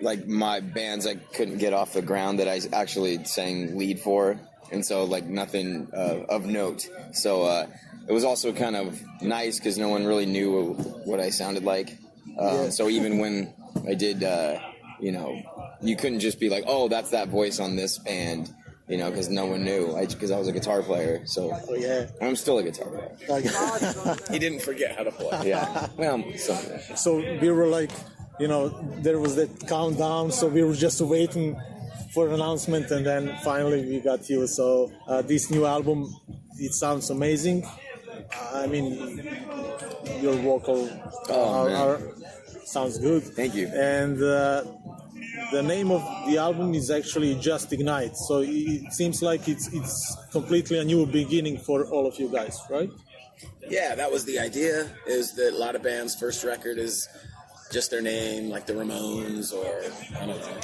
like 0.00 0.26
my 0.26 0.60
bands 0.60 1.06
I 1.06 1.14
couldn't 1.16 1.58
get 1.58 1.72
off 1.72 1.92
the 1.92 2.02
ground 2.02 2.38
that 2.38 2.48
I 2.48 2.60
actually 2.72 3.24
sang 3.24 3.76
lead 3.78 4.00
for, 4.00 4.38
and 4.72 4.84
so 4.84 5.04
like 5.04 5.24
nothing 5.24 5.88
uh, 5.94 6.24
of 6.28 6.46
note. 6.46 6.88
So 7.12 7.42
uh, 7.44 7.66
it 8.08 8.12
was 8.12 8.24
also 8.24 8.52
kind 8.52 8.76
of 8.76 9.00
nice 9.22 9.58
because 9.58 9.78
no 9.78 9.88
one 9.88 10.06
really 10.06 10.26
knew 10.26 10.72
what 11.04 11.20
I 11.20 11.30
sounded 11.30 11.64
like. 11.64 11.98
Um, 12.38 12.70
So 12.70 12.88
even 12.88 13.18
when 13.18 13.52
I 13.86 13.94
did, 13.94 14.24
uh, 14.24 14.58
you 15.00 15.12
know, 15.12 15.40
you 15.82 15.96
couldn't 15.96 16.20
just 16.20 16.38
be 16.40 16.48
like, 16.48 16.64
"Oh, 16.66 16.88
that's 16.88 17.10
that 17.10 17.28
voice 17.28 17.60
on 17.60 17.76
this 17.76 17.98
band," 17.98 18.52
you 18.88 18.98
know, 18.98 19.10
because 19.10 19.28
no 19.28 19.46
one 19.46 19.64
knew. 19.64 19.94
I 19.96 20.06
because 20.06 20.30
I, 20.30 20.38
was 20.38 20.48
a 20.48 20.52
guitar 20.52 20.82
player, 20.82 21.22
so 21.26 21.52
Oh 21.68 21.74
yeah. 21.74 22.06
I'm 22.20 22.36
still 22.36 22.58
a 22.58 22.62
guitar 22.62 22.88
player. 22.88 24.16
He 24.30 24.38
didn't 24.38 24.60
forget 24.60 24.96
how 24.96 25.04
to 25.04 25.12
play. 25.12 25.48
Yeah, 25.48 25.88
well, 25.96 26.22
something. 26.36 26.96
so 26.96 27.16
we 27.16 27.50
were 27.50 27.66
like, 27.66 27.90
you 28.40 28.48
know, 28.48 28.68
there 29.02 29.18
was 29.18 29.36
that 29.36 29.50
countdown. 29.68 30.32
So 30.32 30.48
we 30.48 30.62
were 30.62 30.74
just 30.74 31.00
waiting 31.00 31.60
for 32.14 32.26
an 32.28 32.34
announcement, 32.34 32.90
and 32.90 33.06
then 33.06 33.36
finally 33.44 33.84
we 33.84 34.00
got 34.00 34.28
you. 34.28 34.46
So 34.46 34.90
uh, 35.06 35.22
this 35.22 35.50
new 35.50 35.66
album, 35.66 36.12
it 36.58 36.72
sounds 36.74 37.10
amazing. 37.10 37.66
I 38.52 38.66
mean, 38.66 38.88
your 40.20 40.34
vocal 40.34 40.88
Oh, 41.28 41.68
are, 41.68 41.70
are, 41.70 42.00
sounds 42.64 42.98
good. 42.98 43.22
Thank 43.22 43.54
you. 43.54 43.68
And 43.68 44.20
uh, 44.22 44.64
the 45.52 45.62
name 45.62 45.90
of 45.90 46.02
the 46.26 46.38
album 46.38 46.74
is 46.74 46.90
actually 46.90 47.34
Just 47.36 47.72
Ignite. 47.72 48.16
So 48.16 48.42
it 48.44 48.92
seems 48.92 49.22
like 49.22 49.48
it's 49.48 49.72
it's 49.72 50.16
completely 50.32 50.78
a 50.78 50.84
new 50.84 51.06
beginning 51.06 51.58
for 51.58 51.86
all 51.86 52.06
of 52.06 52.18
you 52.18 52.28
guys, 52.28 52.58
right? 52.70 52.90
Yeah, 53.68 53.94
that 53.94 54.10
was 54.10 54.24
the 54.24 54.38
idea. 54.38 54.88
Is 55.06 55.34
that 55.34 55.52
a 55.52 55.56
lot 55.56 55.76
of 55.76 55.82
bands' 55.82 56.14
first 56.16 56.44
record 56.44 56.78
is 56.78 57.08
just 57.70 57.90
their 57.90 58.02
name, 58.02 58.48
like 58.50 58.66
the 58.66 58.72
Ramones 58.72 59.52
or 59.52 59.82
I 60.20 60.26
don't 60.26 60.40
know, 60.40 60.60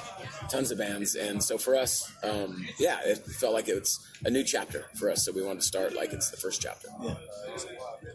tons 0.49 0.71
of 0.71 0.79
bands. 0.79 1.15
And 1.15 1.43
so 1.43 1.57
for 1.59 1.77
us, 1.77 2.11
um, 2.23 2.67
yeah, 2.79 2.99
it 3.05 3.19
felt 3.19 3.55
like 3.55 3.69
it's 3.69 3.99
a 4.25 4.31
new 4.31 4.43
chapter 4.45 4.87
for 4.99 5.11
us. 5.11 5.25
So 5.25 5.33
we 5.33 5.43
wanted 5.43 5.61
to 5.61 5.67
start 5.67 5.95
like 5.95 6.13
it's 6.13 6.31
the 6.31 6.37
first 6.37 6.61
chapter. 6.61 6.89
Yeah. 7.03 7.15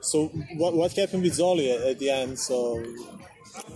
So 0.01 0.27
what 0.55 0.73
what 0.73 0.91
happened 0.93 1.23
with 1.23 1.33
Zoli 1.33 1.67
at, 1.89 1.99
the 1.99 2.09
end? 2.09 2.37
So 2.39 2.83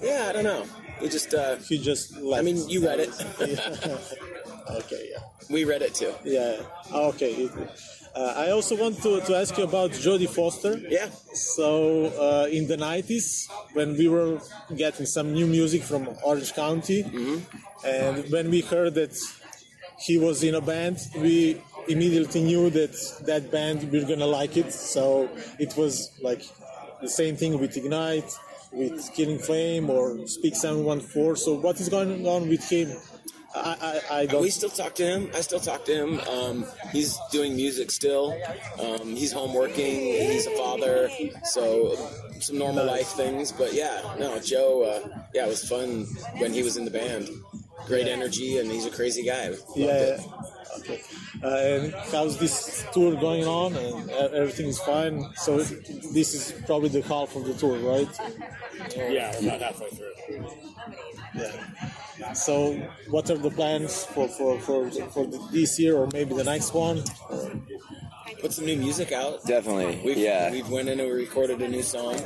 Yeah, 0.01 0.28
I 0.30 0.34
don't 0.34 0.43
know. 0.43 0.66
We 1.01 1.09
just, 1.09 1.34
uh, 1.34 1.57
he 1.57 1.78
just 1.78 2.16
left. 2.18 2.39
I 2.39 2.43
mean, 2.45 2.70
you 2.70 2.86
read 2.86 2.99
it. 3.01 3.09
okay, 4.72 5.09
yeah, 5.11 5.20
we 5.49 5.66
read 5.66 5.82
it 5.82 5.93
too. 5.93 6.13
yeah. 6.24 6.57
Ah, 6.91 7.07
Okay. 7.11 7.49
Uh, 8.16 8.34
I 8.38 8.51
also 8.51 8.78
want 8.78 9.01
to, 9.03 9.20
to 9.22 9.36
ask 9.36 9.57
you 9.57 9.66
about 9.66 9.91
Jodie 9.91 10.30
Foster. 10.30 10.78
Yeah. 10.78 11.09
So 11.34 12.05
uh, 12.05 12.47
in 12.49 12.66
the 12.68 12.78
90s, 12.78 13.49
when 13.74 13.97
we 13.97 14.07
were 14.07 14.39
getting 14.76 15.05
some 15.05 15.34
new 15.34 15.45
music 15.45 15.84
from 15.84 16.07
Orange 16.24 16.53
County, 16.53 17.01
and 17.86 18.32
when 18.32 18.49
we 18.49 18.61
heard 18.61 18.93
that 18.95 19.18
he 19.99 20.18
was 20.18 20.43
in 20.43 20.55
a 20.55 20.61
band, 20.61 20.97
we 21.18 21.61
immediately 21.89 22.41
knew 22.41 22.70
that 22.70 22.95
that 23.26 23.51
band 23.51 23.91
we're 23.91 24.07
gonna 24.07 24.26
like 24.26 24.55
it. 24.55 24.72
So 24.72 25.30
it 25.59 25.76
was 25.76 26.11
like 26.22 26.41
the 27.01 27.09
same 27.09 27.36
thing 27.36 27.59
with 27.59 27.76
Ignite, 27.76 28.32
with 28.72 29.11
Killing 29.13 29.39
Flame 29.39 29.89
or 29.89 30.26
Speak 30.28 30.55
714. 30.55 31.36
So 31.36 31.53
what 31.55 31.80
is 31.82 31.89
going 31.89 32.26
on 32.26 32.47
with 32.47 32.70
him? 32.70 32.95
I, 33.55 34.01
I, 34.11 34.27
I. 34.29 34.35
We 34.35 34.49
still 34.49 34.69
talk 34.69 34.95
to 34.95 35.03
him. 35.03 35.29
I 35.33 35.41
still 35.41 35.59
talk 35.59 35.85
to 35.85 35.93
him. 35.93 36.19
Um, 36.19 36.65
he's 36.91 37.17
doing 37.31 37.55
music 37.55 37.91
still. 37.91 38.37
Um, 38.79 39.15
he's 39.15 39.31
home 39.31 39.53
working. 39.53 39.95
He's 39.95 40.45
a 40.47 40.51
father. 40.57 41.09
So 41.43 41.95
some 42.39 42.57
normal 42.57 42.85
life 42.85 43.07
things. 43.07 43.51
But 43.51 43.73
yeah, 43.73 44.15
no, 44.19 44.39
Joe. 44.39 44.83
Uh, 44.83 45.23
yeah, 45.33 45.45
it 45.45 45.49
was 45.49 45.67
fun 45.67 46.05
when 46.37 46.53
he 46.53 46.63
was 46.63 46.77
in 46.77 46.85
the 46.85 46.91
band. 46.91 47.29
Great 47.88 48.07
energy, 48.07 48.57
and 48.57 48.69
he's 48.71 48.86
a 48.86 48.89
crazy 48.91 49.23
guy. 49.23 49.49
Loved 49.49 49.61
Yeah. 49.76 49.91
it. 49.91 50.21
Okay. 50.80 51.01
Uh, 51.43 51.47
and 51.47 51.93
how's 52.11 52.38
this 52.38 52.86
tour 52.93 53.15
going 53.15 53.45
on? 53.45 53.76
And 53.76 54.09
everything 54.34 54.67
is 54.67 54.80
fine. 54.80 55.23
So 55.36 55.57
this 55.59 56.34
is 56.34 56.53
probably 56.65 56.89
the 56.89 57.01
half 57.01 57.36
of 57.36 57.45
the 57.45 57.53
tour, 57.53 57.78
right? 57.80 58.09
Yeah, 58.95 59.32
about 59.38 59.61
halfway 59.61 59.89
through. 59.89 60.13
Yeah. 61.36 62.34
So 62.34 62.73
what 63.09 63.30
are 63.30 63.38
the 63.38 63.51
plans 63.51 64.05
for 64.05 64.28
for 64.28 64.59
for, 64.59 64.89
for 64.89 65.26
this 65.51 65.80
year 65.80 65.95
or 65.95 66.07
maybe 66.13 66.34
the 66.34 66.43
next 66.43 66.73
one? 66.73 67.03
Put 68.41 68.53
some 68.53 68.65
new 68.65 68.78
music 68.78 69.11
out. 69.11 69.43
Definitely, 69.45 70.01
We've, 70.03 70.17
yeah. 70.17 70.51
We've 70.51 70.69
went 70.69 70.89
in 70.89 70.99
and 70.99 71.09
we 71.09 71.15
recorded 71.15 71.61
a 71.61 71.67
new 71.67 71.84
song. 71.84 72.19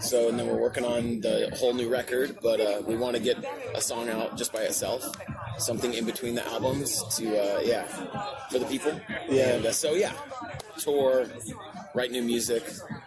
So 0.00 0.28
and 0.28 0.38
then 0.38 0.46
we're 0.46 0.60
working 0.60 0.84
on 0.84 1.20
the 1.20 1.54
whole 1.58 1.74
new 1.74 1.88
record. 1.88 2.38
But 2.42 2.60
uh, 2.60 2.82
we 2.86 2.96
want 2.96 3.16
to 3.16 3.22
get 3.22 3.36
a 3.74 3.80
song 3.80 4.08
out 4.08 4.36
just 4.36 4.52
by 4.52 4.60
itself, 4.62 5.04
something 5.58 5.92
in 5.92 6.04
between 6.04 6.34
the 6.34 6.46
albums 6.48 7.02
to 7.16 7.26
uh, 7.28 7.60
yeah, 7.60 7.84
for 8.50 8.58
the 8.58 8.66
people. 8.66 8.98
Yeah. 9.28 9.54
And, 9.54 9.66
uh, 9.66 9.72
so 9.72 9.92
yeah, 9.92 10.12
tour, 10.78 11.26
write 11.94 12.10
new 12.10 12.22
music, 12.22 12.64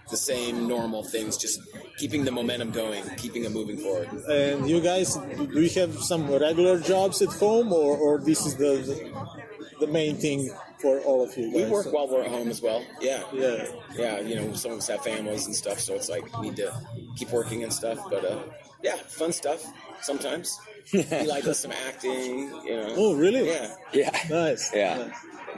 the 0.09 0.17
same 0.17 0.67
normal 0.67 1.03
things, 1.03 1.37
just 1.37 1.59
keeping 1.97 2.23
the 2.25 2.31
momentum 2.31 2.71
going, 2.71 3.03
keeping 3.17 3.43
it 3.43 3.51
moving 3.51 3.77
forward. 3.77 4.09
And 4.29 4.69
you 4.69 4.81
guys, 4.81 5.15
do 5.15 5.61
you 5.61 5.69
have 5.81 5.95
some 5.99 6.29
regular 6.31 6.79
jobs 6.79 7.21
at 7.21 7.29
home, 7.29 7.73
or, 7.73 7.97
or 7.97 8.19
this 8.19 8.45
is 8.45 8.55
the, 8.55 8.77
the 8.85 9.35
the 9.79 9.87
main 9.87 10.15
thing 10.15 10.49
for 10.79 10.99
all 11.01 11.23
of 11.23 11.35
you 11.37 11.51
We 11.53 11.61
guys? 11.61 11.71
work 11.71 11.93
while 11.93 12.07
we're 12.07 12.23
at 12.23 12.29
home 12.31 12.49
as 12.49 12.61
well. 12.61 12.83
Yeah. 13.01 13.23
Yeah. 13.33 13.65
Yeah, 13.95 14.19
you 14.19 14.35
know, 14.35 14.53
some 14.53 14.71
of 14.71 14.77
us 14.79 14.87
have 14.87 15.01
families 15.03 15.45
and 15.45 15.55
stuff, 15.55 15.79
so 15.79 15.93
it's 15.95 16.09
like 16.09 16.23
we 16.39 16.49
need 16.49 16.57
to 16.57 16.73
keep 17.15 17.31
working 17.31 17.63
and 17.63 17.71
stuff. 17.73 17.99
But 18.09 18.25
uh, 18.25 18.39
yeah, 18.83 18.95
fun 18.95 19.31
stuff 19.31 19.63
sometimes. 20.01 20.57
we 20.93 21.03
like 21.25 21.45
us 21.47 21.59
some 21.61 21.71
acting, 21.71 22.49
you 22.65 22.75
know. 22.75 22.93
Oh, 22.95 23.15
really? 23.15 23.47
Yeah. 23.47 23.73
Yeah. 23.93 24.11
Nice. 24.29 24.71
Yeah, 24.73 24.97
Nice. 24.97 25.09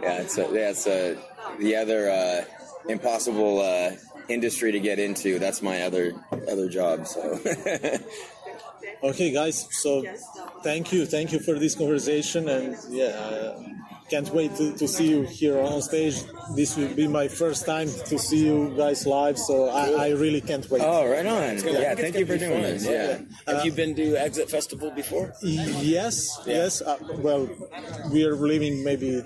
yeah, 0.01 0.21
it's 0.21 0.37
a, 0.37 0.41
yeah, 0.43 0.69
it's 0.69 0.87
a, 0.87 1.17
the 1.59 1.75
other 1.75 2.09
uh, 2.09 2.45
impossible 2.87 3.59
uh, 3.61 3.91
industry 4.29 4.71
to 4.71 4.79
get 4.79 4.99
into. 4.99 5.39
That's 5.39 5.61
my 5.61 5.81
other 5.81 6.13
other 6.49 6.69
job. 6.69 7.07
So 7.07 7.39
Okay, 9.03 9.31
guys. 9.31 9.67
So, 9.71 10.03
thank 10.63 10.91
you, 10.91 11.05
thank 11.05 11.31
you 11.31 11.39
for 11.39 11.59
this 11.59 11.75
conversation, 11.75 12.49
and 12.49 12.75
yeah, 12.89 13.05
uh, 13.05 13.59
can't 14.09 14.29
wait 14.33 14.55
to, 14.55 14.75
to 14.77 14.87
see 14.87 15.07
you 15.09 15.23
here 15.23 15.59
on 15.59 15.81
stage. 15.81 16.15
This 16.55 16.77
will 16.77 16.93
be 16.95 17.07
my 17.07 17.27
first 17.27 17.65
time 17.65 17.87
to 17.87 18.17
see 18.17 18.45
you 18.45 18.73
guys 18.77 19.05
live, 19.05 19.37
so 19.37 19.69
I, 19.69 20.05
I 20.05 20.09
really 20.11 20.41
can't 20.41 20.69
wait. 20.69 20.81
oh, 20.83 21.09
right 21.09 21.25
on. 21.25 21.41
I 21.43 21.53
Yeah, 21.55 21.95
thank 21.95 22.15
you 22.15 22.25
for 22.25 22.33
be 22.33 22.39
doing 22.39 22.51
fun, 22.53 22.61
this. 22.61 22.85
Yeah. 22.85 23.19
Have 23.53 23.65
you 23.65 23.71
been 23.71 23.95
to 23.95 24.15
Exit 24.15 24.49
Festival 24.49 24.91
before? 24.91 25.33
Yes, 25.41 26.39
yes. 26.45 26.81
Uh, 26.81 26.97
well, 27.17 27.49
we 28.11 28.23
are 28.25 28.35
living 28.35 28.83
maybe 28.83 29.21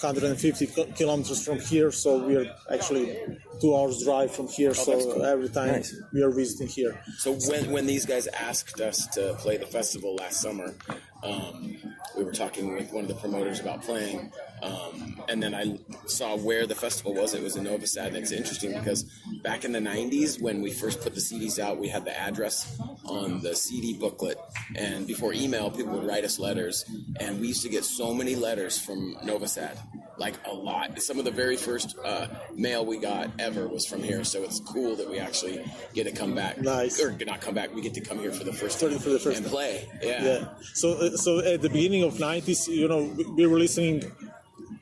150 0.00 0.66
kilometers 0.96 1.44
from 1.44 1.58
here, 1.60 1.90
so 1.90 2.18
we 2.26 2.36
are 2.36 2.46
actually 2.70 3.16
two 3.60 3.74
hours 3.76 4.02
drive 4.04 4.30
from 4.34 4.48
here. 4.48 4.74
so 4.74 4.92
Oh, 4.92 4.96
that's 4.96 5.04
cool. 5.14 5.24
every 5.24 5.48
time 5.48 5.68
Nice. 5.72 5.94
we 6.12 6.22
are 6.22 6.30
visiting 6.30 6.66
here. 6.68 7.00
So 7.18 7.32
when 7.48 7.70
when 7.70 7.86
these 7.86 8.04
guys 8.04 8.26
asked 8.26 8.80
us 8.80 9.06
to 9.14 9.34
play 9.38 9.56
the 9.56 9.66
festival 9.66 10.16
last 10.16 10.40
summer, 10.42 10.74
um, 11.22 11.76
we 12.16 12.24
were 12.24 12.32
talking 12.32 12.74
with 12.74 12.92
one 12.92 13.04
of 13.04 13.08
the 13.08 13.14
promoters 13.14 13.60
about 13.60 13.82
playing, 13.82 14.32
um, 14.62 15.20
and 15.28 15.42
then 15.42 15.54
I 15.54 15.78
saw 16.06 16.36
where 16.36 16.66
the 16.66 16.74
festival 16.74 17.14
was. 17.14 17.34
It 17.34 17.42
was 17.42 17.56
in 17.56 17.64
Novi 17.64 17.86
Sad, 17.86 18.08
and 18.08 18.16
it's 18.16 18.30
interesting 18.32 18.72
because 18.72 19.04
back 19.42 19.64
in 19.64 19.72
the 19.72 19.80
'90s, 19.80 20.40
when 20.40 20.62
we 20.62 20.70
first 20.72 21.00
put 21.00 21.14
the 21.14 21.20
CDs 21.20 21.58
out, 21.58 21.78
we 21.78 21.88
had 21.88 22.04
the 22.04 22.18
address 22.18 22.78
on 23.04 23.40
the 23.40 23.54
CD 23.56 23.94
booklet, 23.94 24.38
and 24.76 25.06
before 25.06 25.32
email, 25.32 25.70
people 25.70 25.92
would 25.92 26.06
write 26.06 26.24
us 26.24 26.38
letters, 26.38 26.84
and 27.20 27.40
we 27.40 27.48
used 27.48 27.62
to 27.62 27.68
get 27.68 27.84
so 27.84 28.14
many 28.14 28.34
letters 28.36 28.78
from 28.78 29.16
Nova 29.24 29.48
Sad. 29.48 29.78
Like 30.16 30.34
a 30.46 30.54
lot. 30.54 31.02
Some 31.02 31.18
of 31.18 31.24
the 31.24 31.32
very 31.32 31.56
first 31.56 31.96
uh, 32.04 32.28
mail 32.54 32.86
we 32.86 32.98
got 32.98 33.30
ever 33.40 33.66
was 33.66 33.84
from 33.84 34.00
here, 34.00 34.22
so 34.22 34.44
it's 34.44 34.60
cool 34.60 34.94
that 34.94 35.10
we 35.10 35.18
actually 35.18 35.64
get 35.92 36.04
to 36.04 36.12
come 36.12 36.36
back. 36.36 36.60
Nice. 36.60 37.02
Or 37.02 37.10
not 37.26 37.40
come 37.40 37.52
back. 37.54 37.74
We 37.74 37.80
get 37.82 37.94
to 37.94 38.00
come 38.00 38.20
here 38.20 38.30
for 38.30 38.44
the 38.44 38.52
first 38.52 38.78
For 38.78 38.84
time 38.86 38.94
the- 38.94 39.00
for 39.00 39.10
the 39.10 39.18
first 39.18 39.38
and 39.38 39.46
play. 39.48 39.88
Yeah. 40.00 40.24
Yeah. 40.24 40.48
So, 40.74 40.92
uh, 40.92 41.16
so 41.16 41.40
at 41.40 41.62
the 41.62 41.68
beginning 41.68 41.93
of 42.02 42.18
'90s, 42.18 42.68
you 42.68 42.88
know, 42.88 43.02
we- 43.16 43.24
we 43.24 43.46
were 43.46 43.58
listening. 43.58 44.10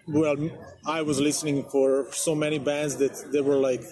Well, 0.07 0.37
I 0.85 1.03
was 1.03 1.21
listening 1.21 1.65
for 1.65 2.07
so 2.13 2.35
many 2.35 2.59
bands 2.59 2.97
that 2.97 3.15
they 3.33 3.41
were 3.41 3.57
like 3.57 3.85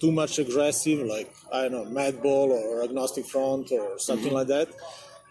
too 0.00 0.12
much 0.12 0.38
aggressive, 0.38 1.00
like 1.06 1.32
I 1.52 1.68
don't 1.68 1.72
know, 1.72 1.86
Madball 2.00 2.48
or 2.50 2.82
Agnostic 2.82 3.26
Front 3.26 3.70
or 3.72 3.98
something 3.98 4.26
mm-hmm. 4.26 4.36
like 4.36 4.48
that. 4.48 4.68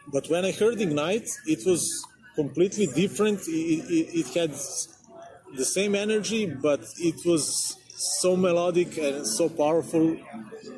But 0.08 0.30
when 0.30 0.46
I 0.46 0.52
heard 0.52 0.80
Ignite, 0.80 1.30
it 1.46 1.66
was 1.66 2.06
completely 2.36 2.88
different. 2.88 3.40
It, 3.48 3.84
it, 3.98 4.06
it 4.20 4.28
had 4.34 4.52
the 5.56 5.66
same 5.66 5.96
energy, 5.96 6.46
but 6.46 6.82
it 6.98 7.26
was 7.26 7.78
so 7.96 8.36
melodic 8.36 8.98
and 8.98 9.28
so 9.28 9.50
powerful. 9.50 10.18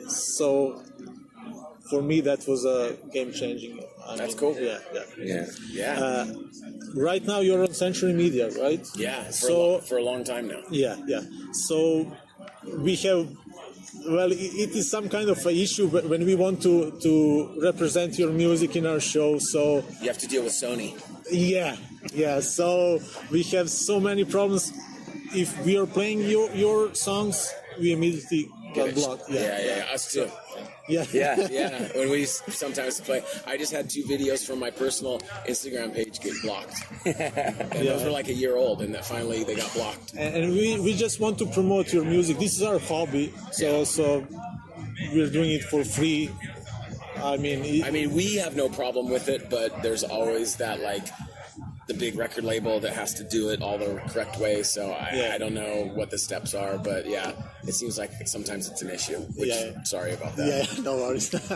So 0.08 0.82
for 1.90 2.02
me 2.02 2.22
that 2.22 2.48
was 2.48 2.66
a 2.66 2.98
game 3.12 3.32
changing. 3.32 3.80
I 4.08 4.16
That's 4.18 4.30
mean, 4.30 4.38
cool. 4.38 4.56
Yeah, 4.60 4.80
yeah. 4.94 5.04
Yeah. 5.18 5.46
Yeah. 5.72 6.00
Uh, 6.00 6.26
right 6.96 7.24
now 7.26 7.40
you're 7.40 7.64
on 7.64 7.74
Century 7.74 8.14
Media, 8.14 8.50
right? 8.62 8.86
yeah. 8.96 9.24
For, 9.24 9.30
a 9.30 9.34
So 9.34 9.54
lo- 9.72 9.80
for 9.80 9.98
a 9.98 10.04
long 10.04 10.24
time 10.24 10.48
now. 10.48 10.62
yeah, 10.70 10.96
yeah. 11.08 11.22
So 11.52 12.12
we 12.78 12.96
have. 13.08 13.28
Well, 14.08 14.32
it 14.32 14.72
is 14.76 14.90
some 14.90 15.08
kind 15.08 15.30
of 15.30 15.38
an 15.46 15.56
issue 15.56 15.88
wh- 15.88 16.10
when 16.10 16.26
we 16.26 16.36
want 16.36 16.62
to 16.64 16.92
to 17.06 17.14
represent 17.62 18.18
your 18.20 18.32
music 18.32 18.76
in 18.76 18.86
our 18.86 19.00
show. 19.00 19.38
So 19.40 19.84
You 20.02 20.08
have 20.08 20.18
to 20.20 20.28
deal 20.28 20.44
with 20.44 20.54
Sony. 20.54 20.90
yeah, 21.32 21.76
yeah. 22.14 22.40
So 22.42 23.00
we 23.32 23.44
have 23.56 23.70
so 23.70 24.00
many 24.00 24.26
problems. 24.26 24.74
If 25.34 25.50
we 25.66 25.78
are 25.78 25.86
playing 25.86 26.22
your 26.34 26.50
your 26.52 26.94
songs, 26.96 27.54
we 27.80 27.94
immediately 27.94 28.50
get 28.74 28.96
blocked. 28.96 29.30
Yeah, 29.30 29.42
Yeah, 29.42 29.60
yeah, 29.68 29.78
yeah. 29.88 29.94
Us 29.96 30.12
too. 30.12 30.28
Yeah. 30.88 31.06
Yeah, 31.14 31.48
yeah. 31.50 31.88
When 31.96 32.10
we 32.10 32.26
sometimes 32.26 33.00
play, 33.02 33.24
I 33.48 33.58
just 33.58 33.72
had 33.72 33.90
two 33.90 34.04
videos 34.04 34.46
from 34.46 34.60
my 34.60 34.70
personal 34.72 35.20
Instagram 35.48 35.94
page 35.94 36.20
get 36.20 36.34
blocked, 36.44 36.76
and 37.06 37.88
those 37.88 38.04
were 38.04 38.10
like 38.12 38.28
a 38.28 38.34
year 38.34 38.56
old, 38.58 38.82
and 38.82 38.94
that 38.96 39.06
finally 39.06 39.44
they 39.44 39.56
got 39.56 39.74
blocked. 39.74 40.14
and 40.18 40.36
and 40.36 40.52
we, 40.54 40.80
we 40.80 40.94
just 40.94 41.20
want 41.20 41.38
to 41.40 41.46
promote 41.48 41.94
your 41.94 42.04
music. 42.04 42.38
This 42.40 42.56
is 42.56 42.64
our 42.64 42.80
hobby, 42.80 43.34
so 43.52 43.84
so 43.84 44.26
we're 45.14 45.30
doing 45.30 45.52
it 45.52 45.64
for 45.64 45.84
free. 45.84 46.30
I 47.18 47.38
mean, 47.38 47.64
it, 47.64 47.86
I 47.86 47.92
mean, 47.92 48.12
we 48.14 48.36
have 48.36 48.56
no 48.56 48.68
problem 48.68 49.10
with 49.10 49.30
it, 49.30 49.50
but 49.50 49.82
there's 49.84 50.04
always 50.04 50.58
that 50.58 50.82
like 50.82 51.06
the 51.88 51.94
big 51.94 52.18
record 52.18 52.44
label 52.46 52.80
that 52.80 52.94
has 52.94 53.14
to 53.16 53.24
do 53.26 53.50
it 53.50 53.62
all 53.62 53.78
the 53.78 54.02
correct 54.10 54.40
way. 54.40 54.64
So 54.64 54.92
I, 54.92 55.10
Yeah. 55.16 55.32
I 55.36 55.38
don't 55.38 55.54
know 55.54 55.92
what 55.96 56.10
the 56.10 56.18
steps 56.18 56.54
are, 56.54 56.78
but 56.78 57.06
yeah, 57.10 57.32
it 57.68 57.74
seems 57.74 57.98
like 57.98 58.12
sometimes 58.26 58.70
it's 58.70 58.82
an 58.82 58.90
issue. 58.90 59.20
Which, 59.38 59.50
Yeah. 59.50 59.84
sorry 59.84 60.14
about 60.14 60.36
that. 60.38 60.48
yeah, 60.48 60.84
no 60.90 60.96
worries. 60.96 61.34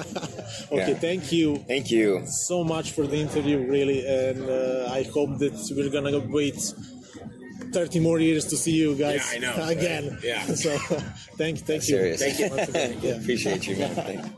okay, 0.72 0.92
Yeah. 0.92 0.94
thank 0.96 1.32
you 1.32 1.58
Thank 1.68 1.90
you. 1.92 2.24
so 2.50 2.64
much 2.64 2.92
for 2.92 3.08
the 3.08 3.18
interview, 3.18 3.60
really, 3.60 4.06
and 4.06 4.50
uh, 4.50 4.90
I 4.92 5.04
hope 5.04 5.40
that 5.40 5.54
we're 5.76 5.90
gonna 5.90 6.20
wait. 6.20 6.60
30 7.74 8.00
more 8.00 8.18
years 8.20 8.46
to 8.46 8.56
see 8.56 8.72
you 8.72 8.96
guys 8.96 9.16
Yeah, 9.34 9.36
I 9.36 9.40
know, 9.40 9.58
right? 9.58 10.24
Yeah. 10.24 10.46
So, 10.56 10.78
thank, 11.38 11.60
thank 11.60 11.88
you. 11.90 11.98
Serious. 11.98 12.22
Thank 12.22 12.40
you. 12.40 12.48
Again. 12.98 13.22
Appreciate 13.22 13.68
you, 13.68 13.76
man. 13.76 14.34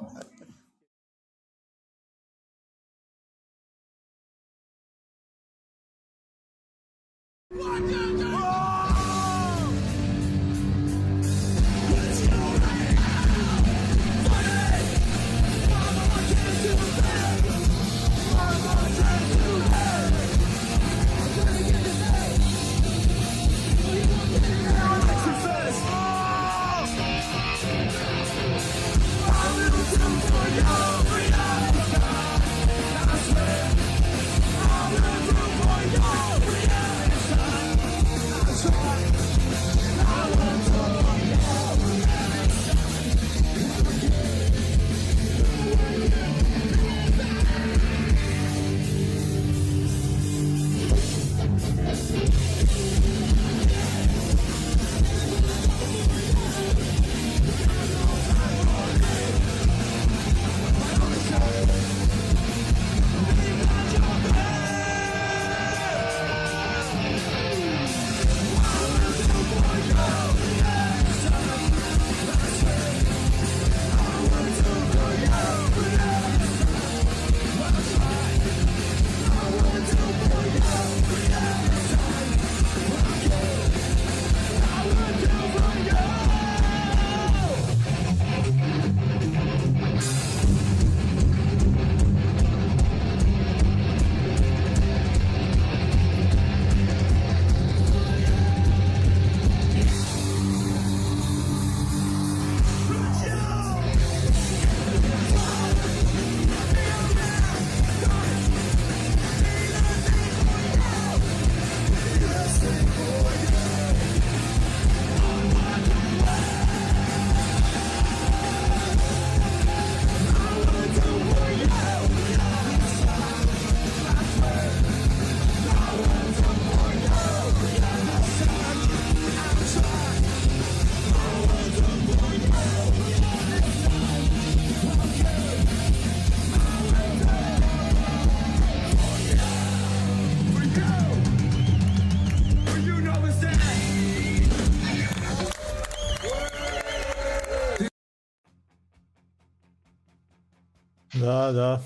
Da. 151.51 151.81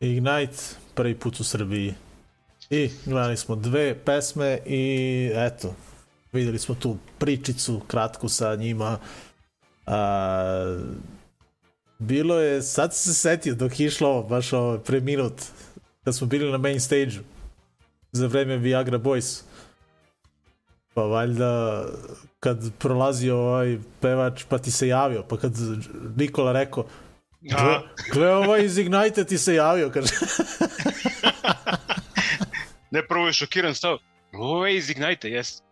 Ignite, 0.00 0.62
prvi 0.94 1.14
put 1.14 1.40
u 1.40 1.44
Srbiji. 1.44 1.94
I 2.70 2.90
gledali 3.06 3.36
smo 3.36 3.56
dve 3.56 3.94
pesme 4.04 4.58
i 4.66 5.30
eto, 5.34 5.74
videli 6.32 6.58
smo 6.58 6.74
tu 6.74 6.96
pričicu 7.18 7.80
kratku 7.86 8.28
sa 8.28 8.56
njima. 8.56 8.98
A, 9.86 10.78
bilo 11.98 12.38
je, 12.38 12.62
sad 12.62 12.94
se 12.94 13.14
setio 13.14 13.54
dok 13.54 13.80
je 13.80 13.86
išlo 13.86 14.22
baš 14.22 14.52
ovo, 14.52 14.78
pre 14.78 15.00
minut, 15.00 15.42
kad 16.04 16.14
smo 16.14 16.26
bili 16.26 16.52
na 16.52 16.58
main 16.58 16.80
stage-u 16.80 17.22
za 18.12 18.26
vreme 18.26 18.56
Viagra 18.56 18.98
Boys. 18.98 19.42
Pa 20.94 21.02
valjda 21.02 21.84
kad 22.40 22.70
prolazio 22.78 23.36
ovaj 23.36 23.78
pevač 24.00 24.44
pa 24.48 24.58
ti 24.58 24.70
se 24.70 24.88
javio, 24.88 25.22
pa 25.22 25.36
kad 25.36 25.52
Nikola 26.16 26.52
rekao 26.52 26.86
Gle, 27.42 27.80
gle 28.12 28.34
ovaj 28.34 28.64
iz 28.64 28.78
Ignite 28.78 29.24
ti 29.24 29.38
se 29.38 29.54
javio, 29.54 29.90
kaže. 29.90 30.14
Ne, 32.90 33.06
prvo 33.06 33.26
je 33.26 33.32
šokiran 33.32 33.74
stav. 33.74 33.98
Ovo 34.32 34.66
je 34.66 34.76
iz 34.76 34.90
Ignite, 34.90 35.28
jes. 35.28 35.62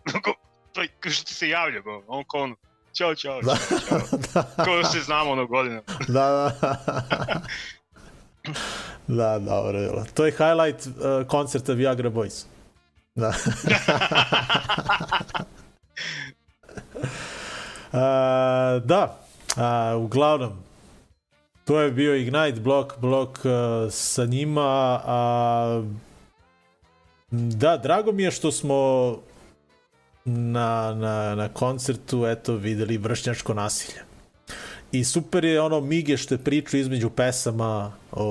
Što 1.10 1.24
ti 1.24 1.34
se 1.34 1.48
javlja, 1.48 1.80
go. 1.80 2.02
On 2.06 2.24
kao 2.30 2.40
ono, 2.42 2.56
čao, 2.98 3.14
čao, 3.14 3.40
Da. 3.42 3.56
čao, 3.88 3.98
da, 4.34 4.64
Kao 4.64 4.76
da 4.76 4.84
se 4.84 5.00
znamo 5.00 5.30
ono 5.30 5.46
godina. 5.46 5.82
da, 6.08 6.52
da. 6.60 7.40
da, 9.06 9.38
dobro 9.38 9.72
bilo. 9.72 10.04
To 10.14 10.26
je 10.26 10.32
highlight 10.32 10.86
uh, 10.86 10.92
koncerta 11.26 11.72
Viagra 11.72 12.10
Boys. 12.10 12.44
Da. 13.14 13.28
uh, 17.92 18.82
da, 18.84 19.18
uh, 19.56 20.02
uglavnom, 20.04 20.62
to 21.70 21.80
je 21.80 21.90
bio 21.90 22.16
Ignite 22.16 22.60
blok, 22.60 22.98
blok 22.98 23.38
uh, 23.44 23.92
sa 23.92 24.24
njima. 24.24 25.00
A, 25.04 25.82
da, 27.30 27.76
drago 27.76 28.12
mi 28.12 28.22
je 28.22 28.30
što 28.30 28.52
smo 28.52 28.76
na, 30.24 30.94
na, 30.94 31.34
na 31.34 31.48
koncertu 31.48 32.26
eto 32.26 32.54
videli 32.54 32.98
vršnjačko 32.98 33.54
nasilje. 33.54 34.02
I 34.92 35.04
super 35.04 35.44
je 35.44 35.60
ono 35.60 35.80
Mige 35.80 36.16
što 36.16 36.34
je 36.34 36.44
pričao 36.44 36.78
između 36.78 37.10
pesama 37.10 37.92
o, 38.12 38.24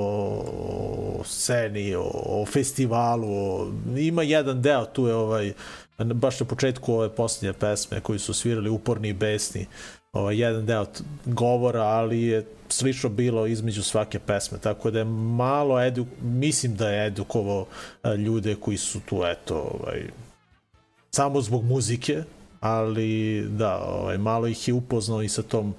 o 1.19 1.23
sceni, 1.23 1.95
o, 1.95 2.11
o 2.13 2.45
festivalu, 2.45 3.27
o, 3.31 3.71
ima 3.97 4.23
jedan 4.23 4.61
deo, 4.61 4.85
tu 4.85 5.07
je 5.07 5.15
ovaj, 5.15 5.53
baš 5.97 6.39
na 6.39 6.45
početku 6.45 6.93
ove 6.93 7.09
posljednje 7.09 7.53
pesme 7.53 8.01
koji 8.01 8.19
su 8.19 8.33
svirali 8.33 8.69
uporni 8.69 9.09
i 9.09 9.13
besni, 9.13 9.67
ovaj, 10.13 10.41
jedan 10.41 10.65
deo 10.65 10.85
govora, 11.25 11.83
ali 11.83 12.21
je 12.21 12.45
slično 12.69 13.09
bilo 13.09 13.47
između 13.47 13.83
svake 13.83 14.19
pesme, 14.19 14.57
tako 14.57 14.91
da 14.91 14.99
je 14.99 15.05
malo 15.35 15.81
edu, 15.81 16.05
mislim 16.21 16.75
da 16.75 16.89
je 16.89 17.07
edukovao 17.07 17.65
a, 18.03 18.15
ljude 18.15 18.55
koji 18.55 18.77
su 18.77 18.99
tu, 18.99 19.21
eto, 19.25 19.55
ovaj, 19.55 20.03
samo 21.11 21.41
zbog 21.41 21.63
muzike, 21.63 22.23
ali 22.59 23.41
da, 23.49 23.77
ovaj, 23.77 24.17
malo 24.17 24.47
ih 24.47 24.67
je 24.67 24.73
upoznao 24.73 25.21
i 25.21 25.29
sa 25.29 25.41
tom 25.41 25.73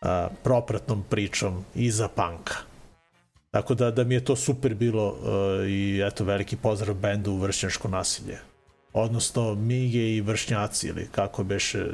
a, 0.00 0.28
propratnom 0.42 1.04
pričom 1.10 1.64
iza 1.74 2.08
panka. 2.08 2.54
Tako 3.54 3.74
da, 3.74 3.90
da 3.90 4.04
mi 4.04 4.14
je 4.14 4.24
to 4.24 4.36
super 4.36 4.74
bilo 4.74 5.08
uh, 5.08 5.68
i 5.68 6.02
eto 6.06 6.24
veliki 6.24 6.56
pozdrav 6.56 6.94
bendu 6.94 7.36
Vršnjačko 7.36 7.88
nasilje. 7.88 8.38
Odnosno 8.92 9.54
Mige 9.54 10.16
i 10.16 10.20
Vršnjaci 10.20 10.88
ili 10.88 11.08
kako 11.12 11.44
beše 11.44 11.86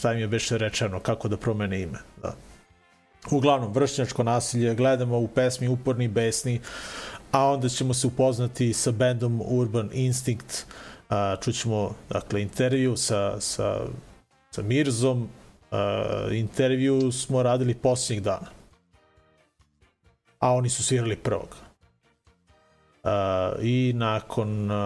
šta 0.00 0.12
im 0.12 0.24
je 0.24 0.28
beše 0.28 0.58
rečeno, 0.58 1.00
kako 1.00 1.28
da 1.28 1.36
promene 1.36 1.82
ime. 1.82 1.98
Da. 2.22 2.34
Uglavnom, 3.30 3.72
vršnjačko 3.72 4.24
nasilje 4.24 4.74
gledamo 4.74 5.18
u 5.18 5.28
pesmi 5.28 5.68
Uporni 5.68 6.08
besni, 6.08 6.60
a 7.32 7.44
onda 7.52 7.68
ćemo 7.68 7.94
se 7.94 8.06
upoznati 8.06 8.72
sa 8.72 8.90
bendom 8.90 9.42
Urban 9.44 9.90
Instinct, 9.92 10.66
a, 11.08 11.36
čućemo 11.44 11.94
dakle, 12.10 12.42
intervju 12.42 12.96
sa, 12.96 13.40
sa, 13.40 13.86
sa 14.50 14.62
Mirzom, 14.62 15.28
a, 15.70 16.28
intervju 16.32 17.12
smo 17.12 17.42
radili 17.42 17.74
posljednjeg 17.74 18.24
dana 18.24 18.60
a 20.40 20.52
oni 20.52 20.68
su 20.68 20.84
svirali 20.84 21.16
prvog. 21.16 21.56
Uh, 23.02 23.10
I 23.62 23.92
nakon 23.96 24.70
uh, 24.70 24.78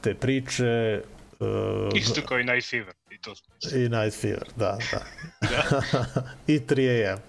te 0.00 0.14
priče... 0.14 1.02
Uh, 1.40 1.48
Isto 1.94 2.20
kao 2.28 2.38
i 2.38 2.44
Night 2.44 2.70
Fever. 2.70 2.94
To. 3.20 3.34
I 3.76 3.88
Night 3.88 4.20
Fever, 4.20 4.48
da, 4.56 4.78
da. 4.92 5.02
Da. 5.40 5.82
I 6.54 6.60
3 6.60 7.12
AM. 7.12 7.20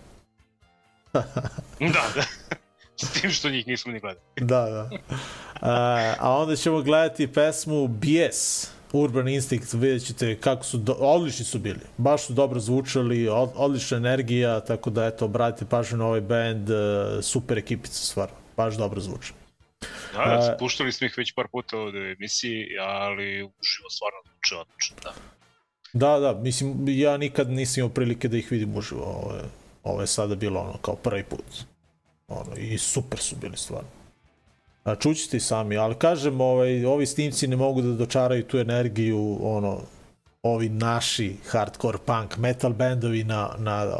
da, 1.80 2.04
da. 2.16 2.24
S 2.98 3.22
tim 3.22 3.32
što 3.32 3.50
njih 3.50 3.68
nismo 3.68 3.92
ni 3.92 4.00
gledali. 4.00 4.26
da, 4.36 4.66
da. 4.70 4.90
Uh, 4.92 5.68
a 6.20 6.38
onda 6.38 6.56
ćemo 6.56 6.82
gledati 6.82 7.34
pesmu 7.34 7.88
BS, 7.88 8.68
Urban 8.94 9.28
Instinct, 9.28 9.74
vidjet 9.74 10.06
ćete 10.08 10.40
kako 10.40 10.64
su, 10.64 10.78
do, 10.78 10.94
odlični 10.94 11.46
su 11.46 11.60
bili, 11.60 11.80
baš 11.98 12.26
su 12.26 12.34
dobro 12.34 12.60
zvučali, 12.60 13.28
od, 13.28 13.50
odlična 13.56 13.98
energija, 13.98 14.60
tako 14.60 14.90
da 14.90 15.06
eto, 15.06 15.26
obratite 15.26 15.66
pažnju 15.70 15.98
na 15.98 16.06
ovaj 16.06 16.22
band, 16.22 16.70
uh, 16.70 16.78
super 17.22 17.58
ekipica 17.58 18.06
stvarno, 18.06 18.36
baš 18.58 18.76
dobro 18.76 19.02
zvuče. 19.02 19.34
Da, 20.14 20.26
da, 20.26 20.58
puštali 20.60 20.92
smo 20.92 21.08
ih 21.08 21.18
već 21.18 21.34
par 21.34 21.48
puta 21.52 21.78
ovde 21.78 22.00
u 22.00 22.12
emisiji, 22.12 22.66
ali 22.80 23.24
uživo 23.44 23.90
stvarno 23.90 24.20
zvuče 24.26 24.56
odlično, 24.56 24.98
da. 25.04 25.14
Da, 25.94 26.20
da, 26.20 26.34
mislim, 26.34 26.86
ja 26.88 27.18
nikad 27.18 27.50
nisam 27.50 27.82
imao 27.82 27.94
prilike 27.94 28.28
da 28.28 28.38
ih 28.38 28.52
vidim 28.52 28.78
uživo, 28.78 29.04
ovo 29.04 29.36
je, 29.36 29.44
ovo 29.84 30.02
je 30.02 30.08
sada 30.08 30.36
bilo 30.36 30.60
ono 30.60 30.78
kao 30.78 30.96
prvi 30.96 31.24
put. 31.24 31.66
Ono, 32.28 32.56
I 32.56 32.78
super 32.78 33.20
su 33.20 33.36
bili 33.36 33.58
stvarno. 33.58 33.90
A 34.84 34.96
čućete 34.96 35.38
i 35.38 35.40
sami, 35.40 35.78
ali 35.78 35.96
kažem, 35.96 36.42
ovaj, 36.42 36.86
ovi 36.86 37.06
snimci 37.06 37.48
ne 37.48 37.56
mogu 37.56 37.82
da 37.82 37.94
dočaraju 37.94 38.44
tu 38.44 38.58
energiju, 38.58 39.40
ono, 39.42 39.82
ovi 40.44 40.70
naši 40.70 41.36
hardcore 41.48 41.98
punk 42.06 42.38
metal 42.38 42.74
bendovi 42.74 43.24
na, 43.24 43.56
na, 43.58 43.98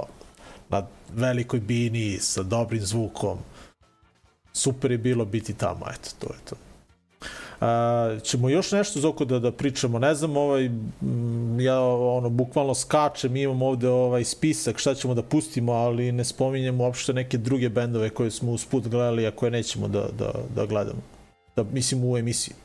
na 0.70 0.88
velikoj 1.14 1.60
bini 1.60 2.18
sa 2.20 2.44
dobrim 2.44 2.82
zvukom. 2.82 3.38
Super 4.54 4.92
je 4.92 4.98
bilo 4.98 5.26
biti 5.26 5.54
tamo, 5.54 5.86
eto, 5.90 6.10
to 6.20 6.34
je 6.34 6.40
to. 6.50 6.56
A, 7.62 8.18
ćemo 8.24 8.50
još 8.50 8.72
nešto 8.72 9.00
zoko 9.00 9.26
da, 9.26 9.40
da 9.40 9.52
pričamo, 9.52 10.00
ne 10.00 10.16
znam, 10.16 10.38
ovaj, 10.38 10.70
ja 11.60 11.82
ono, 11.82 12.30
bukvalno 12.30 12.74
skačem, 12.76 13.36
imam 13.36 13.62
ovde 13.62 13.90
ovaj 13.90 14.24
spisak 14.24 14.78
šta 14.78 14.96
ćemo 14.96 15.14
da 15.14 15.24
pustimo, 15.24 15.72
ali 15.72 16.12
ne 16.12 16.24
spominjemo 16.26 16.84
uopšte 16.84 17.14
neke 17.14 17.38
druge 17.38 17.70
bendove 17.70 18.10
koje 18.10 18.32
smo 18.32 18.52
usput 18.52 18.88
gledali, 18.88 19.28
a 19.28 19.32
koje 19.32 19.52
nećemo 19.52 19.88
da, 19.88 20.08
da, 20.20 20.32
da 20.56 20.66
gledamo. 20.66 21.02
Da, 21.56 21.64
mislim 21.64 22.04
u 22.04 22.18
emisiji. 22.18 22.56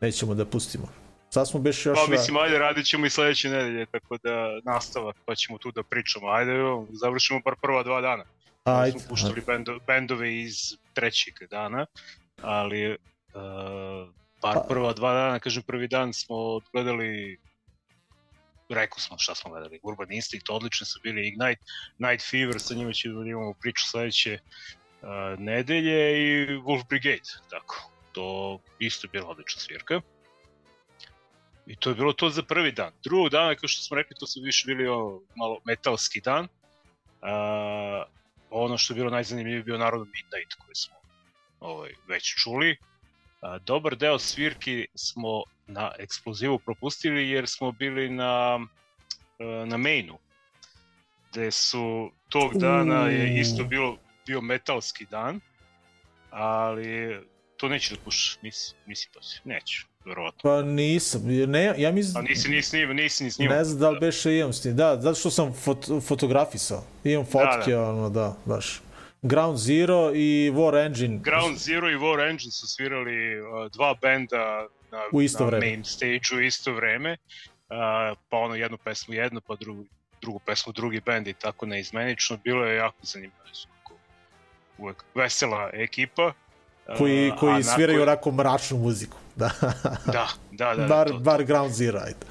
Nećemo 0.00 0.34
da 0.34 0.44
pustimo. 0.44 0.88
Sad 1.30 1.48
smo 1.48 1.60
beš 1.60 1.86
još... 1.86 1.98
Pa 2.06 2.10
mislim, 2.10 2.36
ajde, 2.36 2.58
radit 2.58 2.86
ćemo 2.86 3.06
i 3.06 3.10
sledeće 3.10 3.48
nedelje, 3.48 3.86
tako 3.86 4.16
da 4.22 4.60
nastavak, 4.64 5.16
pa 5.24 5.34
ćemo 5.34 5.58
tu 5.58 5.72
da 5.72 5.82
pričamo. 5.82 6.28
Ajde, 6.28 6.52
završimo 6.90 7.40
bar 7.44 7.54
prva 7.62 7.82
dva 7.82 8.00
dana. 8.00 8.24
Ajde. 8.64 8.98
Smo 8.98 9.08
puštali 9.08 9.42
bendo, 9.46 9.78
bendove 9.86 10.40
iz 10.40 10.76
trećeg 10.94 11.34
dana, 11.50 11.86
ali 12.42 12.90
uh, 12.90 12.98
bar 14.44 14.60
prva 14.68 14.92
dva 14.92 15.12
dana, 15.14 15.38
kažem 15.38 15.62
prvi 15.62 15.88
dan 15.88 16.12
smo 16.12 16.36
odgledali 16.36 17.38
rekao 18.68 18.98
smo 18.98 19.18
šta 19.18 19.34
smo 19.34 19.50
gledali, 19.50 19.80
Urban 19.82 20.12
Instinct, 20.12 20.50
odlični 20.50 20.86
su 20.86 21.00
bili 21.02 21.28
Ignite, 21.28 21.62
Night 21.98 22.30
Fever, 22.30 22.60
sa 22.60 22.74
njima 22.74 22.92
ćemo 22.92 23.20
da 23.22 23.28
imamo 23.28 23.54
priču 23.60 23.84
sledeće 23.90 24.38
uh, 24.38 25.08
nedelje 25.38 26.22
i 26.22 26.46
Wolf 26.46 26.88
Brigade, 26.88 27.30
tako, 27.50 27.90
to 28.12 28.58
isto 28.78 29.06
je 29.06 29.10
bila 29.10 29.28
odlična 29.28 29.60
svirka. 29.60 30.00
I 31.66 31.76
to 31.76 31.90
je 31.90 31.94
bilo 31.94 32.12
to 32.12 32.30
za 32.30 32.42
prvi 32.42 32.72
dan. 32.72 32.92
Drugog 33.02 33.28
dana, 33.28 33.54
kao 33.54 33.68
što 33.68 33.82
smo 33.82 33.96
rekli, 33.96 34.16
to 34.20 34.26
su 34.26 34.40
više 34.40 34.66
bili 34.66 34.88
o, 34.88 35.20
malo 35.36 35.60
metalski 35.64 36.20
dan. 36.20 36.44
Uh, 36.44 36.48
ono 38.50 38.78
što 38.78 38.92
je 38.92 38.96
bilo 38.96 39.10
najzanimljivije 39.10 39.62
bio 39.62 39.78
Narodno 39.78 40.04
Midnight 40.04 40.54
koji 40.54 40.74
smo 40.74 40.94
ovaj, 41.60 41.90
već 42.08 42.34
čuli. 42.42 42.76
Dobar 43.66 43.96
deo 43.96 44.18
svirki 44.18 44.86
smo 44.94 45.42
na 45.66 45.92
eksplozivu 45.98 46.58
propustili 46.58 47.30
jer 47.30 47.48
smo 47.48 47.72
bili 47.72 48.10
na, 48.10 48.60
e, 49.38 49.44
na 49.66 49.76
mainu 49.76 50.18
gde 51.30 51.50
su 51.50 52.10
tog 52.28 52.54
dana 52.54 53.08
je 53.08 53.40
isto 53.40 53.64
bilo, 53.64 53.96
bio 54.26 54.40
metalski 54.40 55.06
dan 55.10 55.40
ali 56.30 57.20
to 57.56 57.68
neću 57.68 57.94
da 57.94 58.00
pušaš, 58.04 58.38
nisi, 58.42 58.74
nisi 58.86 59.08
si, 59.20 59.40
neću, 59.44 59.86
verovatno. 60.04 60.40
Pa 60.42 60.62
nisam, 60.62 61.22
ne, 61.26 61.74
ja 61.78 61.92
mislim... 61.92 62.24
A 62.24 62.28
nisi, 62.28 62.48
nisi, 62.48 62.76
nisi, 62.76 62.94
nisi 62.94 63.24
ni 63.24 63.30
snimao. 63.30 63.56
Ne 63.56 63.64
znam 63.64 63.80
da 63.80 63.90
li 63.90 64.00
beše 64.00 64.36
imam 64.36 64.52
s 64.52 64.64
njim, 64.64 64.76
da, 64.76 65.00
zato 65.00 65.14
što 65.14 65.30
sam 65.30 65.52
fot, 65.52 65.86
fotografisao, 66.06 66.84
imam 67.04 67.24
fotke, 67.24 67.70
da, 67.70 67.76
da. 67.76 67.88
ono, 67.88 68.10
da, 68.10 68.36
baš. 68.44 68.80
Ground 69.24 69.58
Zero 69.58 70.12
i 70.14 70.50
War 70.50 70.74
Engine. 70.76 71.18
Ground 71.18 71.58
Zero 71.58 71.90
i 71.90 71.96
War 71.96 72.20
Engine 72.20 72.50
su 72.50 72.66
svirali 72.66 73.16
uh, 73.40 73.46
dva 73.68 73.94
benda 73.94 74.66
na, 74.92 74.98
u 75.12 75.22
isto 75.22 75.40
na 75.40 75.46
vreme. 75.46 75.66
main 75.66 75.84
stage 75.84 76.20
u 76.34 76.40
isto 76.40 76.72
vreme, 76.72 77.12
uh, 77.12 77.76
pa 78.28 78.36
ono 78.36 78.54
jednu 78.54 78.78
pesmu 78.78 79.14
jedno, 79.14 79.40
pa 79.40 79.54
drugu, 79.54 79.84
drugu 80.20 80.38
pesmu 80.38 80.72
drugi 80.72 81.00
bend 81.00 81.26
i 81.26 81.32
tako 81.34 81.66
neizmenično. 81.66 82.36
Bilo 82.36 82.64
je 82.64 82.76
jako 82.76 82.96
zanimljivo. 83.02 83.34
Uvek 84.78 85.04
vesela 85.14 85.70
ekipa. 85.72 86.32
Koji, 86.98 87.30
Uh, 87.30 87.38
koji 87.38 87.54
a 87.54 87.62
sviraju 87.64 87.98
nakon- 87.98 88.02
onako 88.02 88.30
mračnu 88.32 88.76
muziku. 88.78 89.16
Da, 89.36 89.50
Da, 90.06 90.28
da, 90.52 90.74
da. 90.74 90.86
bar, 90.86 91.08
to- 91.08 91.18
bar 91.18 91.44
Ground 91.44 91.72
Zero, 91.72 91.98
ajde. 91.98 92.26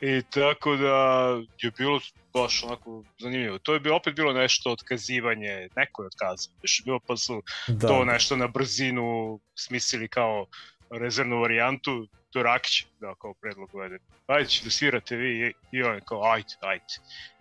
I 0.00 0.22
tako 0.30 0.76
da 0.76 1.28
je 1.62 1.70
bilo 1.78 2.00
baš 2.32 2.62
onako 2.64 3.04
zanimljivo. 3.18 3.58
To 3.58 3.74
je 3.74 3.80
bilo, 3.80 3.96
opet 3.96 4.14
bilo 4.14 4.32
nešto 4.32 4.72
otkazivanje, 4.72 5.68
neko 5.76 6.02
je 6.02 6.06
otkazao. 6.06 6.52
Je 6.62 6.82
bilo 6.84 7.00
pa 7.06 7.16
su 7.16 7.42
Da. 7.68 7.88
to 7.88 8.04
nešto 8.04 8.36
na 8.36 8.46
brzinu 8.46 9.40
smislili 9.54 10.08
kao 10.08 10.46
rezervnu 10.90 11.40
varijantu 11.40 12.08
do 12.34 12.42
Rakića, 12.42 12.86
da, 13.00 13.14
kao 13.14 13.34
predlog 13.34 13.74
uvede. 13.74 13.98
Ajde 14.26 14.50
da 14.64 14.70
svirate 14.70 15.16
vi 15.16 15.54
i, 15.72 15.82
on 15.82 16.00
kao 16.04 16.32
ajde, 16.32 16.54
ajde. 16.60 16.94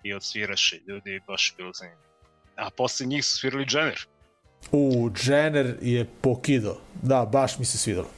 I 0.03 0.13
odsviraše 0.13 0.79
ljudi 0.87 1.21
baš 1.27 1.53
bilo 1.57 1.73
zanimljivo. 1.73 2.07
A 2.55 2.69
posle 2.69 3.05
njih 3.05 3.25
su 3.25 3.37
svirali 3.37 3.65
Jenner. 3.69 4.05
U, 4.71 5.11
Jenner 5.23 5.75
je 5.81 6.05
pokido. 6.21 6.77
Da, 7.01 7.25
baš 7.25 7.59
mi 7.59 7.65
se 7.65 7.77
svidalo. 7.77 8.09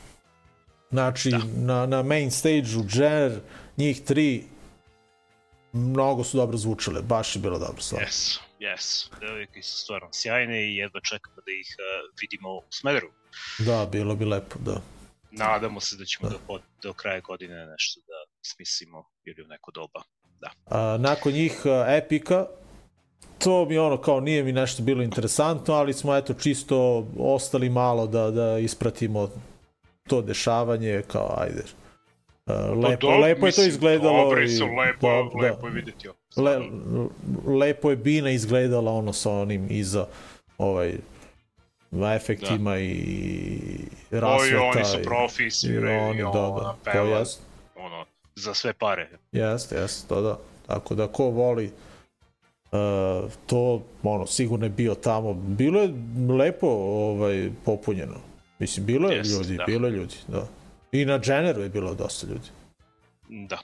Znači, 0.91 1.29
da. 1.29 1.39
na, 1.55 1.85
na 1.85 2.03
main 2.03 2.31
stage-u 2.31 2.85
Jenner, 2.93 3.39
njih 3.79 4.01
tri, 4.01 4.43
mnogo 5.73 6.23
su 6.23 6.37
dobro 6.37 6.57
zvučale, 6.57 7.01
baš 7.01 7.35
je 7.35 7.41
bilo 7.41 7.59
dobro 7.59 7.81
stvarno. 7.81 8.07
Yes, 8.07 8.39
yes. 8.59 9.09
Devojke 9.19 9.61
su 9.61 9.77
stvarno 9.77 10.09
sjajne 10.11 10.63
i 10.63 10.75
jedva 10.75 10.99
čekamo 11.09 11.35
da 11.35 11.51
ih 11.51 11.75
uh, 11.79 12.19
vidimo 12.21 12.49
u 12.49 12.63
Smederu. 12.69 13.07
Da, 13.59 13.87
bilo 13.91 14.15
bi 14.15 14.25
lepo, 14.25 14.59
da. 14.59 14.81
Nadamo 15.31 15.79
se 15.79 15.95
da 15.95 16.05
ćemo 16.05 16.29
do, 16.29 16.39
pod- 16.47 16.61
do 16.83 16.93
kraja 16.93 17.19
godine 17.19 17.65
nešto 17.65 18.01
da 18.07 18.33
smislimo 18.41 19.05
ili 19.25 19.43
u 19.43 19.47
neko 19.47 19.71
doba. 19.71 20.01
Da. 20.39 20.51
A, 20.65 20.97
nakon 20.97 21.33
njih 21.33 21.61
a, 21.65 21.85
Epika, 21.97 22.45
to 23.39 23.65
mi 23.65 23.77
ono 23.77 23.97
kao 24.01 24.19
nije 24.19 24.43
mi 24.43 24.51
nešto 24.51 24.83
bilo 24.83 25.03
interesantno, 25.03 25.73
ali 25.73 25.93
smo 25.93 26.15
eto 26.15 26.33
čisto 26.33 27.07
ostali 27.19 27.69
malo 27.69 28.07
da, 28.07 28.31
da 28.31 28.57
ispratimo 28.57 29.29
to 30.07 30.21
dešavanje, 30.21 31.03
kao 31.07 31.35
ajde, 31.37 31.63
Uh, 31.63 31.88
lepo, 32.75 32.97
dobro, 33.01 33.17
lepo 33.17 33.45
je 33.45 33.51
to 33.51 33.63
izgledalo. 33.63 34.23
Dobri 34.23 34.45
i- 34.45 34.47
su, 34.47 34.65
lepo, 34.65 35.07
da. 35.33 35.41
lepo 35.41 35.67
je 35.67 35.73
videti. 35.73 36.07
ovo. 36.07 36.17
Le, 36.37 36.59
lepo 37.47 37.89
je 37.89 37.95
Bina 37.95 38.29
izgledala 38.29 38.91
ono 38.91 39.13
sa 39.13 39.31
onim 39.31 39.67
iza 39.69 40.07
ovaj 40.57 40.93
efektima 42.15 42.71
da. 42.71 42.79
i 42.79 42.89
Ovi, 44.11 44.19
rasveta. 44.19 44.61
oni 44.65 44.85
su 44.85 44.99
i- 44.99 45.03
profi, 45.03 45.45
i 45.45 45.51
sviraju, 45.51 46.01
oni, 46.01 46.19
i 46.19 46.23
da, 46.23 46.29
ona 46.29 46.59
da, 46.59 46.71
to 46.73 46.77
peva, 46.83 47.17
jest, 47.19 47.41
ono, 47.75 48.05
za 48.35 48.53
sve 48.53 48.73
pare. 48.73 49.09
jest, 49.31 49.71
jest, 49.71 50.09
da, 50.09 50.21
da. 50.21 50.37
Tako 50.67 50.95
da 50.95 51.07
ko 51.07 51.23
voli 51.25 51.71
uh, 52.71 52.79
to, 53.45 53.81
ono, 54.03 54.25
sigurno 54.27 54.65
je 54.65 54.69
bio 54.69 54.95
tamo. 54.95 55.33
Bilo 55.33 55.81
je 55.81 55.93
lepo 56.29 56.67
ovaj, 56.67 57.49
popunjeno. 57.65 58.15
Mislim, 58.59 58.85
bilo 58.85 59.09
je 59.09 59.17
Jest, 59.17 59.31
ljudi, 59.31 59.57
da. 59.57 59.63
bilo 59.63 59.87
je 59.87 59.91
ljudi, 59.91 60.15
da. 60.27 60.47
I 60.91 61.05
na 61.05 61.19
Jenneru 61.25 61.61
je 61.61 61.69
bilo 61.69 61.93
dosta 61.93 62.27
ljudi. 62.27 62.49
Da. 63.29 63.59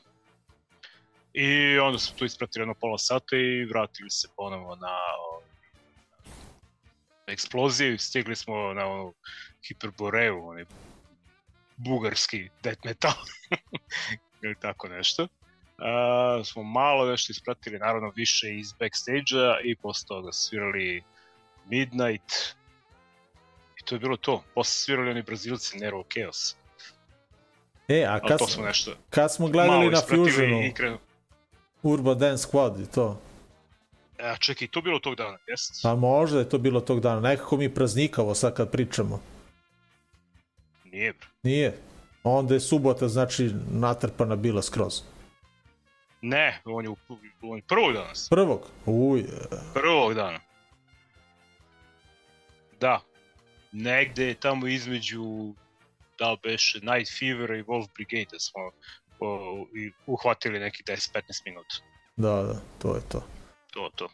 I 1.33 1.79
onda 1.79 1.99
smo 1.99 2.17
tu 2.17 2.25
ispratili 2.25 2.61
jedno 2.61 2.73
pola 2.73 2.97
sata 2.97 3.37
i 3.37 3.65
vratili 3.65 4.09
se 4.09 4.27
ponovo 4.35 4.75
na 4.75 4.97
o, 5.19 5.41
eksploziju. 7.27 7.97
Stigli 7.99 8.35
smo 8.35 8.73
na 8.73 8.85
onu 8.85 9.13
Hiperboreju, 9.67 10.47
onaj 10.47 10.65
bugarski 11.77 12.49
death 12.63 12.85
metal 12.85 13.13
ili 14.43 14.55
tako 14.61 14.87
nešto. 14.87 15.27
A, 15.77 16.41
smo 16.43 16.63
malo 16.63 17.11
nešto 17.11 17.31
ispratili, 17.31 17.79
naravno 17.79 18.13
više 18.15 18.55
iz 18.55 18.73
backstage-a 18.73 19.59
i 19.63 19.75
posle 19.75 20.07
toga 20.07 20.31
svirali 20.31 21.03
Midnight 21.65 22.31
i 23.81 23.83
to 23.85 23.95
je 23.95 23.99
bilo 23.99 24.17
to. 24.17 24.43
Posle 24.53 24.73
svirali 24.73 25.09
oni 25.09 25.21
brazilci 25.21 25.77
Nero 25.77 26.03
Chaos. 26.13 26.55
E, 27.87 28.05
a 28.05 28.19
kad, 28.19 28.39
smo 28.49 28.63
nešto 28.63 28.91
kad 29.09 29.33
smo 29.33 29.47
gledali 29.47 29.89
na 29.89 30.01
Fusionu, 30.01 30.61
i 30.61 30.73
krenu. 30.73 30.97
Urban 31.83 32.17
Dance 32.17 32.47
Squad 32.47 32.83
i 32.83 32.91
to, 32.91 33.21
A 34.19 34.37
čekaj, 34.37 34.67
to 34.67 34.81
bilo 34.81 34.99
tog 34.99 35.15
dana, 35.15 35.37
jeste? 35.47 35.79
pa 35.83 35.95
možda 35.95 36.39
je 36.39 36.49
to 36.49 36.57
bilo 36.57 36.81
tog 36.81 36.99
dana. 36.99 37.19
Nekako 37.19 37.57
mi 37.57 37.73
praznikavo 37.73 38.35
sad 38.35 38.53
kad 38.53 38.71
pričamo. 38.71 39.21
Nije. 40.83 41.13
Nije. 41.43 41.77
Onda 42.23 42.53
je 42.53 42.59
subota, 42.59 43.07
znači, 43.07 43.51
natrpana 43.71 44.35
bila 44.35 44.61
skroz. 44.61 45.01
Ne, 46.21 46.61
on 46.65 46.85
je, 46.85 46.89
u, 46.89 46.95
on 47.41 47.57
je 47.57 47.63
prvog 47.67 47.93
danas. 47.93 48.29
Prvog? 48.29 48.67
Uj, 48.85 49.23
Prvog 49.73 50.13
dana. 50.13 50.39
Da. 52.79 53.01
Negde 53.71 54.25
je 54.25 54.33
tamo 54.33 54.67
između 54.67 55.53
da 56.19 56.35
beše 56.43 56.79
Night 56.79 57.11
Fever 57.19 57.51
i 57.51 57.63
Wolf 57.63 57.87
Brigade 57.95 58.29
da 58.31 58.39
smo 58.39 58.61
o, 59.19 59.67
i 59.75 59.91
uhvatili 60.07 60.59
neki 60.59 60.83
10-15 60.83 61.21
minuta. 61.45 61.75
da, 62.15 62.43
da, 62.43 62.61
to 62.79 62.95
je 62.95 63.01
to. 63.09 63.23
To, 63.73 63.89
to. 63.95 64.09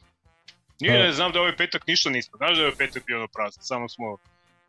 Nije, 0.79 1.03
ne 1.03 1.11
znam 1.11 1.31
da 1.31 1.39
ovaj 1.39 1.57
petak 1.57 1.87
ništa 1.87 2.09
nismo. 2.09 2.37
Znaš 2.37 2.55
da 2.55 2.61
je 2.61 2.67
ovaj 2.67 2.77
petak 2.77 3.05
bio 3.05 3.17
ono 3.17 3.27
prazan. 3.27 3.63
Samo 3.63 3.89
smo 3.89 4.17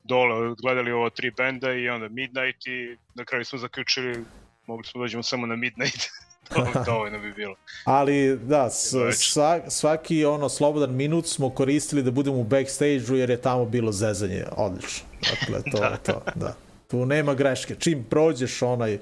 dole 0.05 0.55
gledali 0.63 0.93
ovo 0.93 1.11
tri 1.11 1.31
benda 1.31 1.73
i 1.73 1.89
onda 1.89 2.09
Midnight 2.09 2.67
i 2.67 2.97
na 3.15 3.25
kraju 3.25 3.45
smo 3.45 3.59
zaključili 3.59 4.25
mogli 4.67 4.85
smo 4.85 4.99
da 4.99 5.03
dođemo 5.03 5.23
samo 5.23 5.47
na 5.47 5.57
Midnight. 5.57 6.09
dovoljno 6.87 7.19
bi 7.19 7.33
bilo. 7.33 7.55
Ali, 7.85 8.39
da, 8.39 8.71
s, 8.71 8.93
Već. 8.93 9.33
sva, 9.33 9.71
svaki 9.71 10.25
ono 10.25 10.49
slobodan 10.49 10.95
minut 10.95 11.27
smo 11.27 11.51
koristili 11.51 12.03
da 12.03 12.11
budemo 12.11 12.37
u 12.37 12.45
backstage-u 12.45 13.17
jer 13.17 13.31
je 13.31 13.41
tamo 13.41 13.65
bilo 13.65 13.93
zezanje 13.93 14.45
odlično. 14.57 15.07
Dakle, 15.31 15.73
to 15.73 15.85
je 15.93 15.99
to, 16.03 16.23
da. 16.35 16.55
Tu 16.93 17.07
nema 17.07 17.35
greške. 17.35 17.75
Čim 17.75 18.05
prođeš 18.11 18.63
onaj 18.63 18.99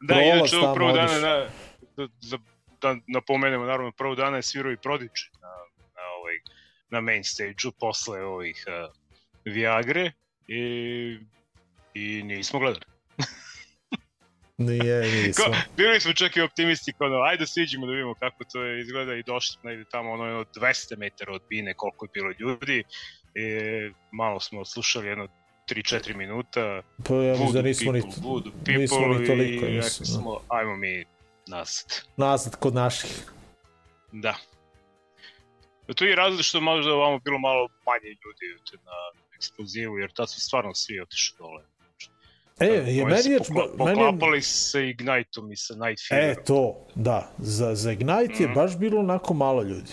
Da, 0.00 0.14
prolaz 0.14 0.54
ovog 0.54 0.64
tamo, 0.64 0.74
prvog 0.74 0.96
dana, 0.96 1.18
na, 1.18 1.46
da, 1.96 2.08
za, 2.20 2.38
da 2.82 2.96
napomenemo, 3.06 3.64
naravno, 3.64 3.92
prvog 3.92 4.16
dana 4.16 4.36
je 4.36 4.42
svirao 4.42 4.72
i 4.72 4.76
Prodigy 4.76 5.30
na, 5.42 5.48
na, 5.96 6.02
ovaj, 6.18 6.34
na 6.90 7.00
main 7.00 7.24
stage-u 7.24 7.72
posle 7.80 8.24
ovih 8.24 8.64
uh, 8.66 8.94
Viagre 9.44 10.12
i, 10.46 11.18
i 11.94 12.22
nismo 12.22 12.58
gledali. 12.58 12.84
Nije, 14.68 15.00
nismo. 15.00 15.44
Ko, 15.44 15.56
bili 15.76 16.00
smo 16.00 16.12
čak 16.12 16.36
i 16.36 16.40
optimisti, 16.40 16.92
kao 16.92 17.06
ono, 17.06 17.20
ajde 17.22 17.46
siđemo 17.46 17.86
da 17.86 17.92
vidimo 17.92 18.14
kako 18.14 18.44
to 18.44 18.62
je 18.62 18.80
izgleda 18.80 19.14
i 19.14 19.22
došli 19.22 19.56
smo 19.60 19.70
negde 19.70 19.84
tamo 19.90 20.12
ono, 20.12 20.24
jedno 20.24 20.44
200 20.44 20.98
metara 20.98 21.32
od 21.32 21.42
bine 21.48 21.74
koliko 21.74 22.04
je 22.04 22.10
bilo 22.14 22.32
ljudi 22.38 22.84
i 23.34 23.42
malo 24.12 24.40
smo 24.40 24.64
slušali 24.64 25.08
jedno 25.08 25.28
3-4 25.70 26.16
minuta 26.16 26.82
Pa 27.04 27.14
ja 27.14 27.32
mislim 27.32 27.52
da 27.52 27.62
nismo 27.62 27.92
ni, 27.92 28.00
people, 28.00 28.22
voodoo 28.22 28.52
nismo 28.68 29.06
ni 29.08 29.26
toliko, 29.26 29.64
i 29.64 29.68
rekli 29.68 29.80
da. 29.98 30.04
smo, 30.04 30.40
ajmo 30.48 30.76
mi 30.76 31.04
nazad. 31.46 31.84
nazad 32.16 32.56
kod 32.56 32.74
naših. 32.74 33.30
Da. 34.12 34.34
E, 35.88 35.94
To 35.94 36.04
je 36.04 36.16
razlog 36.16 36.42
što 36.42 36.60
možda 36.60 36.92
ovamo 36.92 37.18
bilo 37.18 37.38
malo 37.38 37.68
manje 37.86 38.08
ljudi 38.08 38.46
na 38.76 38.92
eksplozivu, 39.36 39.98
jer 39.98 40.12
tad 40.12 40.30
su 40.30 40.40
stvarno 40.40 40.74
svi 40.74 41.00
otišli 41.00 41.36
dole. 41.38 41.62
E, 42.60 42.66
je 42.66 43.04
meni 43.06 43.30
je... 43.30 43.38
pokla- 43.40 43.68
meni 43.78 43.94
Poklapali 43.94 44.42
sa 44.42 44.80
Ignite-om 44.80 45.52
i 45.52 45.56
sa 45.56 45.74
Night 45.76 46.02
e, 46.12 46.34
to, 46.36 46.86
da. 46.94 47.30
Za, 47.38 47.74
za 47.74 47.92
Ignite 47.92 48.34
je 48.34 48.46
Mhm. 48.46 48.54
baš 48.54 48.76
bilo 48.76 49.00
onako 49.00 49.34
malo 49.34 49.62
ljudi. 49.62 49.92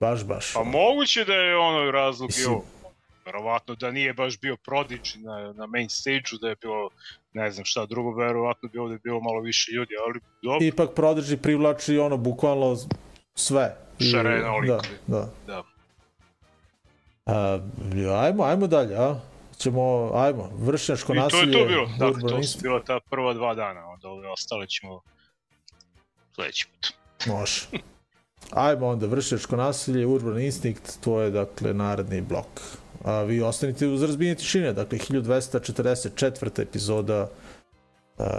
Baš, 0.00 0.24
baš. 0.24 0.52
Pa 0.52 0.62
moguće 0.62 1.24
da 1.24 1.34
je 1.34 1.56
ono 1.58 1.90
razlog 1.90 2.28
Mislim- 2.28 2.60
verovatno 3.26 3.74
da 3.74 3.90
nije 3.90 4.12
baš 4.12 4.40
bio 4.40 4.56
Prodigy 4.66 5.24
na, 5.24 5.52
na 5.52 5.66
main 5.66 5.88
stage-u, 5.88 6.38
da 6.40 6.48
je 6.48 6.56
bilo, 6.62 6.90
ne 7.32 7.50
znam 7.50 7.64
šta 7.64 7.86
drugo, 7.86 8.10
verovatno 8.14 8.68
bi 8.68 8.78
ovde 8.78 8.98
bilo 9.04 9.20
malo 9.20 9.40
više 9.40 9.72
ljudi, 9.72 9.94
ali 10.06 10.20
dobro, 10.42 10.66
Ipak 10.66 10.90
Prodigy 10.90 11.36
privlači 11.36 11.98
ono, 11.98 12.16
bukvalno 12.16 12.76
sve. 13.34 13.76
Šarena 14.10 14.42
Da, 14.42 14.52
olikovi. 14.52 14.98
da. 15.06 15.28
da. 15.46 15.62
A, 17.26 17.58
ajmo, 18.22 18.44
ajmo 18.44 18.66
dalje, 18.66 18.94
a? 18.96 19.20
Ćemo, 19.58 20.10
ajmo, 20.14 20.50
vršnjačko 20.58 21.12
I 21.12 21.16
to 21.16 21.22
nasilje. 21.22 21.52
je 21.52 21.52
to 21.52 21.68
bilo, 21.68 21.86
dakle, 21.98 22.28
to 22.28 22.42
su 22.42 22.58
bila 22.62 22.82
ta 22.82 23.00
prva 23.10 23.34
dva 23.34 23.54
dana, 23.54 23.86
onda 23.88 24.08
ove 24.08 24.28
ostale 24.28 24.66
ćemo 24.66 25.00
sledeći 26.34 26.66
put. 26.68 26.92
Može. 27.32 27.66
Ajmo 28.50 28.86
onda, 28.86 29.06
vršnjačko 29.06 29.56
nasilje, 29.56 30.06
Urban 30.06 30.40
Instinct, 30.40 31.00
to 31.04 31.20
je 31.20 31.30
dakle 31.30 31.74
naredni 31.74 32.20
blok. 32.20 32.46
A 33.06 33.22
vi 33.22 33.42
ostanite 33.42 33.86
uz 33.86 34.02
razbijenje 34.02 34.34
tišine, 34.34 34.72
dakle 34.72 34.98
1244. 34.98 36.62
epizoda. 36.62 37.28
A, 38.18 38.30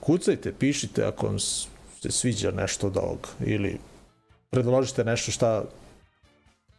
kucajte, 0.00 0.52
pišite 0.52 1.04
ako 1.04 1.26
vam 1.26 1.38
se 1.38 2.10
sviđa 2.10 2.50
nešto 2.50 2.86
od 2.86 2.96
ovog 2.96 3.28
ili 3.40 3.78
predložite 4.50 5.04
nešto 5.04 5.32
šta 5.32 5.64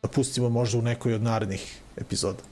da 0.01 0.07
pustimo 0.07 0.49
možda 0.49 0.77
u 0.79 0.81
nekoj 0.81 1.13
od 1.13 1.23
narednih 1.23 1.79
epizoda. 1.97 2.43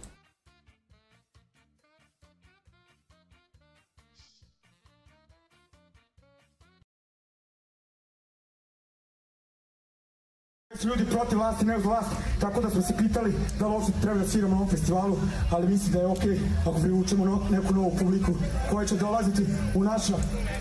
Su 10.81 10.87
ljudi 10.87 11.05
protiv 11.05 11.37
vlasti, 11.37 11.65
ne 11.65 11.77
uz 11.77 11.83
vlast, 11.83 12.09
tako 12.39 12.61
da 12.61 12.69
smo 12.69 12.81
se 12.81 12.93
pitali 12.97 13.33
da 13.59 13.67
li 13.67 13.73
uopšte 13.73 13.91
treba 14.01 14.19
da 14.19 14.27
sviramo 14.27 14.55
na 14.55 14.61
ovom 14.61 14.69
festivalu, 14.69 15.17
ali 15.51 15.67
mislim 15.67 15.93
da 15.93 15.99
je 15.99 16.05
okej 16.05 16.39
ako 16.61 16.79
privučemo 16.79 17.25
no, 17.25 17.39
neku 17.49 17.73
novu 17.73 17.91
publiku 17.99 18.31
koja 18.71 18.87
će 18.87 18.95
dolaziti 18.95 19.45
u 19.75 19.83
naša 19.83 20.13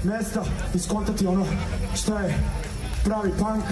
mesta 0.04 0.44
i 0.74 0.78
skontati 0.78 1.26
ono 1.26 1.46
šta 1.94 2.18
je 2.18 2.34
pravi 3.04 3.30
punk. 3.38 3.64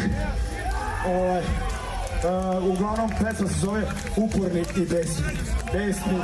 Ovaj, 1.07 1.42
uh, 1.42 2.72
uglavnom, 2.72 3.11
pesma 3.11 3.49
se 3.49 3.61
zove 3.61 3.82
Uporni 4.16 4.64
i 4.76 4.86
besni. 4.86 5.24
Besni. 5.72 6.18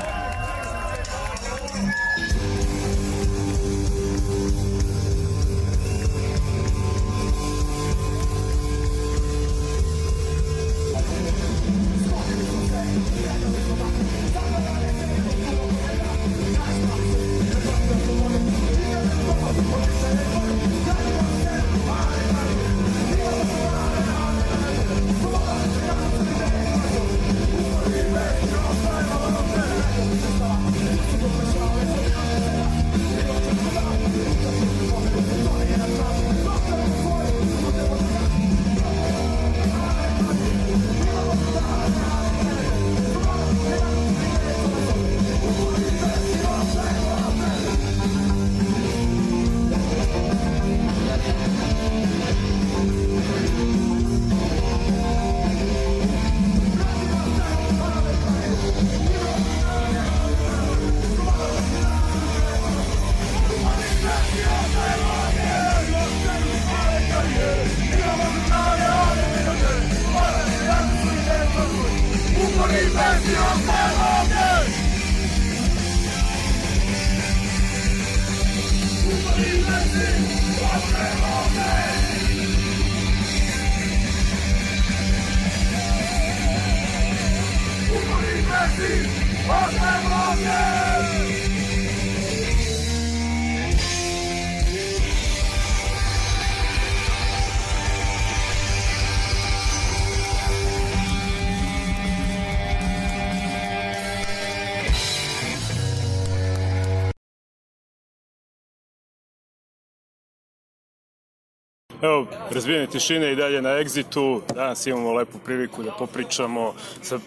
Evo, 112.04 112.26
razbijene 112.50 112.86
tišine 112.86 113.32
i 113.32 113.36
dalje 113.36 113.62
na 113.62 113.70
Exitu. 113.70 114.40
Danas 114.54 114.86
imamo 114.86 115.12
lepu 115.12 115.38
priliku 115.38 115.82
da 115.82 115.90
popričamo 115.90 116.74
sa 117.02 117.18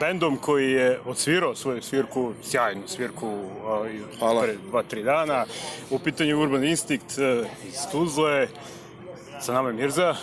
bendom 0.00 0.36
koji 0.36 0.72
je 0.72 1.00
odsvirao 1.04 1.54
svoju 1.54 1.82
svirku, 1.82 2.32
sjajnu 2.42 2.82
svirku 2.86 3.28
uh, 3.28 4.42
pre 4.42 4.54
dva, 4.70 4.82
tri 4.82 5.02
dana. 5.02 5.44
U 5.90 5.98
pitanju 5.98 6.40
Urban 6.40 6.64
Instinct 6.64 7.18
uh, 7.18 7.46
iz 7.68 7.78
Tuzle. 7.92 8.48
Sa 9.40 9.52
nama 9.52 9.68
je 9.68 9.74
Mirza. 9.74 10.14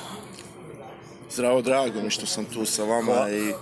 Zdravo, 1.31 1.61
drago 1.61 2.01
mi 2.01 2.09
što 2.09 2.25
sam 2.25 2.45
tu 2.45 2.65
sa 2.65 2.83
vama 2.83 3.13
Hvala. 3.13 3.31
i 3.31 3.53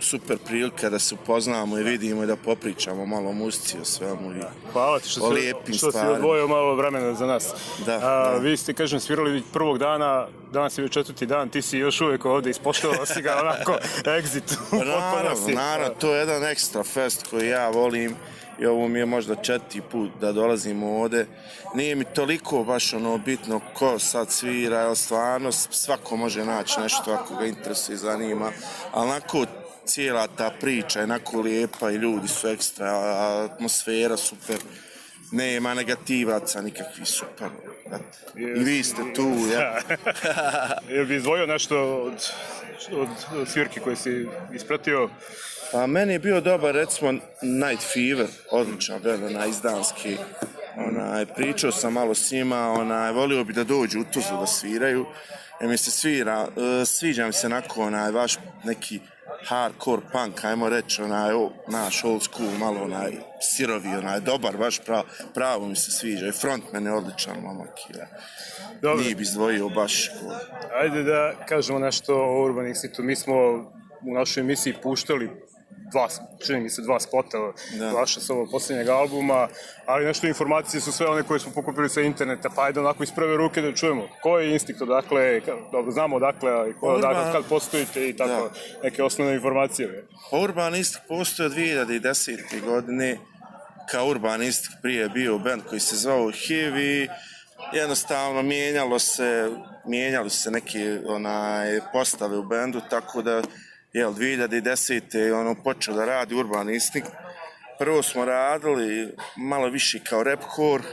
super 0.00 0.38
prilika 0.38 0.90
da 0.90 0.98
se 0.98 1.14
upoznamo 1.14 1.78
i 1.78 1.82
vidimo 1.82 2.22
i 2.22 2.26
da 2.26 2.36
popričamo 2.36 3.06
malo 3.06 3.30
o 3.30 3.32
muzici, 3.32 3.76
o 3.78 3.84
svemu 3.84 4.32
i 4.32 4.40
Hvala 4.72 4.98
ti 4.98 5.08
što 5.08 5.24
o 5.24 5.28
si, 5.28 5.34
lijepim 5.34 5.74
što 5.74 5.86
si 5.86 5.90
stvarima. 5.90 6.12
odvojio 6.14 6.48
malo 6.48 6.74
vremena 6.74 7.14
za 7.14 7.26
nas. 7.26 7.48
Da, 7.86 7.94
A, 7.94 7.98
da. 8.30 8.36
Vi 8.36 8.56
ste, 8.56 8.72
kažem, 8.72 9.00
svirali 9.00 9.42
prvog 9.52 9.78
dana, 9.78 10.26
danas 10.52 10.78
je 10.78 10.82
već 10.82 10.92
četvrti 10.92 11.26
dan, 11.26 11.48
ti 11.48 11.62
si 11.62 11.78
još 11.78 12.00
uvek 12.00 12.24
ovde, 12.24 12.50
ispoštovao 12.50 13.06
si 13.06 13.22
ga 13.22 13.36
onako 13.40 13.72
exit. 14.18 14.56
Pa 14.70 14.76
Naravno, 14.76 15.48
naravno, 15.54 15.94
to 15.94 16.14
je 16.14 16.18
jedan 16.18 16.44
ekstra 16.44 16.82
fest 16.82 17.26
koji 17.30 17.48
ja 17.48 17.68
volim 17.68 18.16
i 18.60 18.66
ovo 18.66 18.88
mi 18.88 18.98
je 18.98 19.06
možda 19.06 19.34
četiri 19.34 19.80
put 19.82 20.10
da 20.20 20.32
dolazim 20.32 20.82
ovde. 20.82 21.26
Nije 21.74 21.94
mi 21.94 22.04
toliko 22.04 22.64
baš 22.64 22.92
ono 22.94 23.18
bitno 23.18 23.60
ko 23.74 23.98
sad 23.98 24.30
svira, 24.30 24.80
jer 24.80 24.96
stvarno 24.96 25.52
svako 25.52 26.16
može 26.16 26.44
naći 26.44 26.80
nešto 26.80 27.12
ako 27.12 27.34
ga 27.34 27.46
interesuje 27.46 27.94
i 27.94 27.98
zanima, 27.98 28.52
ali 28.92 29.10
onako 29.10 29.46
cijela 29.90 30.26
ta 30.26 30.50
priča 30.60 30.98
je 30.98 31.04
onako 31.04 31.40
lijepa 31.40 31.90
i 31.90 31.94
ljudi 31.94 32.28
su 32.28 32.48
ekstra, 32.48 32.90
atmosfera 33.44 34.16
super. 34.16 34.56
Nema 35.32 35.74
negativaca 35.74 36.60
nikakvih 36.60 37.08
super. 37.08 37.48
I 38.36 38.44
vi 38.44 38.82
ste 38.82 39.02
tu, 39.14 39.34
ja. 39.52 39.80
Jel 40.94 41.06
bi 41.06 41.16
izdvojio 41.16 41.46
nešto 41.46 42.02
od, 42.02 42.32
od, 42.92 43.48
svirke 43.48 43.80
koje 43.80 43.96
si 43.96 44.26
ispratio? 44.54 45.10
Pa 45.72 45.86
meni 45.86 46.12
je 46.12 46.18
bio 46.18 46.40
dobar, 46.40 46.74
recimo, 46.74 47.12
Night 47.42 47.84
Fever, 47.92 48.26
odličan 48.50 49.00
band, 49.02 49.24
onaj 49.24 49.48
izdanski. 49.48 50.16
Onaj, 50.76 51.26
pričao 51.26 51.72
sam 51.72 51.92
malo 51.92 52.14
s 52.14 52.30
njima, 52.30 52.72
onaj, 52.72 53.12
volio 53.12 53.44
bi 53.44 53.52
da 53.52 53.64
dođu 53.64 54.00
u 54.00 54.04
Tuzlu 54.04 54.40
da 54.40 54.46
sviraju. 54.46 55.06
Jer 55.60 55.70
mi 55.70 55.76
se 55.76 55.90
svira, 55.90 56.48
e, 56.56 56.84
sviđa 56.84 57.26
mi 57.26 57.32
se 57.32 57.46
onako 57.46 57.82
onaj 57.82 58.10
vaš 58.10 58.38
neki 58.64 59.00
hardcore 59.46 60.02
punk, 60.12 60.44
ajmo 60.44 60.68
reći, 60.68 61.02
onaj, 61.02 61.32
o, 61.32 61.50
naš 61.68 62.04
old 62.04 62.22
school, 62.22 62.50
malo 62.58 62.82
onaj 62.82 63.12
sirovi, 63.40 63.88
onaj, 63.88 64.20
dobar, 64.20 64.56
baš 64.56 64.78
prav, 64.78 65.02
pravo 65.34 65.66
mi 65.66 65.76
se 65.76 65.90
sviđa. 65.90 66.26
I 66.26 66.32
frontman 66.32 66.86
je 66.86 66.92
odličan, 66.92 67.36
momak. 67.42 67.78
Ja. 67.98 68.06
Dobro. 68.82 69.02
Nije 69.02 69.14
bi 69.14 69.22
izdvojio 69.22 69.68
baš. 69.68 70.10
Ajde 70.82 71.02
da 71.02 71.34
kažemo 71.48 71.78
nešto 71.78 72.14
o 72.14 72.44
Urban 72.44 72.66
Institutu. 72.66 73.02
Mi 73.02 73.16
smo 73.16 73.34
u 74.02 74.14
našoj 74.14 74.40
emisiji 74.40 74.74
puštali 74.82 75.30
dva, 75.92 76.08
čini 76.38 76.60
mi 76.60 76.70
se 76.70 76.82
dva 76.82 77.00
spota 77.00 77.38
Da. 77.72 77.90
vaša 77.90 78.20
sa 78.20 78.32
ovog 78.32 78.48
posljednjeg 78.50 78.88
albuma, 78.88 79.48
ali 79.86 80.04
nešto 80.04 80.26
informacije 80.26 80.80
su 80.80 80.92
sve 80.92 81.06
one 81.06 81.22
koje 81.22 81.40
smo 81.40 81.52
pokupili 81.52 81.88
sa 81.88 82.00
interneta, 82.00 82.50
pa 82.50 82.62
ajde 82.62 82.80
onako 82.80 83.02
iz 83.02 83.10
prve 83.10 83.36
ruke 83.36 83.62
da 83.62 83.74
čujemo 83.74 84.08
ko 84.22 84.38
je 84.38 84.52
Instinkt 84.52 84.82
odakle, 84.82 85.40
dobro 85.72 85.92
znamo 85.92 86.16
odakle, 86.16 86.50
ali 86.50 86.74
ko 86.74 86.86
Urban- 86.86 86.96
odakle, 86.96 87.32
kad 87.32 87.44
postojite 87.44 88.08
i 88.08 88.16
tako 88.16 88.30
Da. 88.30 88.50
neke 88.82 89.02
osnovne 89.02 89.34
informacije. 89.34 90.06
Urban 90.34 90.74
Instinct 90.74 91.08
postoje 91.08 91.46
od 91.46 91.52
2010. 91.52 92.38
godine 92.60 93.18
kao 93.90 94.06
Urban 94.06 94.42
Instinct 94.42 94.82
prije 94.82 95.02
je 95.02 95.08
bio 95.08 95.38
band 95.38 95.62
koji 95.62 95.80
se 95.80 95.96
zvao 95.96 96.30
HIV 96.30 96.76
i 96.76 97.08
jednostavno 97.72 98.42
mijenjalo 98.42 98.98
se 98.98 99.50
mijenjali 99.86 100.30
su 100.30 100.38
se 100.38 100.50
neke 100.50 100.78
onaj, 101.06 101.80
postave 101.92 102.36
u 102.36 102.42
bendu 102.44 102.80
tako 102.90 103.22
da 103.22 103.42
jel, 103.92 104.12
2010. 104.12 105.16
je 105.16 105.34
ono 105.34 105.54
počeo 105.64 105.94
da 105.94 106.04
radi 106.04 106.34
Urban 106.34 106.70
Instinct 106.70 107.10
prvo 107.80 108.02
smo 108.02 108.24
radili 108.24 109.14
malo 109.36 109.68
više 109.68 110.00
kao 110.04 110.22
rapcore 110.22 110.84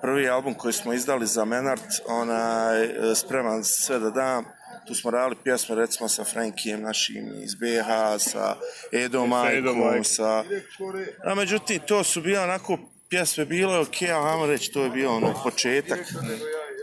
prvi 0.00 0.28
album 0.28 0.54
koji 0.54 0.72
smo 0.72 0.92
izdali 0.92 1.26
za 1.26 1.44
Menart, 1.44 1.90
onaj, 2.06 2.84
e, 2.84 3.14
spreman 3.14 3.64
sve 3.64 3.98
da 3.98 4.10
dam, 4.10 4.44
tu 4.86 4.94
smo 4.94 5.10
radili 5.10 5.40
pjesme 5.44 5.74
recimo 5.74 6.08
sa 6.08 6.24
Frankijem 6.24 6.82
našim 6.82 7.32
iz 7.44 7.54
BH, 7.54 8.18
sa 8.18 8.56
Edo 8.92 9.26
Majkom, 9.26 10.04
sa... 10.04 10.44
A 11.24 11.34
međutim, 11.34 11.80
to 11.86 12.04
su 12.04 12.20
bile 12.20 12.40
onako 12.40 12.78
pjesme, 13.08 13.44
bilo 13.44 13.74
je 13.74 13.80
okej, 13.80 14.08
okay, 14.08 14.32
ajmo 14.32 14.46
reći, 14.46 14.72
to 14.72 14.84
je 14.84 14.90
bio 14.90 15.16
ono 15.16 15.34
početak. 15.42 16.00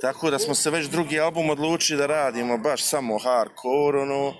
Tako 0.01 0.29
da 0.31 0.39
smo 0.39 0.55
se 0.55 0.69
već 0.69 0.87
drugi 0.87 1.19
album 1.19 1.49
odlučili 1.49 1.99
da 1.99 2.05
radimo 2.05 2.57
baš 2.57 2.83
samo 2.83 3.17
hardcore, 3.17 3.99
ono, 3.99 4.33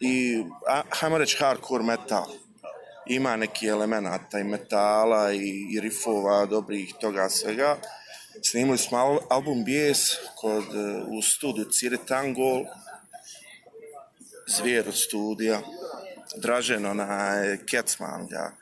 i, 0.00 0.44
a, 0.68 0.82
ajmo 1.00 1.18
reći, 1.18 1.36
hardcore 1.36 1.84
metal. 1.84 2.26
Ima 3.06 3.36
neki 3.36 3.66
elemenata 3.66 4.38
i 4.38 4.44
metala 4.44 5.32
i, 5.32 5.66
i 5.70 5.80
rifova 5.80 6.46
dobrih 6.46 6.94
toga 7.00 7.28
svega. 7.28 7.76
Snimili 8.42 8.78
smo 8.78 8.98
al, 8.98 9.18
album 9.28 9.64
Bijes 9.64 10.00
kod, 10.36 10.64
e, 10.64 11.02
u 11.08 11.22
studiju 11.22 11.64
Cire 11.64 11.96
Tangol, 12.06 12.64
Zvijer 14.46 14.88
od 14.88 14.96
studija, 14.96 15.60
Dražen, 16.36 16.86
onaj, 16.86 17.58
Kecman 17.66 18.26
ga, 18.26 18.52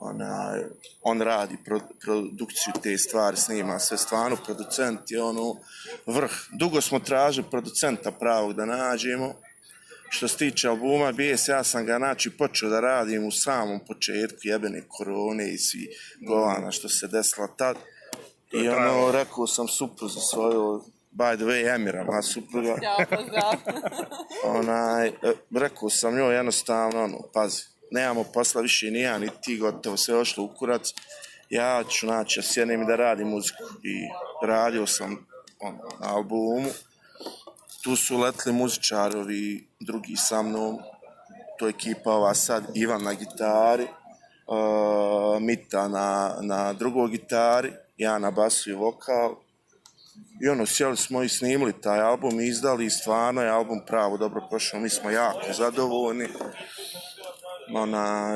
onaj, 0.00 0.64
on 1.02 1.20
radi 1.20 1.56
pro, 1.64 1.80
produkciju 2.00 2.72
te 2.82 2.98
stvari, 2.98 3.36
snima 3.36 3.78
sve. 3.78 3.96
Stvarno, 3.98 4.36
producent 4.44 5.10
je 5.10 5.22
ono 5.22 5.56
vrh. 6.06 6.30
Dugo 6.52 6.80
smo 6.80 6.98
tražili 6.98 7.46
producenta 7.50 8.10
pravog 8.10 8.52
da 8.52 8.64
nađemo, 8.64 9.34
što 10.08 10.28
se 10.28 10.36
tiče 10.36 10.68
albuma 10.68 11.12
BS, 11.12 11.48
ja 11.48 11.64
sam 11.64 11.86
ga 11.86 11.96
znači 11.96 12.30
počeo 12.30 12.68
da 12.68 12.80
radim 12.80 13.26
u 13.26 13.30
samom 13.30 13.80
početku 13.86 14.38
jebene 14.42 14.82
korone 14.88 15.50
i 15.50 15.58
svi 15.58 15.88
govana 16.20 16.70
što 16.70 16.88
se 16.88 17.06
desila 17.06 17.48
tad. 17.56 17.76
I 18.52 18.68
ono, 18.68 19.12
rekao 19.12 19.46
sam 19.46 19.68
supruzi 19.68 20.18
svoju, 20.30 20.84
by 21.12 21.36
the 21.36 21.44
way, 21.44 21.74
Emira, 21.74 22.04
moja 22.04 22.22
supruga, 22.22 22.76
Ćao, 22.82 23.18
pozdrav. 23.18 23.54
onaj, 24.58 25.08
e, 25.08 25.12
rekao 25.54 25.90
sam 25.90 26.16
njoj 26.16 26.36
jednostavno, 26.36 27.04
ono, 27.04 27.18
pazi, 27.34 27.62
nemamo 27.90 28.24
posla 28.24 28.60
više 28.60 28.90
ni 28.90 29.00
ja, 29.00 29.18
ni 29.18 29.28
ti, 29.42 29.58
gotovo 29.58 29.96
sve 29.96 30.16
ošlo 30.16 30.44
u 30.44 30.48
kurac, 30.48 30.92
ja 31.50 31.84
ću, 31.84 32.06
znači, 32.06 32.38
ja 32.38 32.42
sjednem 32.42 32.82
i 32.82 32.86
da 32.86 32.96
radim 32.96 33.28
muziku. 33.28 33.62
I 33.82 34.08
radio 34.46 34.86
sam 34.86 35.26
ono, 35.60 35.78
na 36.00 36.14
albumu, 36.16 36.70
tu 37.82 37.96
su 37.96 38.18
letli 38.18 38.52
muzičari, 38.52 39.18
ovi 39.18 39.67
drugi 39.80 40.16
sa 40.16 40.42
mnom, 40.42 40.78
to 41.58 41.66
je 41.66 41.70
ekipa 41.70 42.12
ova 42.12 42.34
sad, 42.34 42.64
Ivan 42.74 43.02
na 43.02 43.14
gitari, 43.14 43.86
uh, 44.46 45.42
Mita 45.42 45.88
na, 45.88 46.36
na 46.40 46.72
drugoj 46.72 47.10
gitari, 47.10 47.72
ja 47.96 48.18
na 48.18 48.30
basu 48.30 48.70
i 48.70 48.74
vokal. 48.74 49.36
I 50.42 50.48
ono, 50.48 50.66
sjeli 50.66 50.96
smo 50.96 51.22
i 51.22 51.28
snimili 51.28 51.80
taj 51.80 52.00
album 52.00 52.40
i 52.40 52.46
izdali 52.46 52.86
i 52.86 52.90
stvarno 52.90 53.42
je 53.42 53.50
album 53.50 53.80
pravo 53.86 54.16
dobro 54.16 54.46
prošao, 54.50 54.80
mi 54.80 54.88
smo 54.88 55.10
jako 55.10 55.52
zadovoljni. 55.52 56.28
Ona, 57.74 58.32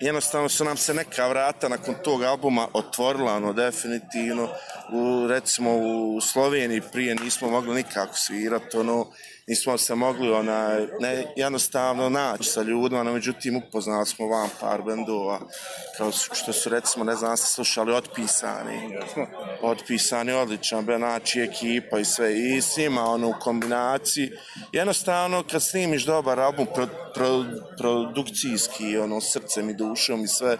jednostavno 0.00 0.48
su 0.48 0.64
nam 0.64 0.76
se 0.76 0.94
neka 0.94 1.28
vrata 1.28 1.68
nakon 1.68 1.94
tog 2.04 2.22
albuma 2.22 2.68
otvorila, 2.72 3.34
ono, 3.34 3.52
definitivno. 3.52 4.48
U, 4.92 5.26
recimo 5.28 5.76
u 5.76 6.20
Sloveniji 6.20 6.80
prije 6.92 7.14
nismo 7.14 7.50
mogli 7.50 7.74
nikako 7.74 8.16
svirati, 8.16 8.76
ono, 8.76 9.06
nismo 9.46 9.78
se 9.78 9.94
mogli 9.94 10.30
ona, 10.30 10.68
ne, 11.00 11.32
jednostavno 11.36 12.08
naći 12.08 12.44
sa 12.44 12.62
ljudima, 12.62 13.02
no 13.02 13.12
međutim 13.12 13.56
upoznali 13.56 14.06
smo 14.06 14.26
vam 14.26 14.50
par 14.60 14.82
bendova, 14.82 15.40
kao 15.98 16.12
što 16.12 16.52
su 16.52 16.68
recimo, 16.68 17.04
ne 17.04 17.16
znam, 17.16 17.30
da 17.30 17.36
ste 17.36 17.46
slušali 17.46 17.92
Otpisani, 17.92 18.98
Otpisani, 19.62 20.32
odličan 20.32 20.84
band, 20.84 20.98
znači 20.98 21.40
ekipa 21.40 21.98
i 21.98 22.04
sve, 22.04 22.38
i 22.38 22.60
s 22.60 22.76
njima 22.76 23.04
ono 23.04 23.28
u 23.28 23.34
kombinaciji, 23.40 24.30
jednostavno 24.72 25.44
kad 25.50 25.62
snimiš 25.62 26.04
dobar 26.04 26.40
album 26.40 26.66
pro, 26.74 26.86
pro, 27.14 27.44
produkcijski, 27.78 28.98
ono, 28.98 29.20
srcem 29.20 29.70
i 29.70 29.74
dušom 29.74 30.24
i 30.24 30.28
sve, 30.28 30.56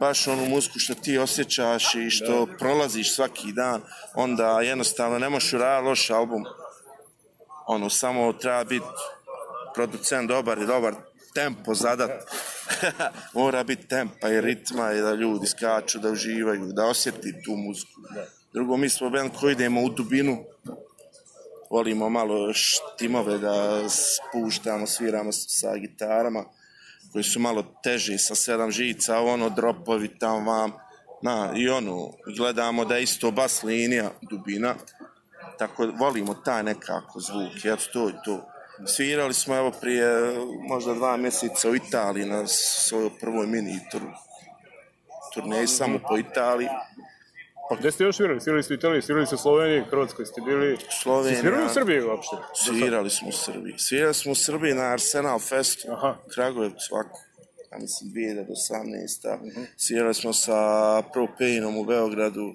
baš 0.00 0.26
onu 0.26 0.46
muziku 0.46 0.78
što 0.78 0.94
ti 0.94 1.18
osjećaš 1.18 1.94
i 1.94 2.10
što 2.10 2.46
prolaziš 2.58 3.14
svaki 3.14 3.52
dan, 3.52 3.82
onda 4.14 4.60
jednostavno 4.60 5.18
ne 5.18 5.28
možeš 5.28 5.52
uraditi 5.52 5.88
loš 5.88 6.10
album. 6.10 6.44
Ono, 7.72 7.90
samo 7.90 8.32
treba 8.32 8.64
biti 8.64 8.86
producent 9.74 10.28
dobar 10.28 10.58
i 10.58 10.66
dobar 10.66 10.94
tempo 11.34 11.74
zadat. 11.74 12.10
Mora 13.34 13.64
biti 13.64 13.88
tempa 13.88 14.28
i 14.28 14.40
ritma 14.40 14.92
i 14.92 15.00
da 15.00 15.14
ljudi 15.14 15.46
skaču, 15.46 15.98
da 15.98 16.10
uživaju, 16.10 16.72
da 16.72 16.86
osjeti 16.86 17.42
tu 17.44 17.56
muziku. 17.56 18.00
Drugo, 18.52 18.76
mi 18.76 18.88
smo 18.88 19.10
band 19.10 19.30
koji 19.40 19.52
idemo 19.52 19.82
u 19.82 19.88
dubinu, 19.88 20.38
volimo 21.70 22.08
malo 22.08 22.52
štimove 22.52 23.38
da 23.38 23.82
spuštamo, 23.88 24.86
sviramo 24.86 25.32
sa 25.32 25.76
gitarama 25.76 26.44
koji 27.12 27.24
su 27.24 27.40
malo 27.40 27.62
teži 27.82 28.18
sa 28.18 28.34
sedam 28.34 28.70
žica, 28.70 29.20
ono 29.20 29.48
dropovi 29.48 30.18
tam 30.18 30.46
vam, 30.46 30.72
na, 31.22 31.52
i 31.56 31.68
ono, 31.68 32.12
gledamo 32.36 32.84
da 32.84 32.96
je 32.96 33.02
isto 33.02 33.30
bas 33.30 33.62
linija, 33.62 34.10
dubina, 34.22 34.74
tako 35.60 35.88
volimo 35.98 36.34
taj 36.34 36.62
nekako 36.62 37.20
zvuk, 37.20 37.64
eto 37.64 37.84
to 37.92 38.08
je 38.08 38.14
to. 38.24 38.46
Svirali 38.86 39.34
smo 39.34 39.56
evo 39.56 39.72
prije 39.80 40.06
možda 40.68 40.94
dva 40.94 41.16
mjeseca 41.16 41.70
u 41.70 41.74
Italiji 41.74 42.26
na 42.26 42.46
svojoj 42.46 43.10
prvoj 43.20 43.46
mini 43.46 43.80
tur, 43.92 44.02
turneji 45.34 45.66
samo 45.66 45.98
po 46.08 46.18
Italiji. 46.18 46.68
Pa 47.68 47.76
gde 47.76 47.92
ste 47.92 48.04
još 48.04 48.16
svirali? 48.16 48.40
Svirali 48.40 48.62
ste 48.62 48.74
u 48.74 48.76
Italiji, 48.76 49.02
svirali 49.02 49.26
ste 49.26 49.34
u 49.34 49.38
Sloveniji, 49.38 49.84
Hrvatskoj 49.90 50.26
ste 50.26 50.40
bili... 50.40 50.78
Slovenija. 51.02 51.38
Ste 51.38 51.42
svirali 51.42 51.66
u 51.66 51.74
Srbiji 51.74 52.02
uopšte? 52.02 52.36
Svirali 52.64 53.10
smo 53.10 53.28
u 53.28 53.32
Srbiji. 53.32 53.74
Svirali 53.78 54.14
smo 54.14 54.32
u 54.32 54.34
Srbiji 54.34 54.74
na 54.74 54.82
Arsenal 54.82 55.38
Festu, 55.38 55.92
Aha. 55.92 56.16
Kragujevcu, 56.34 56.94
ovako. 56.94 57.20
Ja 57.72 57.78
mislim 57.78 58.10
2018. 58.10 59.34
Uh 59.34 59.40
-huh. 59.42 59.66
Svirali 59.76 60.14
smo 60.14 60.32
sa 60.32 60.58
Propeinom 61.12 61.76
u 61.76 61.84
Beogradu. 61.84 62.54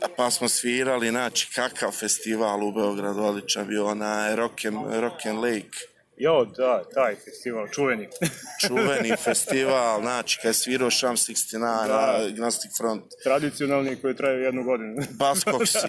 Pa, 0.00 0.08
pa 0.16 0.30
smo 0.30 0.48
svirali, 0.48 1.08
znači, 1.08 1.48
kakav 1.54 1.90
festival 1.90 2.64
u 2.64 2.72
Beogradu, 2.72 3.22
odličan 3.22 3.66
bio 3.66 3.86
onaj 3.86 4.36
Rock 4.36 4.64
and, 4.64 4.76
Rock 5.00 5.26
and 5.26 5.38
Lake. 5.38 5.78
Jo, 6.16 6.44
da, 6.44 6.84
taj 6.94 7.14
festival, 7.14 7.68
čuveni. 7.68 8.08
čuveni 8.66 9.16
festival, 9.16 10.00
znači, 10.00 10.38
kad 10.42 10.48
je 10.48 10.54
svirao 10.54 10.90
Sham 10.90 11.16
69, 11.16 11.86
da. 11.86 12.26
Agnostic 12.28 12.70
Front. 12.78 13.04
Tradicionalni 13.22 13.96
koji 13.96 14.16
traje 14.16 14.42
jednu 14.42 14.64
godinu. 14.64 15.02
Baskoksi. 15.18 15.88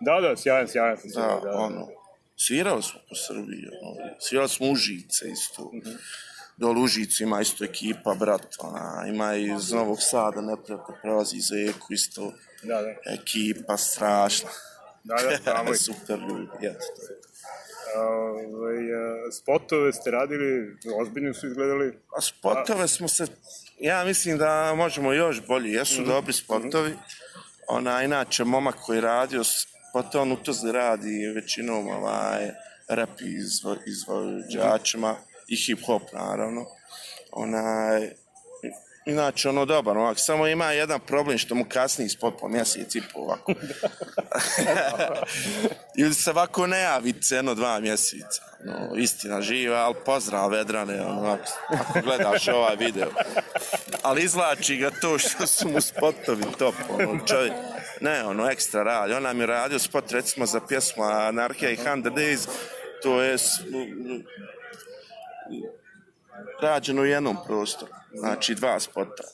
da, 0.00 0.20
da, 0.20 0.36
sjajan, 0.36 0.68
sjajan 0.68 0.96
festival. 0.96 1.40
Da, 1.40 1.50
da, 1.50 1.56
ono, 1.56 1.88
svirali 2.36 2.82
smo 2.82 3.00
po 3.08 3.14
Srbiji, 3.14 3.68
ono, 3.82 4.14
svirali 4.20 4.48
smo 4.48 4.66
Užice 4.66 5.30
isto. 5.30 5.62
Mm 5.62 5.80
-hmm. 5.80 5.96
Dol 6.56 6.78
Užicu 6.78 7.22
ima 7.22 7.40
isto 7.40 7.64
ekipa, 7.64 8.14
brat, 8.14 8.46
ona, 8.58 9.04
ima 9.08 9.34
iz 9.34 9.72
Novog 9.72 9.98
Sada, 10.00 10.40
neprijatno 10.40 10.94
prelazi 11.02 11.36
iz 11.36 11.52
Eku 11.68 11.92
isto. 11.92 12.32
Da, 12.62 12.82
da. 12.82 13.12
Ekipa 13.12 13.76
strašna. 13.76 14.48
Da, 15.04 15.14
da, 15.14 15.38
tamo 15.44 15.74
Super 15.84 16.18
ljudi, 16.18 16.50
jeste. 16.60 17.02
Ovaj, 17.96 18.76
spotove 19.32 19.92
ste 19.92 20.10
radili, 20.10 20.76
ozbiljno 21.00 21.34
su 21.34 21.46
izgledali? 21.46 21.98
A 22.16 22.20
spotove 22.20 22.88
smo 22.88 23.08
se, 23.08 23.26
ja 23.80 24.04
mislim 24.04 24.38
da 24.38 24.74
možemo 24.76 25.12
još 25.12 25.46
bolje, 25.46 25.72
jesu 25.72 26.00
mm 26.00 26.04
-hmm. 26.04 26.08
dobri 26.08 26.32
spotovi. 26.32 26.94
Ona, 27.68 28.02
inače, 28.02 28.44
momak 28.44 28.74
koji 28.74 29.00
radio 29.00 29.42
spotove, 29.44 30.22
on 30.22 30.32
u 30.32 30.36
Tuzli 30.36 30.72
radi 30.72 31.32
većinom 31.34 31.88
ovaj, 31.88 32.50
rap 32.88 33.20
izvo, 33.20 33.76
izvođačima 33.86 35.16
i 35.48 35.56
hip-hop, 35.56 36.02
naravno. 36.12 36.66
Onaj, 37.32 38.10
Inače, 39.06 39.48
ono 39.48 39.64
dobar, 39.64 39.98
ovak, 39.98 40.18
samo 40.18 40.46
ima 40.46 40.72
jedan 40.72 41.00
problem 41.00 41.38
što 41.38 41.54
mu 41.54 41.64
kasni 41.68 42.04
ispod 42.04 42.34
po 42.40 42.48
mjesec 42.48 42.94
i 42.94 43.02
po 43.12 43.18
ovako. 43.20 43.52
Ili 45.98 46.14
se 46.14 46.30
ovako 46.30 46.66
ne 46.66 46.80
javi 46.80 47.12
ceno 47.22 47.54
dva 47.54 47.80
mjeseca. 47.80 48.42
No, 48.64 48.96
istina 48.96 49.40
živa, 49.40 49.76
ali 49.76 49.94
pozdrav 50.04 50.50
Vedrane, 50.50 51.06
ono, 51.06 51.38
ako 51.68 52.00
gledaš 52.00 52.48
ovaj 52.48 52.76
video. 52.76 53.10
Ali 54.02 54.24
izlači 54.24 54.76
ga 54.76 54.90
to 54.90 55.18
što 55.18 55.46
su 55.46 55.68
mu 55.68 55.80
spotovi 55.80 56.44
top, 56.58 56.74
ono, 56.90 57.26
čovjek. 57.26 57.52
Ne, 58.00 58.24
ono, 58.24 58.50
ekstra 58.50 58.82
radi. 58.82 59.12
On 59.12 59.22
nam 59.22 59.40
je 59.40 59.46
radio 59.46 59.78
spot, 59.78 60.12
recimo, 60.12 60.46
za 60.46 60.60
pjesmu 60.60 61.04
Anarchia 61.04 61.70
i 61.70 61.76
Hundred 61.76 62.14
Days, 62.14 62.48
to 63.02 63.22
je 63.22 63.38
rađeno 66.62 67.02
u 67.02 67.06
jednom 67.06 67.36
prostoru, 67.46 67.92
znači 68.14 68.54
dva 68.54 68.80
spota. 68.80 69.24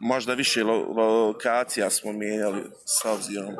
Možda 0.00 0.34
više 0.34 0.64
lo 0.64 1.26
lokacija 1.26 1.90
smo 1.90 2.12
mijenjali 2.12 2.64
sa 2.84 3.12
obzirom 3.12 3.54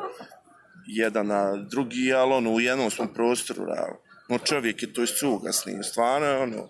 jedan 0.87 1.27
na 1.27 1.55
drugi, 1.55 2.13
ali 2.13 2.33
ono, 2.33 2.51
u 2.51 2.59
jednom 2.59 2.91
smo 2.91 3.07
prostoru 3.13 3.65
radili. 3.65 3.97
No 4.29 4.37
čovjek 4.37 4.81
je 4.81 4.93
to 4.93 5.03
iz 5.03 5.09
cuga 5.09 5.51
snimio, 5.51 5.83
stvarno 5.83 6.27
je 6.27 6.37
ono, 6.37 6.69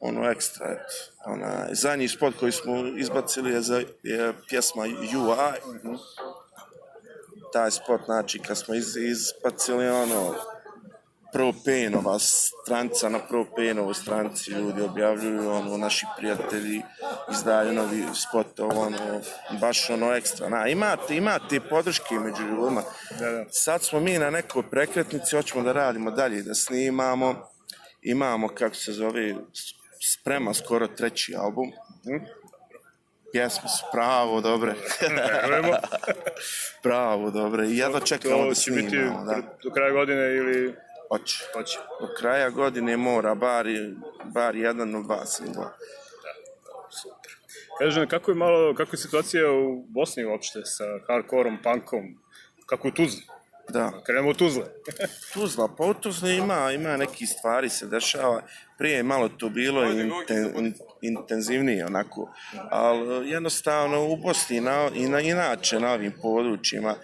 ono 0.00 0.30
ekstra, 0.30 0.66
eto. 0.66 0.94
Ona, 1.26 1.68
zadnji 1.72 2.08
spot 2.08 2.34
koji 2.40 2.52
smo 2.52 2.86
izbacili 2.96 3.52
je, 3.52 3.60
za, 3.60 3.82
je 4.02 4.32
pjesma 4.48 4.82
UI. 4.82 5.80
Taj 7.52 7.70
spot, 7.70 8.00
znači, 8.04 8.38
kad 8.38 8.58
smo 8.58 8.74
iz, 8.74 8.96
izbacili, 8.96 9.88
ono, 9.88 10.34
Propenova 11.32 12.18
stranica 12.18 13.08
na 13.08 13.18
Propenovoj 13.18 13.94
stranici 13.94 14.50
ljudi 14.50 14.82
objavljuju, 14.82 15.50
ono, 15.50 15.76
naši 15.76 16.06
prijatelji 16.18 16.82
izdaju 17.32 17.72
novi 17.72 18.04
spot, 18.14 18.60
ono, 18.60 19.20
baš 19.60 19.90
ono 19.90 20.12
ekstra. 20.12 20.48
Na, 20.48 20.68
imate, 20.68 21.16
imate 21.16 21.60
podrške 21.60 22.14
među 22.14 22.42
ljudima. 22.42 22.82
Da, 23.18 23.30
da. 23.30 23.44
Sad 23.50 23.82
smo 23.82 24.00
mi 24.00 24.18
na 24.18 24.30
nekoj 24.30 24.62
prekretnici, 24.70 25.36
hoćemo 25.36 25.64
da 25.64 25.72
radimo 25.72 26.10
dalje, 26.10 26.42
da 26.42 26.54
snimamo. 26.54 27.50
Imamo, 28.02 28.48
kako 28.48 28.74
se 28.74 28.92
zove, 28.92 29.34
sprema 30.00 30.54
skoro 30.54 30.86
treći 30.86 31.34
album. 31.36 31.72
Hm? 32.04 32.24
Pjesme 33.32 33.68
su 33.68 33.84
pravo 33.92 34.40
dobre. 34.40 34.74
pravo 36.82 37.30
dobre. 37.30 37.66
I 37.66 37.76
jedva 37.76 38.00
čekamo 38.00 38.46
da 38.48 38.54
snimamo. 38.54 38.84
biti 38.84 38.96
da. 38.96 39.42
do 39.64 39.70
kraja 39.70 39.92
godine 39.92 40.36
ili 40.36 40.74
Hoće. 41.10 41.44
Hoće. 41.52 41.78
Do 42.00 42.08
kraja 42.18 42.50
godine 42.50 42.96
mora 42.96 43.34
bar, 43.34 43.66
bar 44.24 44.56
jedan 44.56 44.94
od 44.94 45.04
dva 45.04 45.26
singla. 45.26 45.72
Super. 46.90 47.32
Kaže, 47.78 48.06
kako 48.06 48.30
je 48.30 48.34
malo, 48.34 48.74
kako 48.74 48.94
je 48.94 48.98
situacija 48.98 49.52
u 49.52 49.84
Bosni 49.88 50.24
uopšte 50.24 50.60
sa 50.64 50.84
hardkorom, 51.08 51.58
punkom, 51.62 52.04
kako 52.66 52.88
u 52.88 52.90
Tuzli? 52.90 53.22
Da. 53.68 53.92
Krenemo 54.06 54.30
u 54.30 54.34
Tuzle. 54.34 54.64
Tuzla, 55.34 55.68
pa 55.78 55.84
u 55.84 55.94
Tuzli 55.94 56.36
ima, 56.36 56.72
ima 56.72 56.96
neki 56.96 57.26
stvari 57.26 57.68
se 57.68 57.86
dešava. 57.86 58.42
Prije 58.78 58.96
je 58.96 59.02
malo 59.02 59.28
to 59.28 59.48
bilo 59.48 59.84
inten, 59.84 60.52
in, 60.58 60.74
intenzivnije 61.02 61.86
onako, 61.86 62.32
ali 62.70 63.30
jednostavno 63.30 64.08
u 64.08 64.16
Bosni 64.16 64.60
na, 64.60 64.90
i 64.94 65.08
na, 65.08 65.20
inače 65.20 65.80
na 65.80 65.92
ovim 65.92 66.12
područjima, 66.22 66.90
e, 66.90 66.98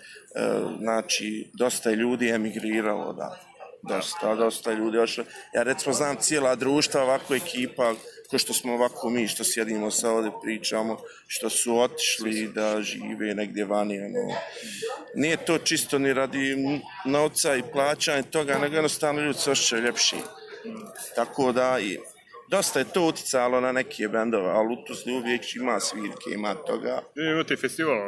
znači, 0.81 1.51
dosta 1.53 1.91
je 1.91 1.97
ljudi 1.97 2.29
emigriralo, 2.29 3.13
da 3.13 3.46
dosta, 3.89 4.35
dosta 4.35 4.73
ljudi 4.73 4.99
ošlo. 4.99 5.25
Ja 5.55 5.63
recimo 5.63 5.93
znam 5.93 6.17
cijela 6.17 6.55
društva, 6.55 7.03
ovako 7.03 7.35
ekipa, 7.35 7.95
ko 8.31 8.39
što 8.39 8.53
smo 8.53 8.75
ovako 8.75 9.11
mi, 9.11 9.29
što 9.29 9.45
sjedimo 9.45 9.91
sa 9.91 10.11
ovde 10.11 10.31
pričamo, 10.43 10.99
što 11.27 11.51
su 11.51 11.79
otišli 11.79 12.49
da 12.55 12.83
žive 12.83 13.35
negdje 13.35 13.65
vani, 13.65 13.99
ono. 13.99 14.35
Nije 15.15 15.37
to 15.37 15.59
čisto 15.59 15.99
ni 15.99 16.13
radi 16.13 16.57
novca 17.05 17.57
i 17.57 17.63
plaćanja 17.73 18.23
toga, 18.23 18.59
nego 18.59 18.75
jednostavno 18.75 19.21
ljudi 19.21 19.39
se 19.39 19.51
osjećaju 19.51 19.83
ljepši. 19.83 20.17
Tako 21.15 21.53
da, 21.53 21.79
i, 21.81 21.99
dosta 22.49 22.79
je 22.79 22.93
to 22.93 23.03
uticalo 23.03 23.61
na 23.61 23.73
neke 23.73 24.09
bendove, 24.09 24.51
ali 24.51 24.75
u 24.75 24.85
Tuzli 24.85 25.13
uvijek 25.13 25.57
ima 25.57 25.81
svirke, 25.81 26.31
ima 26.35 26.55
toga. 26.55 27.03
Imate 27.33 27.57
festival? 27.57 27.99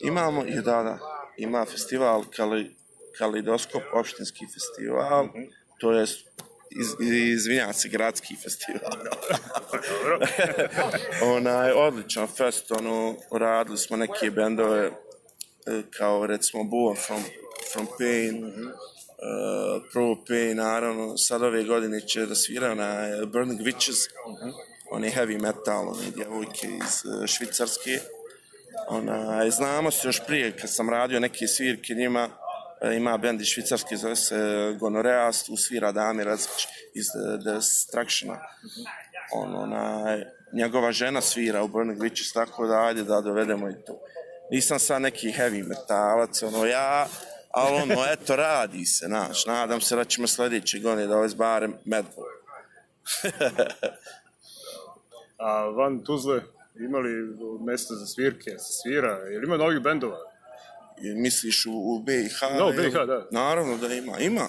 Imamo, 0.00 0.44
i 0.44 0.54
da, 0.54 0.82
da, 0.82 0.98
ima 1.36 1.64
festival, 1.64 2.24
kali, 2.36 2.79
Kalidoskop 3.20 3.82
opštinski 3.92 4.46
festival, 4.54 5.24
mm 5.24 5.30
-hmm. 5.34 5.48
to 5.78 5.92
je 5.92 6.06
iz, 6.70 6.94
izvinjam 7.32 7.72
se, 7.72 7.88
gradski 7.88 8.36
festival. 8.36 8.90
Ona 11.36 11.64
je 11.64 11.74
odličan 11.74 12.26
fest, 12.26 12.72
ono, 12.72 13.16
radili 13.32 13.78
smo 13.78 13.96
neke 13.96 14.30
bendove 14.30 14.90
kao 15.98 16.26
recimo 16.26 16.64
Born 16.64 16.96
from, 17.06 17.22
from 17.72 17.86
Pain, 17.98 18.44
mm 18.44 18.50
-hmm. 18.50 18.66
uh, 18.66 19.82
Pro 19.92 20.16
Pain, 20.28 20.56
naravno, 20.56 21.16
sad 21.16 21.42
ove 21.42 21.64
godine 21.64 22.00
će 22.00 22.26
da 22.26 22.34
svira 22.34 22.74
na 22.74 23.08
Burning 23.26 23.60
Witches, 23.60 24.08
mm 24.28 24.32
-hmm. 24.32 24.52
on 24.90 25.04
je 25.04 25.10
heavy 25.10 25.40
metal, 25.40 25.88
on 25.88 26.04
je 26.04 26.10
djevojke 26.10 26.66
iz 26.66 27.04
uh, 27.04 27.26
Švicarske. 27.26 28.00
Ona, 28.88 29.50
znamo 29.50 29.90
se 29.90 30.08
još 30.08 30.20
prije, 30.26 30.56
kad 30.56 30.70
sam 30.74 30.90
radio 30.90 31.20
neke 31.20 31.46
svirke 31.46 31.94
njima, 31.94 32.28
E, 32.28 32.49
ima 32.96 33.18
bend 33.18 33.40
iz 33.40 33.46
Švicarske, 33.46 33.96
zove 33.96 34.16
se 34.16 34.36
Gonoreas, 34.80 35.42
tu 35.42 35.56
svira 35.56 35.92
Dami 35.92 36.24
Različ 36.24 36.66
iz 36.94 37.06
Destructiona. 37.44 38.40
on, 39.32 39.54
onaj, 39.54 40.24
njegova 40.52 40.92
žena 40.92 41.20
svira 41.20 41.62
u 41.62 41.68
Burning 41.68 42.00
Witches, 42.00 42.34
tako 42.34 42.66
da 42.66 42.82
ajde 42.82 43.04
da 43.04 43.20
dovedemo 43.20 43.70
i 43.70 43.74
to. 43.86 44.00
Nisam 44.50 44.78
sad 44.78 45.02
neki 45.02 45.32
heavy 45.32 45.68
metalac, 45.68 46.42
ono 46.42 46.66
ja, 46.66 47.06
ali 47.50 47.76
ono, 47.82 47.94
eto, 48.12 48.36
radi 48.36 48.84
se, 48.84 49.06
znaš, 49.06 49.46
nadam 49.46 49.80
se 49.80 49.96
da 49.96 50.04
ćemo 50.04 50.26
sljedeće 50.26 50.78
godine 50.78 51.06
dovesti 51.06 51.38
barem 51.38 51.74
Madball. 51.84 52.26
A 55.38 55.64
van 55.64 56.04
Tuzle 56.04 56.42
imali 56.74 57.10
mesta 57.66 57.94
za 57.94 58.06
svirke, 58.06 58.50
se 58.50 58.72
svira, 58.82 59.18
ili 59.34 59.46
ima 59.46 59.56
novih 59.56 59.80
bendova? 59.80 60.29
Misliš 61.02 61.66
u, 61.66 61.72
u 61.72 62.02
BiH? 62.02 62.40
Da, 62.58 62.64
u 62.64 62.72
BiH, 62.72 62.92
da. 62.92 63.28
Naravno 63.30 63.76
da 63.76 63.94
ima, 63.94 64.18
ima. 64.18 64.48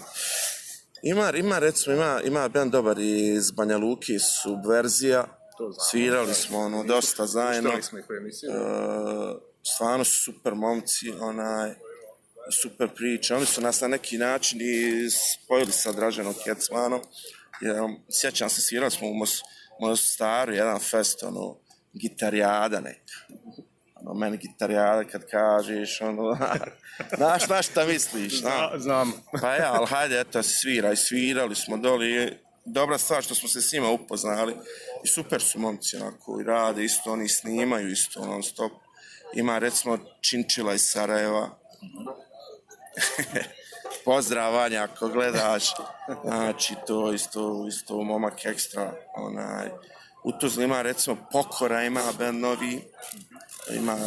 Ima, 1.04 1.32
ima 1.36 1.60
recimo, 1.60 1.96
ima, 1.96 2.22
ima 2.24 2.48
band 2.50 2.72
dobar 2.72 3.00
iz 3.00 3.52
Banja 3.52 3.78
Luki, 3.78 4.20
Subverzija, 4.44 5.24
To 5.58 5.72
znam. 5.72 5.86
svirali 5.92 6.34
smo 6.34 6.60
ono, 6.60 6.84
dosta 6.84 7.26
zajedno. 7.26 7.70
Puštali 7.70 7.84
smo 7.84 8.00
ih 8.00 8.06
u 8.10 8.14
emisiji. 8.14 8.50
E, 8.50 8.54
stvarno 9.64 10.04
su 10.04 10.24
super 10.24 10.56
momci, 10.56 11.12
onaj, 11.20 11.74
super 12.62 12.90
priče. 12.96 13.36
Oni 13.36 13.46
su 13.46 13.62
nas 13.62 13.82
na 13.82 13.88
neki 13.88 14.18
način 14.18 14.60
i 14.62 15.10
spojili 15.12 15.72
sa 15.72 15.92
Draženom 15.92 16.34
Kecmanom. 16.46 17.02
Jer, 17.62 17.76
sjećam 18.12 18.50
se, 18.50 18.62
svirali 18.62 18.92
smo 18.92 19.08
u 19.08 19.14
Mos, 19.14 19.42
Mostaru, 19.80 20.54
jedan 20.54 20.80
fest, 20.80 21.24
ono, 21.24 21.58
gitarijada 21.94 22.80
neka. 22.80 23.14
Ono, 24.02 24.14
meni 24.14 24.38
gitarijada 24.38 25.04
kad 25.04 25.22
kažeš, 25.32 26.02
ono, 26.02 26.38
znaš 27.18 27.48
na 27.48 27.62
šta 27.62 27.86
misliš, 27.86 28.42
na? 28.42 28.72
znam. 28.78 29.14
Pa 29.42 29.54
ja, 29.54 29.74
ali 29.74 29.88
hajde, 29.88 30.20
eto, 30.20 30.44
sviraj, 30.44 30.96
svirali 30.96 31.56
smo 31.56 31.78
doli. 31.78 32.38
Dobra 32.66 32.98
stvar 32.98 33.24
što 33.24 33.36
smo 33.36 33.50
se 33.50 33.62
s 33.62 33.74
njima 33.74 33.90
upoznali. 33.90 34.56
I 35.04 35.08
super 35.08 35.42
su 35.42 35.60
momci, 35.60 35.98
onako, 35.98 36.42
i 36.42 36.44
rade, 36.44 36.84
isto 36.84 37.12
oni 37.12 37.30
snimaju, 37.30 37.92
isto 37.92 38.26
non 38.26 38.44
stop. 38.44 38.72
Ima, 39.34 39.60
recimo, 39.60 39.98
Činčila 40.22 40.74
iz 40.74 40.82
Sarajeva. 40.82 41.50
Pozdrav, 44.06 44.54
Vanja, 44.54 44.84
ako 44.84 45.08
gledaš. 45.08 45.74
Znači, 46.24 46.76
to 46.88 47.14
isto, 47.14 47.66
isto 47.68 48.04
momak 48.04 48.46
ekstra. 48.46 48.94
Onaj, 49.16 49.70
u 50.24 50.32
Tuzli 50.32 50.64
ima, 50.64 50.82
recimo, 50.82 51.18
Pokora 51.32 51.84
ima 51.84 52.02
band 52.18 52.40
novi. 52.40 52.82
Ima 53.76 53.92
e, 53.92 53.98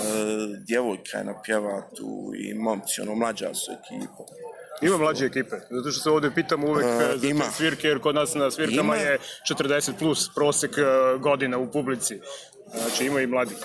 djevojka 0.58 1.18
je 1.18 1.24
napjeva 1.24 1.88
tu 1.96 2.32
i 2.36 2.54
momci, 2.54 3.00
ono, 3.00 3.14
mlađa 3.14 3.54
su 3.54 3.72
ekipa. 3.72 4.24
Ima 4.82 4.98
mlađe 4.98 5.26
ekipe, 5.26 5.56
zato 5.70 5.90
što 5.90 6.00
se 6.02 6.10
ovdje 6.10 6.34
pitam 6.34 6.64
uvek 6.64 6.84
E, 6.86 6.88
e, 7.14 7.18
za 7.18 7.26
ima. 7.28 7.44
svirke, 7.44 7.88
jer 7.88 7.98
kod 8.00 8.14
nas 8.14 8.34
na 8.34 8.50
svirkama 8.50 8.96
Ima. 8.96 9.02
je 9.02 9.18
40 9.50 9.92
plus 9.98 10.30
prosek 10.34 10.70
godina 11.20 11.58
u 11.58 11.70
publici. 11.72 12.20
Znači 12.72 13.06
ima 13.06 13.20
i 13.20 13.26
mladih. 13.26 13.56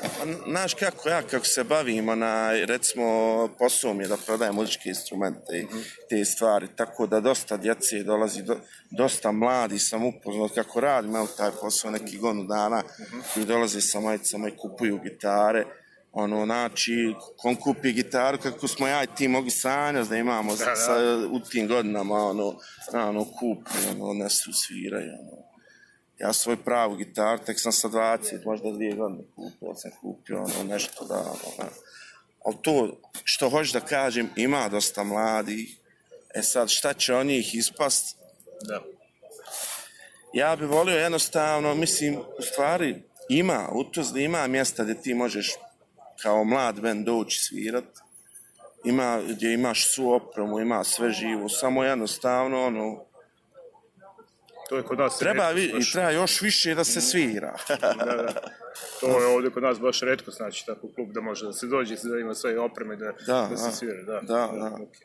Pa, 0.00 0.50
Znaš 0.50 0.74
kako 0.74 1.08
ja, 1.08 1.22
kako 1.22 1.46
se 1.46 1.64
bavim, 1.64 2.06
na, 2.06 2.50
recimo, 2.64 3.04
posao 3.58 3.94
mi 3.94 4.04
je 4.04 4.08
da 4.08 4.16
prodajem 4.26 4.54
muzičke 4.54 4.88
instrumente 4.88 5.58
i 5.58 5.66
te 6.08 6.24
stvari, 6.24 6.66
tako 6.76 7.06
da 7.06 7.20
dosta 7.20 7.56
djece 7.56 8.02
dolazi, 8.02 8.42
do, 8.42 8.56
dosta 8.90 9.32
mladi 9.32 9.78
sam 9.78 10.04
upoznao 10.04 10.48
kako 10.54 10.80
radim, 10.80 11.16
evo 11.16 11.26
taj 11.36 11.50
posao 11.60 11.90
neki 11.90 12.18
godinu 12.18 12.44
dana, 12.44 12.82
koji 13.34 13.46
dolaze 13.46 13.80
sa 13.80 14.00
majicama 14.00 14.48
i 14.48 14.56
kupuju 14.56 14.98
gitare, 15.04 15.64
ono, 16.18 16.44
znači, 16.44 17.14
kon 17.36 17.56
kupi 17.56 17.92
gitaru, 17.92 18.38
kako 18.42 18.68
smo 18.68 18.86
ja 18.86 19.02
i 19.04 19.06
ti 19.16 19.28
mogli 19.28 19.50
sanjati 19.50 20.08
da 20.08 20.16
imamo 20.16 20.56
Da, 20.56 20.64
da. 20.64 20.76
Sa, 20.76 20.92
u 21.30 21.40
tim 21.40 21.68
godinama, 21.68 22.14
ono, 22.14 22.58
ono, 22.92 23.24
kupi, 23.24 23.70
ono, 23.90 24.14
nesu 24.14 24.52
sviraju, 24.52 25.10
ono, 25.20 25.45
ja 26.18 26.32
svoju 26.32 26.56
pravu 26.56 26.96
gitaru, 26.96 27.42
tek 27.46 27.60
sam 27.60 27.72
sa 27.72 27.88
20, 27.88 28.44
možda 28.44 28.70
dvije 28.70 28.94
godine 28.94 29.24
kupio, 29.36 29.74
sam 29.74 29.90
kupio 30.00 30.36
ono 30.36 30.64
nešto 30.68 31.04
da, 31.04 31.14
ono, 31.14 31.70
ali 32.44 32.56
to 32.62 33.00
što 33.24 33.50
hoću 33.50 33.72
da 33.72 33.80
kažem, 33.80 34.30
ima 34.36 34.68
dosta 34.68 35.04
mladih, 35.04 35.78
e 36.34 36.42
sad 36.42 36.68
šta 36.68 36.94
će 36.94 37.14
od 37.14 37.26
njih 37.26 37.54
ispast, 37.54 38.16
Da. 38.68 38.82
ja 40.32 40.56
bi 40.56 40.66
volio 40.66 40.98
jednostavno, 40.98 41.74
mislim, 41.74 42.18
u 42.38 42.42
stvari 42.42 43.02
ima, 43.28 43.68
u 43.72 43.84
Tuzli 43.84 44.24
ima 44.24 44.46
mjesta 44.46 44.82
gdje 44.82 45.00
ti 45.02 45.14
možeš 45.14 45.54
kao 46.22 46.44
mlad 46.44 46.80
band 46.80 47.06
doći 47.06 47.38
svirat, 47.40 47.84
ima, 48.84 49.22
gdje 49.28 49.54
imaš 49.54 49.94
svu 49.94 50.12
opremu, 50.12 50.60
ima 50.60 50.84
sve 50.84 51.12
živo, 51.12 51.48
samo 51.48 51.84
jednostavno, 51.84 52.66
ono, 52.66 53.04
To 54.68 54.76
je 54.76 54.82
kod 54.82 54.98
nas 54.98 55.18
treba, 55.18 55.50
vi, 55.50 55.60
retko, 55.62 55.76
baš. 55.76 55.92
treba 55.92 56.10
još 56.10 56.40
više 56.40 56.74
da 56.74 56.84
se 56.84 57.00
svira. 57.02 57.56
Da, 57.70 57.76
da. 57.96 58.32
To 59.00 59.20
je 59.20 59.26
ovdje 59.26 59.50
kod 59.50 59.62
nas 59.62 59.80
baš 59.80 60.00
redko, 60.00 60.30
znači 60.30 60.66
tako 60.66 60.88
klub 60.88 61.08
da 61.10 61.20
može 61.20 61.46
da 61.46 61.52
se 61.52 61.66
dođe, 61.66 61.96
da 62.04 62.18
ima 62.18 62.34
sve 62.34 62.58
opreme, 62.60 62.96
da, 62.96 63.12
Da, 63.26 63.48
da 63.50 63.56
se 63.56 63.64
da. 63.64 63.72
svira. 63.72 64.02
Da, 64.02 64.20
Da, 64.22 64.48
da. 64.54 64.70
muke. 64.70 64.98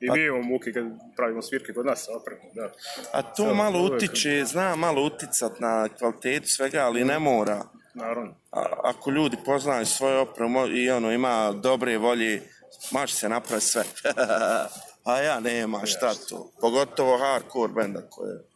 I 0.00 0.10
mi 0.10 0.22
imamo 0.22 0.42
muke 0.42 0.72
kad 0.72 0.84
pravimo 1.16 1.42
svirke 1.42 1.72
kod 1.72 1.86
nas 1.86 2.04
sa 2.04 2.12
opremom, 2.12 2.46
da. 2.54 2.72
A 3.12 3.22
to 3.24 3.44
Evo, 3.44 3.54
malo 3.54 3.78
uvek- 3.80 3.96
utiče, 3.96 4.44
zna 4.44 4.76
malo 4.76 5.02
uticat 5.02 5.60
na 5.60 5.88
kvalitetu 5.90 6.48
svega, 6.48 6.80
ali 6.80 7.04
ne 7.04 7.18
mora. 7.18 7.62
Naravno. 7.94 8.34
A, 8.50 8.62
ako 8.84 9.10
ljudi 9.10 9.36
poznaju 9.44 9.86
svoju 9.86 10.18
opremu 10.20 10.66
i 10.66 10.90
ono 10.90 11.12
ima 11.12 11.52
dobre 11.52 11.98
volje, 11.98 12.42
može 12.90 13.14
se 13.14 13.28
napraviti 13.28 13.66
sve. 13.66 13.84
A 15.04 15.18
ja 15.18 15.40
nema, 15.40 15.86
šta 15.86 16.14
to? 16.28 16.50
Pogotovo 16.60 17.18
hardcore 17.18 17.72
benda 17.72 18.00
koje... 18.10 18.51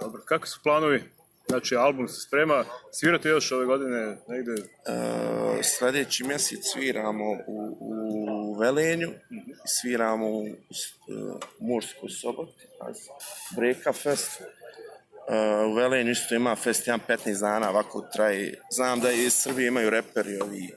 Dobro, 0.00 0.22
kakvi 0.24 0.48
su 0.48 0.60
planovi? 0.62 1.02
Znači, 1.48 1.76
album 1.76 2.08
se 2.08 2.20
sprema, 2.26 2.64
svirate 2.92 3.28
još 3.28 3.52
ove 3.52 3.66
godine 3.66 4.16
negde? 4.28 4.52
E, 4.52 5.62
sljedeći 5.62 6.24
mjesec 6.24 6.58
sviramo 6.72 7.24
u, 7.46 7.76
u 7.80 8.54
Velenju, 8.54 9.10
sviramo 9.66 10.28
u, 10.28 10.40
u 10.40 10.46
Murskoj 11.60 12.08
soboti, 12.08 12.66
Breka 13.56 13.92
Fest. 13.92 14.40
E, 14.40 14.46
u 15.66 15.74
Velenju 15.74 16.10
isto 16.10 16.34
ima 16.34 16.56
fest, 16.56 16.86
jedan 16.86 17.00
15 17.08 17.40
dana, 17.40 17.70
ovako 17.70 18.08
traje. 18.14 18.60
Znam 18.70 19.00
da 19.00 19.12
i 19.12 19.24
iz 19.24 19.32
Srbije 19.32 19.68
imaju 19.68 19.90
reperi 19.90 20.40
ovi, 20.40 20.70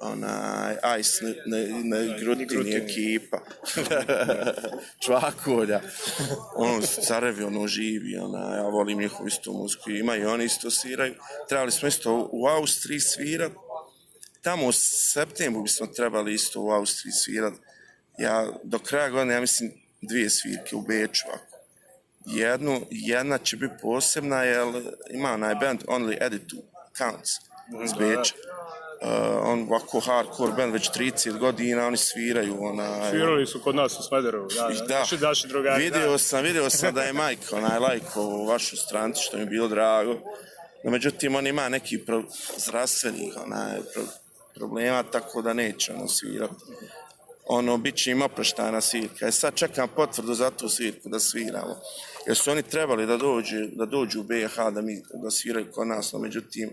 onaj, 0.00 0.76
Ice, 1.00 1.24
ne, 1.24 1.34
ne, 1.46 1.84
ne 1.84 2.18
Grutini 2.20 2.76
ekipa, 2.76 3.40
Čvakolja, 5.04 5.80
on 6.54 6.82
su 6.82 7.00
carevi, 7.02 7.44
ono 7.44 7.66
živi, 7.66 8.16
ona, 8.16 8.56
ja 8.56 8.62
volim 8.62 8.98
njihovu 8.98 9.28
istu 9.28 9.52
muziku, 9.52 9.90
ima 9.90 10.16
i 10.16 10.24
oni 10.24 10.44
isto 10.44 10.70
sviraju. 10.70 11.14
Trebali 11.48 11.70
smo 11.70 11.88
isto 11.88 12.28
u 12.32 12.46
Austriji 12.46 13.00
svirat, 13.00 13.52
tamo 14.42 14.66
u 14.66 14.72
septembru 15.12 15.62
bismo 15.62 15.86
trebali 15.86 16.34
isto 16.34 16.62
u 16.62 16.70
Austriji 16.70 17.12
svirat. 17.12 17.54
Ja, 18.18 18.52
do 18.64 18.78
kraja 18.78 19.08
godine, 19.08 19.34
ja 19.34 19.40
mislim, 19.40 19.72
dvije 20.00 20.30
svirke 20.30 20.76
u 20.76 20.82
Beču, 20.82 21.24
ako. 21.28 21.50
Jednu, 22.26 22.86
jedna 22.90 23.38
će 23.38 23.56
biti 23.56 23.74
posebna, 23.82 24.42
jer 24.42 24.66
ima 25.10 25.32
onaj 25.32 25.54
band 25.54 25.80
Only 25.86 26.26
Attitude 26.26 26.62
Counts 26.98 27.30
iz 27.84 27.92
Da, 27.92 27.98
Beča. 27.98 28.34
Uh, 29.02 29.08
on 29.42 29.62
ovako 29.62 30.00
hardcore 30.00 30.52
band 30.52 30.72
već 30.72 30.90
30 30.90 31.38
godina, 31.38 31.86
oni 31.86 31.96
sviraju 31.96 32.56
onaj... 32.64 33.10
Svirali 33.10 33.46
su 33.46 33.60
kod 33.60 33.74
nas 33.74 33.98
u 33.98 34.02
Smederevu, 34.02 34.48
da, 34.48 34.68
da. 34.68 34.84
Da, 34.88 34.98
Naši, 34.98 35.16
naši 35.18 35.48
drugari, 35.48 35.84
vidio 35.84 36.10
da. 36.10 36.18
sam, 36.18 36.44
vidio 36.44 36.70
sam 36.70 36.94
da 36.94 37.02
je 37.02 37.12
Majko 37.12 37.56
onaj 37.56 37.78
lajko 37.78 38.22
u 38.22 38.46
vašu 38.46 38.76
strancu, 38.76 39.22
što 39.22 39.36
mi 39.36 39.42
je 39.42 39.46
bilo 39.46 39.68
drago. 39.68 40.14
No, 40.84 40.90
međutim, 40.90 41.34
on 41.34 41.46
ima 41.46 41.68
neki 41.68 41.98
pro, 41.98 42.22
zdravstvenih 42.56 43.32
onaj, 43.44 43.80
pro, 43.94 44.02
problema, 44.54 45.02
tako 45.02 45.42
da 45.42 45.52
neće 45.52 45.92
ono 45.94 46.08
svirati. 46.08 46.54
Ono, 47.46 47.78
bit 47.78 47.96
će 47.96 48.10
im 48.10 48.22
oproštana 48.22 48.80
svirka. 48.80 49.26
E 49.26 49.32
sad 49.32 49.54
čekam 49.54 49.88
potvrdu 49.96 50.34
za 50.34 50.50
tu 50.50 50.68
svirku 50.68 51.08
da 51.08 51.20
sviramo. 51.20 51.80
Jer 52.26 52.36
su 52.36 52.50
oni 52.50 52.62
trebali 52.62 53.06
da 53.06 53.16
dođu, 53.16 53.56
da 53.72 53.86
dođu 53.86 54.20
u 54.20 54.22
BiH 54.22 54.56
da, 54.56 54.82
mi, 54.82 55.02
da 55.22 55.30
sviraju 55.30 55.72
kod 55.72 55.86
nas, 55.86 56.12
no 56.12 56.18
međutim, 56.18 56.70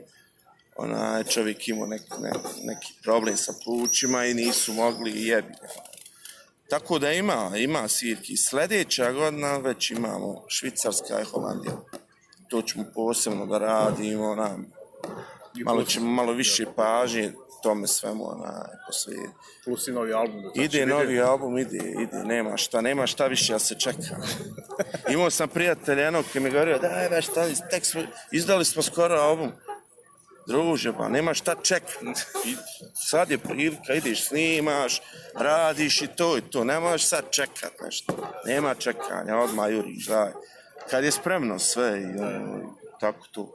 onaj 0.77 1.23
čovjek 1.23 1.67
imao 1.67 1.87
nek, 1.87 2.01
ne, 2.19 2.31
neki 2.63 2.93
problem 3.03 3.37
sa 3.37 3.53
plućima 3.63 4.25
i 4.25 4.33
nisu 4.33 4.73
mogli 4.73 5.25
jebi. 5.25 5.53
Tako 6.69 6.99
da 6.99 7.11
ima, 7.11 7.51
ima 7.57 7.87
svirki. 7.87 8.37
Sljedeća 8.37 9.11
godina 9.11 9.57
već 9.57 9.91
imamo 9.91 10.43
Švicarska 10.47 11.21
i 11.21 11.25
Holandija. 11.25 11.73
To 12.49 12.61
ćemo 12.61 12.85
posebno 12.95 13.45
da 13.45 13.57
radimo, 13.57 14.35
nam, 14.35 14.71
malo 15.65 15.83
ćemo 15.83 16.11
malo 16.11 16.33
više 16.33 16.65
pažnje 16.75 17.33
tome 17.63 17.87
svemu 17.87 18.31
onaj, 18.31 18.69
posvetiti. 18.87 19.29
Plus 19.63 19.87
i 19.87 19.91
novi 19.91 20.13
album. 20.13 20.41
Da 20.41 20.63
Ide 20.63 20.85
novi 20.85 21.21
album, 21.21 21.57
ide, 21.57 21.77
ide, 21.77 22.23
nema 22.23 22.57
šta, 22.57 22.81
nema 22.81 23.07
šta 23.07 23.27
više 23.27 23.53
da 23.53 23.59
se 23.59 23.79
čeka. 23.79 24.17
Imao 25.09 25.29
sam 25.29 25.49
prijatelja 25.49 26.03
jednog 26.03 26.25
koji 26.31 26.43
mi 26.43 26.51
govorio, 26.51 26.79
daj, 26.79 27.09
daj, 27.09 27.21
šta, 27.21 27.45
tek 27.71 27.85
smo, 27.85 28.01
izdali 28.31 28.65
smo 28.65 28.81
skoro 28.81 29.15
album. 29.15 29.51
Druže, 30.47 30.93
pa 30.93 31.09
nema 31.09 31.33
šta. 31.33 31.55
I 32.45 32.55
Sad 32.93 33.31
je 33.31 33.37
prilika, 33.37 33.93
ideš, 33.93 34.27
snimaš, 34.27 35.01
radiš 35.35 36.01
i 36.01 36.07
to 36.07 36.37
i 36.37 36.41
to. 36.41 36.63
Ne 36.63 36.79
možeš 36.79 37.07
sad 37.07 37.25
čekat 37.31 37.71
nešto. 37.85 38.13
Nema 38.45 38.75
čekanja, 38.75 39.37
odmah 39.37 39.71
juriš, 39.71 40.05
daj. 40.05 40.31
kad 40.89 41.03
je 41.03 41.11
spremno 41.11 41.59
sve 41.59 42.01
i 42.01 42.19
ono, 42.19 42.77
tako 42.99 43.27
to. 43.31 43.53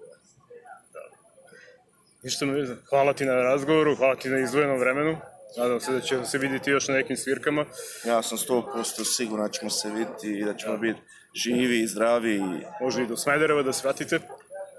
Ništa 2.23 2.47
mi 2.47 2.67
hvala 2.91 3.13
ti 3.13 3.25
na 3.25 3.35
razgovoru, 3.35 3.97
hvala 3.97 4.17
ti 4.17 4.29
na 4.29 4.39
izdvojenom 4.39 4.79
vremenu. 4.79 5.17
Nadam 5.57 5.81
se 5.81 5.93
da 5.93 6.01
ćemo 6.01 6.25
se 6.25 6.39
vidjeti 6.39 6.71
još 6.71 6.89
na 6.89 6.95
nekim 6.95 7.17
svirkama. 7.17 7.65
Ja 8.05 8.23
sam 8.23 8.39
100% 8.39 9.17
siguran 9.17 9.47
da 9.47 9.53
ćemo 9.53 9.71
se 9.71 9.91
vidjeti 9.91 10.39
i 10.39 10.45
da 10.45 10.55
ćemo 10.55 10.79
biti 10.79 11.01
živi 11.35 11.81
i 11.81 11.87
zdravi. 11.87 12.41
Može 12.81 13.03
i 13.03 13.07
do 13.07 13.17
Smedereva 13.17 13.63
da 13.63 13.73
svratite. 13.73 14.21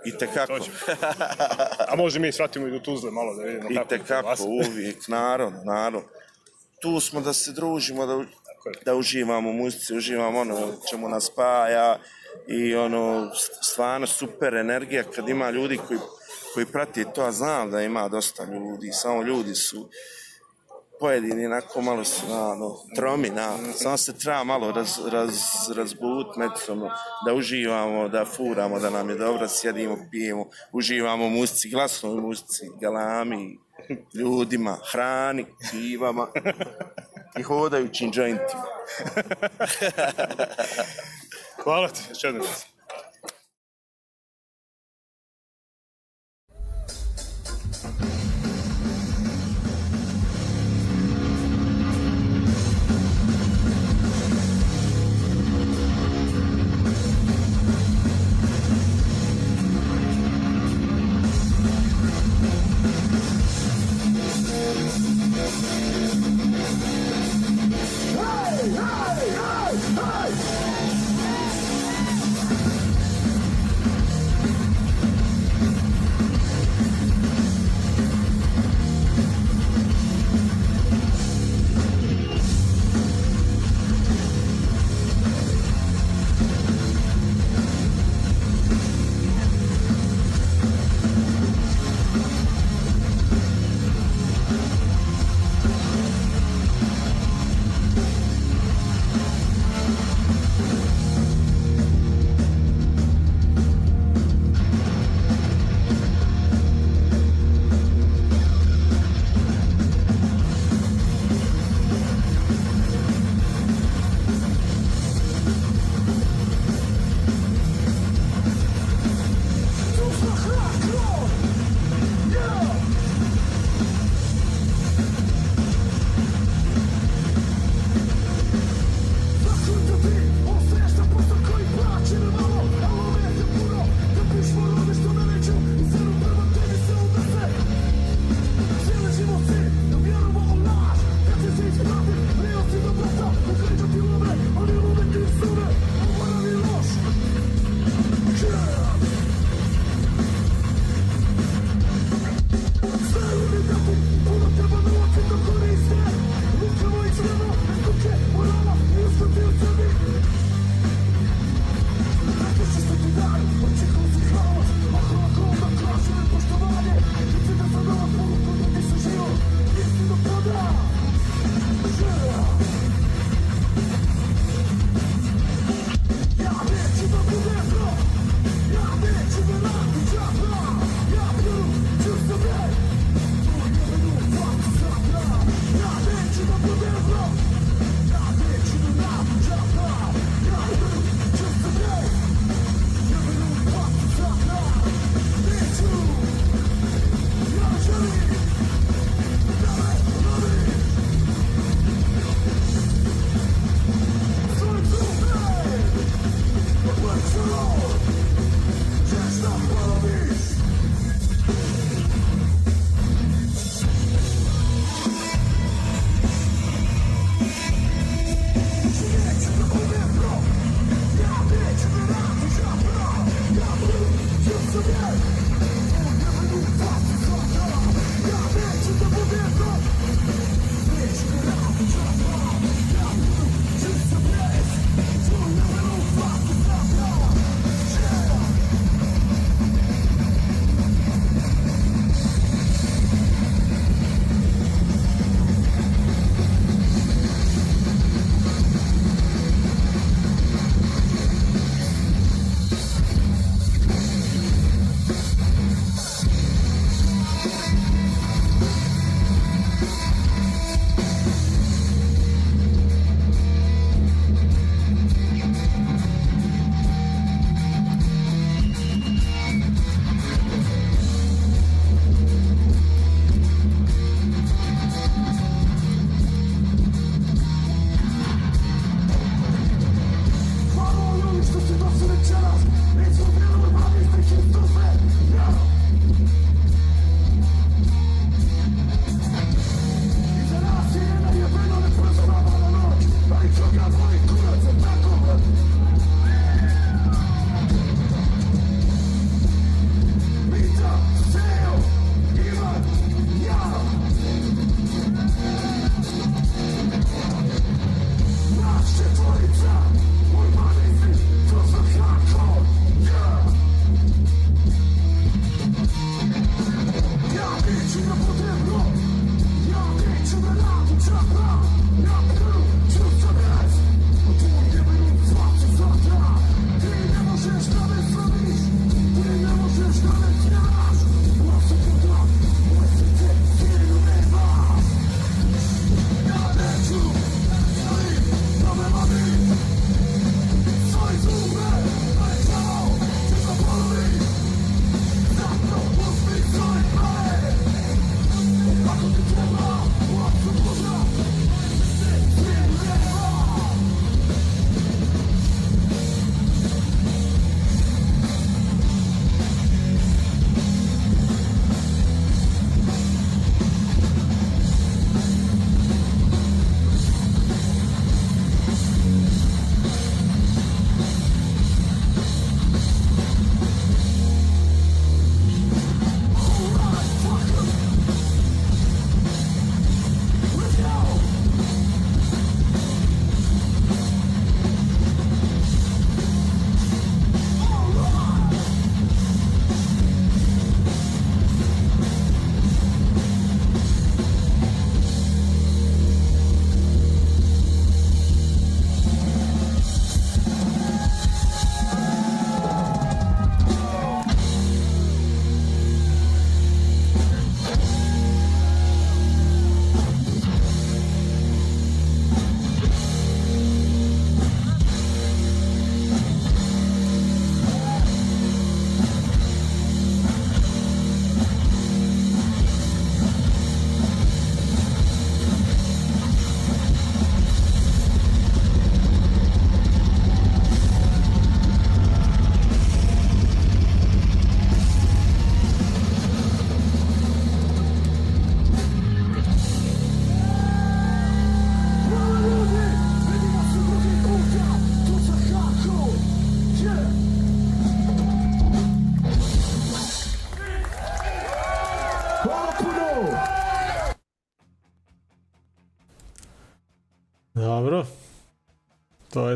I 0.06 0.18
tekako. 0.18 0.58
A 1.88 1.96
može 1.96 2.20
mi 2.20 2.32
svratimo 2.32 2.68
i 2.68 2.72
do 2.72 2.80
Tuzle 2.80 3.12
malo 3.12 3.36
da 3.36 3.44
vidimo 3.44 3.72
I 3.72 3.76
kako 3.76 3.90
vas. 3.90 4.00
tekako, 4.00 4.44
uvijek, 4.44 5.08
naravno, 5.08 5.64
naravno. 5.64 6.02
Tu 6.82 7.00
smo 7.00 7.22
da 7.22 7.34
se 7.34 7.52
družimo, 7.52 8.06
da, 8.06 8.24
da 8.86 8.96
uživamo 8.96 9.50
u 9.50 9.54
muzici, 9.54 9.96
uživamo 9.96 10.40
ono 10.40 10.58
čemu 10.90 11.10
nas 11.10 11.26
spaja 11.26 12.00
i 12.48 12.76
ono, 12.76 13.00
st- 13.28 13.58
stvarno 13.62 14.08
super 14.08 14.54
energija 14.54 15.04
kad 15.06 15.30
ima 15.30 15.50
ljudi 15.50 15.80
koji, 15.88 16.00
koji 16.54 16.66
prati 16.66 17.06
to, 17.16 17.22
a 17.22 17.32
znam 17.32 17.72
da 17.72 17.82
ima 17.82 18.08
dosta 18.08 18.44
ljudi, 18.44 18.92
samo 18.92 19.24
ljudi 19.24 19.56
su 19.56 19.90
pojedini 21.04 21.46
onako 21.46 21.82
malo 21.82 22.04
su 22.04 22.26
ono, 22.32 22.78
tromi, 22.96 23.30
na, 23.30 23.58
samo 23.74 23.98
se 23.98 24.18
treba 24.18 24.44
malo 24.44 24.72
raz, 24.72 25.00
raz, 25.12 25.38
razbut 25.76 26.36
međusobno, 26.38 26.90
da 27.26 27.34
uživamo, 27.34 28.10
da 28.10 28.26
furamo, 28.26 28.80
da 28.80 28.90
nam 28.90 29.10
je 29.10 29.16
dobro, 29.16 29.48
sjedimo, 29.48 29.98
pijemo, 30.12 30.46
uživamo 30.72 31.30
muzici, 31.30 31.70
glasnoj 31.70 32.22
muzici, 32.22 32.70
galami, 32.82 33.60
ljudima, 34.14 34.78
hrani, 34.92 35.46
pivama 35.72 36.28
i 37.40 37.42
hodajućim 37.42 38.12
jointima. 38.14 38.64
Hvala 41.64 41.88
ti, 41.88 42.02
još. 42.24 42.73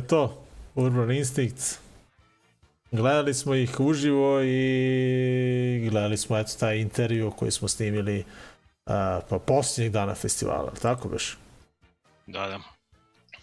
To. 0.08 0.44
Urban 0.76 1.12
Instinct. 1.12 1.80
Gledali 2.92 3.34
smo 3.34 3.56
ih 3.56 3.80
uživo 3.80 4.42
i 4.44 5.88
gledali 5.92 6.18
smo 6.18 6.38
eto 6.38 6.52
taj 6.60 6.78
intervju 6.78 7.32
koji 7.32 7.52
smo 7.52 7.68
snimili 7.68 8.24
a, 8.86 9.20
pa 9.30 9.40
posljednjeg 9.40 9.94
dana 9.94 10.16
festivala, 10.16 10.72
tako 10.82 11.10
beš? 11.10 11.38
Da, 12.28 12.48
da. 12.48 12.60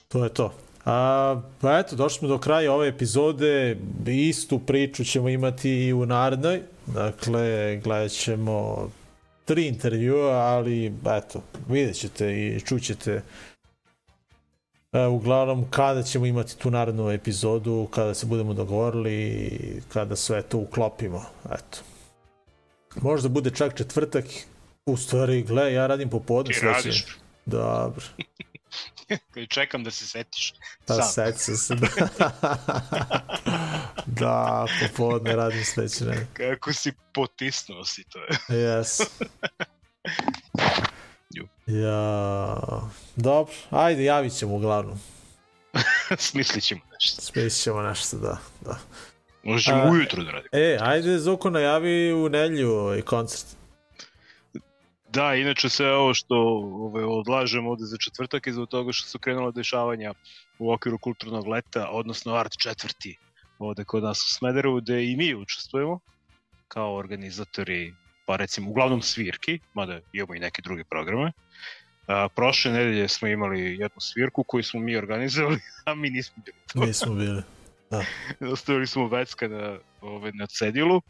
To 0.08 0.24
je 0.24 0.34
to. 0.34 0.54
A, 0.84 1.40
pa 1.60 1.78
eto, 1.78 1.96
došli 1.96 2.18
smo 2.18 2.28
do 2.28 2.38
kraja 2.38 2.72
ove 2.72 2.88
epizode. 2.88 3.76
Istu 4.06 4.58
priču 4.58 5.04
ćemo 5.04 5.28
imati 5.28 5.70
i 5.70 5.92
u 5.92 6.06
narednoj. 6.06 6.62
Dakle, 6.86 7.76
gledat 7.84 8.10
ćemo 8.10 8.88
tri 9.44 9.66
intervjua, 9.66 10.32
ali 10.32 10.92
eto, 11.06 11.42
vidjet 11.68 11.96
ćete 11.96 12.32
i 12.32 12.60
čućete 12.60 13.22
uglavnom, 15.10 15.70
kada 15.70 16.02
ćemo 16.02 16.26
imati 16.26 16.58
tu 16.58 16.70
narednu 16.70 17.10
epizodu, 17.10 17.88
kada 17.90 18.14
se 18.14 18.26
budemo 18.26 18.54
dogovorili 18.54 19.82
kada 19.92 20.16
sve 20.16 20.42
to 20.42 20.58
uklopimo. 20.58 21.24
Eto. 21.44 21.78
Možda 22.96 23.28
bude 23.28 23.50
čak 23.50 23.76
četvrtak. 23.76 24.24
U 24.86 24.96
stvari, 24.96 25.42
gle, 25.42 25.72
ja 25.72 25.86
radim 25.86 26.10
popodne. 26.10 26.54
Ti 26.54 26.60
radiš. 26.66 27.04
Dobro. 27.46 28.04
Čekam 29.54 29.84
da 29.84 29.90
se 29.90 30.06
setiš. 30.06 30.54
Pa 30.86 31.02
seti 31.02 31.38
se. 31.38 31.74
Da. 31.74 31.88
da, 34.20 34.66
popodne 34.80 35.36
radim 35.36 35.64
sledeće. 35.64 36.26
Kako 36.32 36.72
si 36.72 36.92
potisnuo 37.14 37.84
si 37.84 38.04
to. 38.04 38.18
Yes. 38.48 39.06
Ja, 41.66 42.56
dobro, 43.16 43.54
ajde, 43.70 44.04
javit 44.04 44.38
ćemo 44.38 44.54
uglavnom. 44.54 44.98
Smislit 46.18 46.64
ćemo 46.64 46.80
nešto. 46.92 47.22
Smislit 47.22 47.62
ćemo 47.62 47.82
nešto, 47.82 48.16
da. 48.16 48.38
da. 48.60 48.78
Možemo 49.42 49.82
A, 49.82 49.90
ujutru 49.90 50.24
da 50.24 50.30
radimo. 50.30 50.48
E, 50.52 50.78
ajde 50.80 51.18
Zoko 51.18 51.50
najavi 51.50 52.12
u 52.12 52.28
nelju 52.28 52.70
ovaj 52.70 53.02
koncert. 53.02 53.46
Da, 55.08 55.34
inače 55.34 55.68
sve 55.68 55.96
ovo 55.96 56.14
što 56.14 56.34
ovaj, 56.34 57.04
odlažemo 57.04 57.70
ovde 57.70 57.84
za 57.84 57.96
četvrtak 57.96 58.46
je 58.46 58.52
zbog 58.52 58.68
toga 58.68 58.92
što 58.92 59.08
su 59.08 59.18
krenula 59.18 59.50
dešavanja 59.50 60.14
u 60.58 60.72
okviru 60.72 60.98
kulturnog 60.98 61.46
leta, 61.46 61.88
odnosno 61.90 62.34
Art 62.34 62.52
četvrti 62.58 63.16
ovde 63.58 63.84
kod 63.84 64.02
nas 64.02 64.18
u 64.18 64.34
Smederevu, 64.34 64.80
gde 64.80 65.04
i 65.04 65.16
mi 65.16 65.34
učestvujemo 65.34 66.00
kao 66.68 66.96
organizatori, 66.96 67.94
pa 68.26 68.36
recimo 68.36 68.70
uglavnom 68.70 69.02
svirki, 69.02 69.58
mada 69.74 70.00
imamo 70.12 70.34
i 70.34 70.40
neke 70.40 70.62
druge 70.62 70.84
programe. 70.84 71.32
A, 72.06 72.28
prošle 72.28 72.72
nedelje 72.72 73.08
smo 73.08 73.28
imali 73.28 73.60
jednu 73.60 74.00
svirku 74.00 74.44
koju 74.44 74.62
smo 74.62 74.80
mi 74.80 74.96
organizovali, 74.96 75.60
a 75.86 75.94
mi 75.94 76.10
nismo 76.10 76.42
bili 76.44 76.58
to. 76.72 76.84
Nismo 76.86 77.14
bili. 77.14 77.42
Da. 77.90 78.04
Ostavili 78.52 78.86
smo 78.86 79.08
vecka 79.08 79.48
na, 79.48 79.78
ove, 80.00 80.32
na 80.32 80.46
cedilu. 80.46 81.02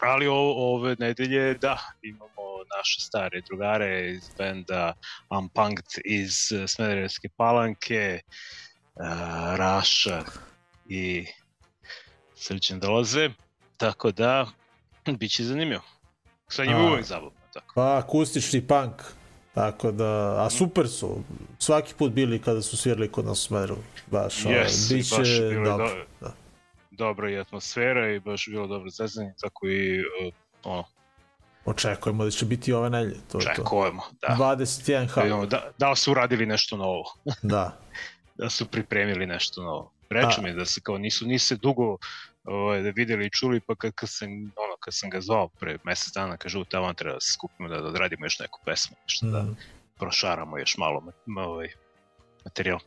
Ali 0.00 0.26
o, 0.26 0.34
ove 0.56 0.96
nedelje, 0.98 1.54
da, 1.54 1.78
imamo 2.02 2.42
naše 2.76 3.00
stare 3.00 3.40
drugare 3.40 4.10
iz 4.10 4.30
benda 4.38 4.94
Unpunked 5.30 5.86
iz 6.04 6.52
eh, 6.52 6.68
Smederevske 6.68 7.28
palanke, 7.36 8.20
uh, 8.94 9.56
Raša 9.56 10.24
i 10.88 11.26
Srđan 12.34 12.80
dolaze. 12.80 13.30
Tako 13.76 14.10
da, 14.10 14.46
bit 15.12 15.32
će 15.32 15.44
zanimljivo. 15.44 15.82
Sa 16.48 16.64
njima 16.64 16.78
A. 16.78 16.82
uvek 16.82 17.04
zabavno. 17.04 17.38
Tako. 17.52 17.72
Pa, 17.74 17.98
akustični 17.98 18.66
punk. 18.66 18.92
Tako 19.54 19.92
da, 19.92 20.06
a 20.38 20.50
super 20.50 20.88
su. 20.88 21.16
Svaki 21.58 21.94
put 21.94 22.12
bili 22.12 22.38
kada 22.38 22.62
su 22.62 22.76
svirali 22.76 23.08
kod 23.08 23.24
nas 23.24 23.38
u 23.38 23.46
Smederevu. 23.46 23.78
Baš, 24.06 24.44
ovaj, 24.46 24.58
Yes, 24.58 24.94
biće 24.94 25.16
baš 25.18 25.28
bilo 25.40 25.64
dobro. 25.64 25.86
do- 25.88 26.04
Da. 26.20 26.32
dobra 26.90 27.30
i 27.30 27.38
atmosfera 27.38 28.08
i 28.08 28.20
baš 28.20 28.46
bilo 28.48 28.66
dobro 28.66 28.90
zezanje, 28.90 29.32
tako 29.40 29.66
i 29.68 30.00
uh, 30.00 30.34
ono, 30.64 30.84
Očekujemo 31.64 32.24
da 32.24 32.30
će 32.30 32.46
biti 32.46 32.72
ove 32.72 32.90
nelje. 32.90 33.14
To 33.22 33.38
je 33.38 33.44
to. 33.44 33.50
Očekujemo, 33.52 34.02
da. 34.22 34.36
21 34.36 35.00
Da, 35.00 35.06
H. 35.06 35.20
vidimo 35.20 35.46
da, 35.46 35.70
da 35.78 35.90
li 35.90 35.96
su 35.96 36.10
uradili 36.10 36.46
nešto 36.46 36.76
novo, 36.76 37.02
Da. 37.42 37.78
da 38.38 38.50
su 38.50 38.66
pripremili 38.66 39.26
nešto 39.26 39.62
novo. 39.62 39.92
Reče 40.10 40.40
mi 40.40 40.52
da 40.52 40.64
se 40.64 40.80
kao 40.80 40.98
nisu 40.98 41.26
ni 41.26 41.38
se 41.38 41.56
dugo 41.56 41.96
ovaj, 42.44 42.82
da 42.82 42.90
videli 42.90 43.26
i 43.26 43.30
čuli, 43.30 43.60
pa 43.60 43.74
kad, 43.74 43.92
kad, 43.92 44.08
sam, 44.08 44.28
ono, 44.32 44.76
kad 44.80 44.94
sam 44.94 45.10
ga 45.10 45.20
zvao 45.20 45.48
pre 45.48 45.78
mesec 45.84 46.12
dana, 46.14 46.36
kaže 46.36 46.58
u 46.58 46.64
tamo 46.64 46.92
treba 46.92 47.14
da 47.14 47.20
se 47.20 47.32
skupimo 47.32 47.68
da, 47.68 47.76
da 47.76 47.88
odradimo 47.88 48.26
još 48.26 48.38
neku 48.38 48.60
pesmu, 48.64 48.96
nešto 49.02 49.26
da 49.26 49.42
Mm. 49.42 49.56
prošaramo 49.98 50.58
još 50.58 50.76
malo 50.76 51.02
ma- 51.26 51.42
ovaj, 51.42 51.68
materijal. 52.44 52.78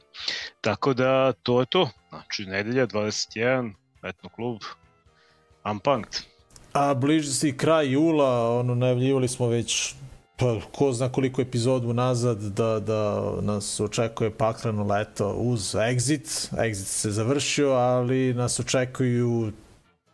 Tako 0.61 0.93
da 0.93 1.33
to 1.33 1.59
je 1.59 1.65
to. 1.65 1.89
Znači, 2.09 2.45
nedelja 2.45 2.87
21, 2.87 3.73
etno 4.03 4.29
klub, 4.29 4.59
Unpunked. 5.65 6.21
A 6.73 6.93
bliži 6.93 7.29
se 7.29 7.49
i 7.49 7.57
kraj 7.57 7.91
jula, 7.91 8.59
ono, 8.59 8.75
najavljivali 8.75 9.27
smo 9.27 9.47
već 9.47 9.93
pa 10.37 10.59
ko 10.71 10.93
zna 10.93 11.09
koliko 11.09 11.41
epizodu 11.41 11.93
nazad 11.93 12.41
da, 12.41 12.79
da 12.79 13.31
nas 13.41 13.79
očekuje 13.79 14.31
pakleno 14.31 14.83
leto 14.83 15.33
uz 15.33 15.75
Exit. 15.75 16.51
Exit 16.51 16.85
se 16.85 17.11
završio, 17.11 17.71
ali 17.71 18.33
nas 18.33 18.59
očekuju 18.59 19.51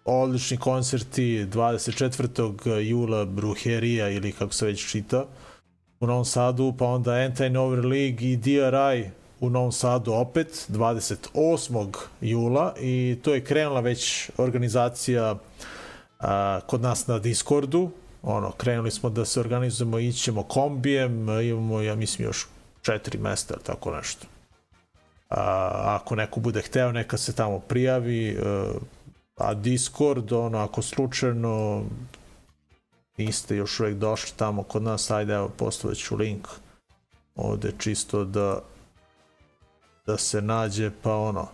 odlični 0.05 0.57
koncerti 0.57 1.45
24. 1.45 2.79
jula 2.79 3.25
Bruherija 3.25 4.09
ili 4.09 4.31
kako 4.31 4.53
se 4.53 4.65
već 4.65 4.91
čita 4.91 5.25
u 5.99 6.07
Novom 6.07 6.25
Sadu, 6.25 6.73
pa 6.77 6.85
onda 6.85 7.11
Anti-Nover 7.11 7.85
League 7.85 8.27
i 8.27 8.37
DRI 8.37 9.09
u 9.39 9.49
Novom 9.49 9.71
Sadu 9.71 10.13
opet 10.13 10.67
28. 10.69 11.87
jula 12.21 12.73
i 12.79 13.17
to 13.23 13.33
je 13.33 13.43
krenula 13.43 13.79
već 13.79 14.29
organizacija 14.37 15.35
a, 16.19 16.59
kod 16.67 16.81
nas 16.81 17.07
na 17.07 17.19
Discordu 17.19 17.91
ono, 18.23 18.51
krenuli 18.51 18.91
smo 18.91 19.09
da 19.09 19.25
se 19.25 19.39
organizujemo, 19.39 19.99
ićemo 19.99 20.43
kombijem, 20.43 21.29
imamo, 21.29 21.81
ja 21.81 21.95
mislim, 21.95 22.27
još 22.27 22.47
četiri 22.81 23.17
mesta, 23.17 23.53
tako 23.63 23.95
nešto. 23.95 24.27
A, 25.29 25.97
ako 26.01 26.15
neko 26.15 26.39
bude 26.39 26.61
hteo, 26.61 26.91
neka 26.91 27.17
se 27.17 27.35
tamo 27.35 27.59
prijavi, 27.59 28.37
a 29.37 29.53
Discord, 29.53 30.31
ono, 30.31 30.57
ako 30.57 30.81
slučajno 30.81 31.83
niste 33.17 33.55
još 33.55 33.79
uvek 33.79 33.95
došli 33.95 34.37
tamo 34.37 34.63
kod 34.63 34.83
nas, 34.83 35.11
ajde, 35.11 35.33
evo, 35.33 35.49
postavit 35.57 36.11
link 36.11 36.47
ovde 37.35 37.71
čisto 37.79 38.23
da 38.23 38.61
da 40.05 40.17
se 40.17 40.41
nađe, 40.41 40.91
pa 41.01 41.15
ono, 41.15 41.47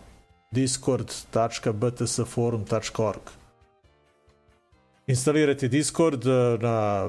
discord.btsforum.org 0.50 3.20
instalirajte 5.08 5.68
Discord 5.68 6.26
eh, 6.26 6.58
na, 6.60 7.08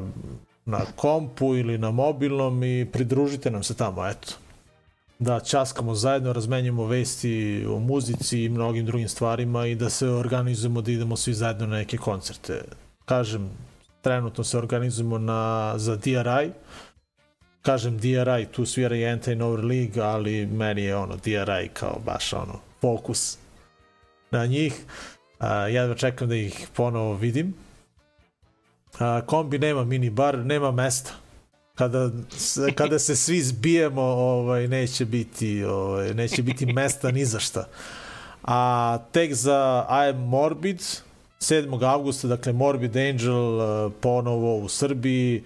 na 0.66 0.80
kompu 0.96 1.56
ili 1.56 1.78
na 1.78 1.92
mobilnom 1.92 2.64
i 2.64 2.88
pridružite 2.92 3.52
nam 3.52 3.64
se 3.64 3.76
tamo, 3.76 4.08
eto. 4.08 4.34
Da 5.20 5.40
časkamo 5.40 5.96
zajedno, 5.96 6.34
razmenjamo 6.34 6.86
vesti 6.86 7.66
o 7.70 7.80
muzici 7.80 8.44
i 8.44 8.50
mnogim 8.50 8.86
drugim 8.86 9.10
stvarima 9.10 9.66
i 9.66 9.76
da 9.76 9.90
se 9.90 10.08
organizujemo 10.10 10.82
da 10.82 10.92
idemo 10.92 11.16
svi 11.16 11.34
zajedno 11.34 11.68
na 11.68 11.76
neke 11.76 11.98
koncerte. 11.98 12.62
Kažem, 13.06 13.50
trenutno 14.02 14.44
se 14.44 14.58
organizujemo 14.58 15.18
na, 15.18 15.74
za 15.78 15.96
DRI, 15.96 16.52
kažem 17.62 17.98
DRI, 17.98 18.46
tu 18.52 18.66
svira 18.66 18.96
i 18.96 19.04
Anti-Nover 19.04 19.66
League, 19.66 20.04
ali 20.04 20.46
meni 20.46 20.82
je 20.82 20.96
ono 20.96 21.16
DRI 21.16 21.70
kao 21.74 22.00
baš 22.06 22.34
ono 22.34 22.60
fokus 22.82 23.38
na 24.32 24.46
njih. 24.46 24.74
Uh, 25.40 25.46
jedva 25.74 25.96
čekam 25.96 26.30
da 26.30 26.36
ih 26.36 26.68
ponovo 26.76 27.14
vidim 27.14 27.54
A, 28.99 29.22
kombi 29.26 29.60
nema 29.60 29.84
mini 29.84 30.10
bar, 30.10 30.38
nema 30.38 30.72
mesta. 30.72 31.11
Kada, 31.76 32.10
kada 32.76 32.99
se 32.99 33.16
svi 33.16 33.41
zbijemo, 33.41 34.02
ovaj, 34.02 34.68
neće 34.68 35.06
biti, 35.06 35.64
ovaj, 35.64 36.14
neće 36.14 36.44
biti 36.44 36.66
mesta 36.66 37.11
ni 37.11 37.26
za 37.26 37.40
šta. 37.40 37.68
A 38.44 38.98
tek 39.11 39.34
za 39.34 39.86
I 39.90 40.10
am 40.10 40.18
Morbid, 40.18 40.80
7. 41.40 41.86
avgusta, 41.86 42.28
dakle 42.28 42.53
Morbid 42.53 42.98
Angel 42.98 43.60
ponovo 44.02 44.57
u 44.57 44.70
Srbiji, 44.70 45.44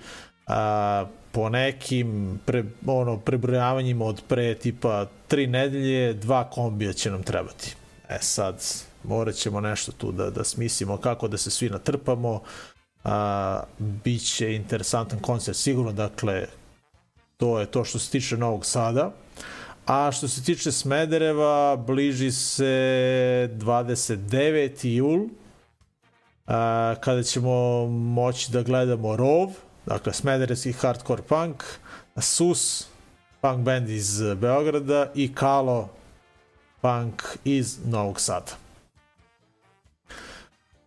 a, 0.48 1.06
po 1.32 1.50
nekim 1.50 2.40
pre, 2.46 2.64
ono, 2.86 3.18
prebrojavanjima 3.18 4.06
od 4.06 4.22
pre 4.28 4.56
tipa 4.56 5.06
tri 5.28 5.48
nedelje, 5.48 6.14
dva 6.14 6.50
kombija 6.50 6.94
će 6.94 7.12
nam 7.12 7.24
trebati. 7.24 7.76
E 8.10 8.18
sad, 8.22 8.64
morat 9.04 9.36
ćemo 9.36 9.62
nešto 9.62 9.92
tu 9.92 10.12
da, 10.12 10.30
da 10.30 10.44
smislimo 10.44 10.98
kako 10.98 11.28
da 11.28 11.38
se 11.38 11.52
svi 11.52 11.70
natrpamo, 11.70 12.42
a, 13.04 13.64
bit 13.78 14.36
će 14.36 14.56
interesantan 14.56 15.20
koncert 15.20 15.58
sigurno, 15.58 15.92
dakle 15.92 16.46
to 17.38 17.60
je 17.60 17.66
to 17.66 17.84
što 17.84 18.00
se 18.00 18.12
tiče 18.12 18.38
Novog 18.38 18.66
Sada. 18.66 19.12
A 19.86 20.12
što 20.12 20.28
se 20.28 20.44
tiče 20.44 20.72
Smedereva, 20.72 21.76
bliži 21.76 22.32
se 22.32 22.64
29. 23.54 24.88
jul, 24.88 25.28
a, 26.48 26.96
kada 27.00 27.24
ćemo 27.24 27.88
moći 27.88 28.52
da 28.52 28.62
gledamo 28.62 29.16
Rov, 29.16 29.50
dakle 29.86 30.14
Smederevski 30.14 30.72
hardcore 30.72 31.22
punk, 31.22 31.64
Sus, 32.18 32.88
punk 33.42 33.60
band 33.60 33.90
iz 33.90 34.22
Beograda 34.36 35.12
i 35.16 35.36
Kalo, 35.36 35.90
punk 36.82 37.24
iz 37.44 37.80
Novog 37.86 38.20
Sada. 38.20 38.52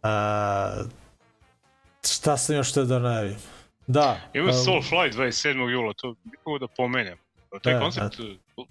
A, 0.03 0.83
Šta 2.12 2.37
sam 2.37 2.57
još 2.57 2.73
te 2.73 2.85
da 2.85 2.99
najavim? 2.99 3.37
Da. 3.87 4.20
Ima 4.35 4.51
um, 4.51 4.53
Soulfly 4.53 5.12
27. 5.12 5.70
jula, 5.70 5.93
to 5.93 6.15
bih 6.24 6.41
da 6.61 6.66
pomenem. 6.66 7.19
Taj 7.62 7.73
Da, 7.74 7.81
koncept 7.81 8.20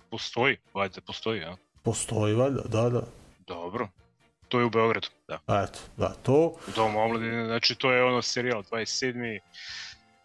postoji, 0.10 0.57
valjda 0.74 1.02
postoji, 1.02 1.41
ja? 1.41 1.57
Postoji 1.84 2.34
valjda, 2.34 2.62
da, 2.62 2.90
da. 2.90 3.02
Dobro. 3.48 3.88
To 4.48 4.60
je 4.60 4.66
u 4.66 4.70
Beogradu, 4.70 5.07
da. 5.28 5.64
Eto, 5.64 5.80
da, 5.98 6.14
to. 6.24 6.38
U 6.38 6.72
Domu 6.76 6.99
omladine, 6.99 7.45
znači 7.45 7.76
to 7.76 7.91
je 7.91 8.03
ono 8.03 8.22
serijal 8.22 8.64
27. 8.72 9.40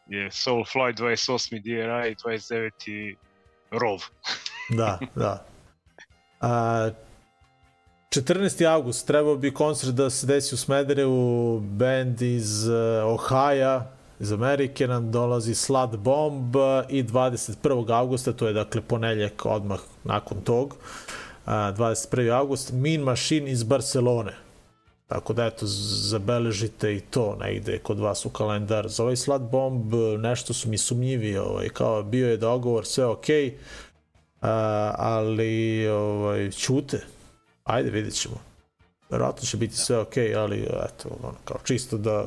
je 0.07 0.31
Soulfly, 0.31 0.95
28. 0.95 1.62
DRI, 1.62 2.15
29. 2.15 3.16
Rov. 3.70 4.03
da, 4.69 4.99
da. 5.15 5.45
A, 6.41 6.91
14. 8.11 8.66
august 8.66 9.07
trebao 9.07 9.37
bi 9.37 9.55
koncert 9.55 9.93
da 9.93 10.11
se 10.11 10.27
desi 10.27 10.55
u 10.55 10.59
Smederevu, 10.59 11.61
band 11.61 12.23
iz 12.23 12.69
uh, 12.69 12.74
Ohio, 13.05 13.82
iz 14.20 14.32
Amerike 14.32 14.89
nam 14.89 15.12
dolazi 15.12 15.55
Slut 15.55 15.97
Bomb 15.97 16.57
i 16.89 17.05
21. 17.05 17.93
augusta, 17.93 18.32
to 18.32 18.47
je 18.47 18.53
dakle 18.53 18.81
poneljak 18.81 19.47
odmah 19.47 19.81
nakon 20.05 20.41
tog, 20.41 20.77
uh, 21.47 21.53
21. 21.53 22.32
august, 22.32 22.73
Mean 22.73 23.01
Machine 23.01 23.51
iz 23.51 23.62
Barcelone. 23.62 24.32
Tako 25.07 25.32
da 25.32 25.47
eto, 25.47 25.66
zabeležite 25.66 26.97
i 26.97 27.01
to 27.01 27.37
negde 27.41 27.78
kod 27.78 27.99
vas 27.99 28.27
u 28.27 28.31
kalendar. 28.31 28.89
Za 28.89 29.03
ovaj 29.03 29.16
Slut 29.16 29.43
Bomb 29.43 29.95
nešto 30.19 30.55
su 30.55 30.69
mi 30.69 30.78
sumnjivi, 30.78 31.37
ovaj, 31.37 31.69
kao 31.69 32.03
bio 32.03 32.31
je 32.31 32.37
dogovor, 32.37 32.87
sve 32.87 33.05
okej, 33.05 33.45
okay, 33.45 33.53
uh, 33.53 34.95
ali 34.99 35.89
ovaj, 35.89 36.51
ćute, 36.51 37.01
ajde 37.71 37.91
vidjet 37.91 38.15
ćemo. 38.15 38.37
Verovatno 39.11 39.47
će 39.47 39.57
biti 39.57 39.77
sve 39.77 39.99
ok, 39.99 40.17
ali 40.37 40.61
eto, 40.63 41.09
ono, 41.23 41.35
kao 41.45 41.57
čisto 41.65 41.99
da, 41.99 42.25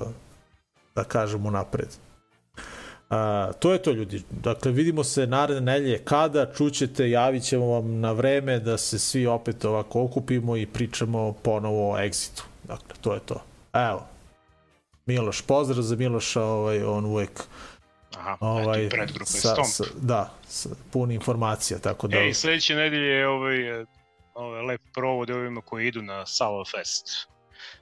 da 0.96 1.04
kažemo 1.04 1.52
napred. 1.52 1.88
A, 3.10 3.52
to 3.60 3.74
je 3.74 3.82
to 3.82 3.92
ljudi. 3.92 4.24
Dakle, 4.32 4.72
vidimo 4.72 5.04
se 5.04 5.28
naredne 5.28 5.62
nelje 5.62 5.98
kada 5.98 6.54
čućete, 6.54 7.10
javit 7.10 7.44
ćemo 7.44 7.66
vam 7.66 8.00
na 8.00 8.12
vreme 8.12 8.60
da 8.60 8.78
se 8.78 9.00
svi 9.00 9.26
opet 9.28 9.66
ovako 9.66 10.04
okupimo 10.04 10.58
i 10.58 10.66
pričamo 10.66 11.34
ponovo 11.34 11.92
o 11.92 11.98
Exitu. 11.98 12.44
Dakle, 12.64 12.96
to 13.02 13.14
je 13.14 13.20
to. 13.20 13.44
Evo, 13.74 14.06
Miloš, 15.06 15.42
pozdrav 15.42 15.82
za 15.82 15.96
Miloša, 15.96 16.44
ovaj, 16.44 16.84
on 16.84 17.06
uvek 17.06 17.44
Aha, 18.18 18.38
ovaj, 18.40 18.86
eto, 18.86 18.96
predgrupe 18.96 19.32
sa, 19.32 19.64
sa, 19.64 19.84
da, 20.02 20.34
sa, 20.48 20.70
pun 20.92 21.12
informacija, 21.12 21.80
tako 21.80 22.08
da... 22.08 22.18
Ej, 22.18 22.34
sledeće 22.34 22.76
nedelje 22.76 23.08
je 23.08 23.28
ovaj, 23.28 23.86
ovaj 24.34 24.62
lep 24.62 24.82
provod 24.94 25.30
ovima 25.30 25.62
koji 25.62 25.88
idu 25.88 26.02
na 26.02 26.26
Sava 26.26 26.64
Fest. 26.66 27.28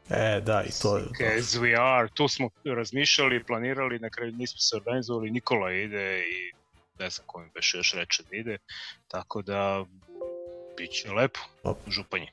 E, 0.09 0.41
da, 0.41 0.63
i 0.63 0.71
to 0.81 0.97
je... 0.97 1.03
As 1.37 1.55
we 1.55 1.75
are, 1.79 2.07
tu 2.13 2.27
smo 2.27 2.49
razmišljali, 2.65 3.43
planirali, 3.43 3.99
na 3.99 4.09
kraju 4.09 4.31
nismo 4.31 4.59
se 4.59 4.75
organizovali, 4.75 5.31
Nikola 5.31 5.71
ide 5.71 6.19
i 6.19 6.51
ne 6.99 7.09
znam 7.09 7.27
kojim 7.27 7.51
već 7.55 7.73
još 7.73 7.93
reče 7.93 8.23
da 8.29 8.35
ide, 8.37 8.57
tako 9.07 9.41
da 9.41 9.85
bit 10.77 10.91
će 10.91 11.11
lepo, 11.11 11.39
županje. 11.87 12.31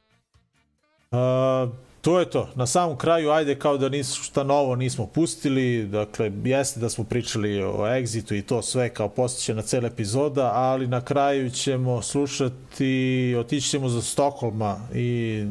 A, 1.11 1.69
to 2.01 2.21
je 2.21 2.31
to. 2.31 2.49
Na 2.55 2.67
samom 2.67 2.97
kraju, 2.97 3.31
ajde 3.31 3.59
kao 3.59 3.79
da 3.79 3.89
nisu 3.89 4.23
šta 4.23 4.45
novo 4.45 4.77
nismo 4.77 5.07
pustili, 5.07 5.87
dakle, 5.87 6.33
jeste 6.45 6.81
da 6.81 6.89
smo 6.89 7.05
pričali 7.05 7.63
o 7.63 7.77
Exitu 7.77 8.35
i 8.39 8.43
to 8.43 8.63
sve 8.63 8.89
kao 8.89 9.09
posjećena 9.09 9.63
cela 9.63 9.87
epizoda, 9.87 10.51
ali 10.55 10.87
na 10.87 11.05
kraju 11.05 11.51
ćemo 11.51 12.03
slušati, 12.03 13.35
otići 13.39 13.69
ćemo 13.69 13.89
za 13.89 14.03
Stokholma 14.03 14.77
i 14.95 15.45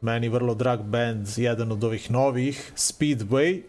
meni 0.00 0.28
vrlo 0.28 0.54
drag 0.54 0.80
band, 0.80 1.28
jedan 1.36 1.72
od 1.72 1.84
ovih 1.84 2.10
novih, 2.10 2.72
Speedway, 2.76 3.60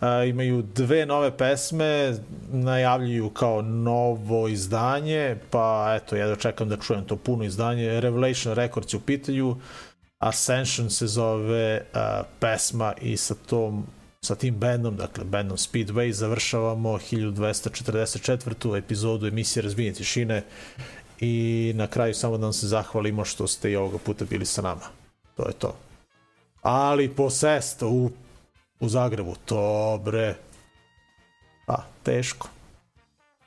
a, 0.00 0.24
imaju 0.24 0.62
dve 0.62 1.06
nove 1.06 1.36
pesme, 1.36 2.14
najavljuju 2.52 3.30
kao 3.30 3.62
novo 3.62 4.48
izdanje, 4.48 5.36
pa 5.50 5.96
eto, 5.96 6.16
ja 6.16 6.26
da 6.26 6.36
čekam 6.36 6.68
da 6.68 6.76
čujem 6.76 7.04
to 7.04 7.16
puno 7.16 7.44
izdanje. 7.44 8.00
Revelation 8.00 8.54
Records 8.54 8.94
u 8.94 9.00
pitanju, 9.00 9.56
Ascension 10.18 10.90
se 10.90 11.06
zove 11.06 11.80
uh, 11.94 12.26
pesma 12.40 12.94
i 13.00 13.16
sa 13.16 13.34
tom 13.34 13.86
sa 14.20 14.34
tim 14.34 14.54
bandom, 14.54 14.96
dakle 14.96 15.24
bandom 15.24 15.56
Speedway, 15.56 16.10
završavamo 16.10 16.98
1244. 16.98 18.78
epizodu 18.78 19.26
emisije 19.26 19.62
Razbijenje 19.62 19.94
tišine 19.94 20.44
i 21.20 21.72
na 21.76 21.86
kraju 21.86 22.14
samo 22.14 22.38
da 22.38 22.46
vam 22.46 22.52
se 22.52 22.66
zahvalimo 22.66 23.24
što 23.24 23.46
ste 23.46 23.70
i 23.70 23.76
ovoga 23.76 23.98
puta 23.98 24.24
bili 24.24 24.46
sa 24.46 24.62
nama. 24.62 24.86
To 25.36 25.48
je 25.48 25.52
to. 25.52 25.76
Ali 26.62 27.08
po 27.08 27.30
sest 27.30 27.82
u, 27.82 28.10
u 28.80 28.88
Zagrebu, 28.88 29.34
to 29.44 30.00
bre, 30.04 30.34
pa, 31.66 31.84
teško. 32.02 32.48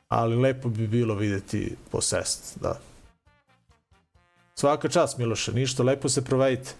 ali 0.08 0.36
lepo 0.36 0.70
bi 0.70 0.88
bilo 0.88 1.16
videti 1.16 1.76
posest, 1.92 2.58
da. 2.62 2.80
Svaka 4.62 4.90
čast 4.90 5.18
Miloše, 5.18 5.54
ništa, 5.54 5.84
lepo 5.84 6.10
se 6.10 6.22
provedite. 6.26 6.72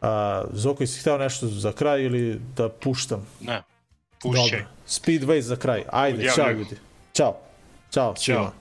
A, 0.00 0.44
Zoko, 0.52 0.86
si 0.86 1.00
hteo 1.00 1.18
nešto 1.18 1.46
za 1.46 1.72
kraj 1.72 2.02
ili 2.02 2.40
da 2.56 2.68
puštam? 2.68 3.26
Ne, 3.40 3.62
pušćaj. 4.22 4.60
Dobro. 4.60 4.66
Speedway 4.88 5.40
za 5.40 5.56
kraj. 5.56 5.84
Ajde, 5.92 6.18
Odjavljuj. 6.18 6.36
čao 6.36 6.50
ljudi. 6.52 6.76
Ćao. 7.12 7.36
Ćao 7.90 8.16
svima. 8.16 8.38
Ćao. 8.40 8.52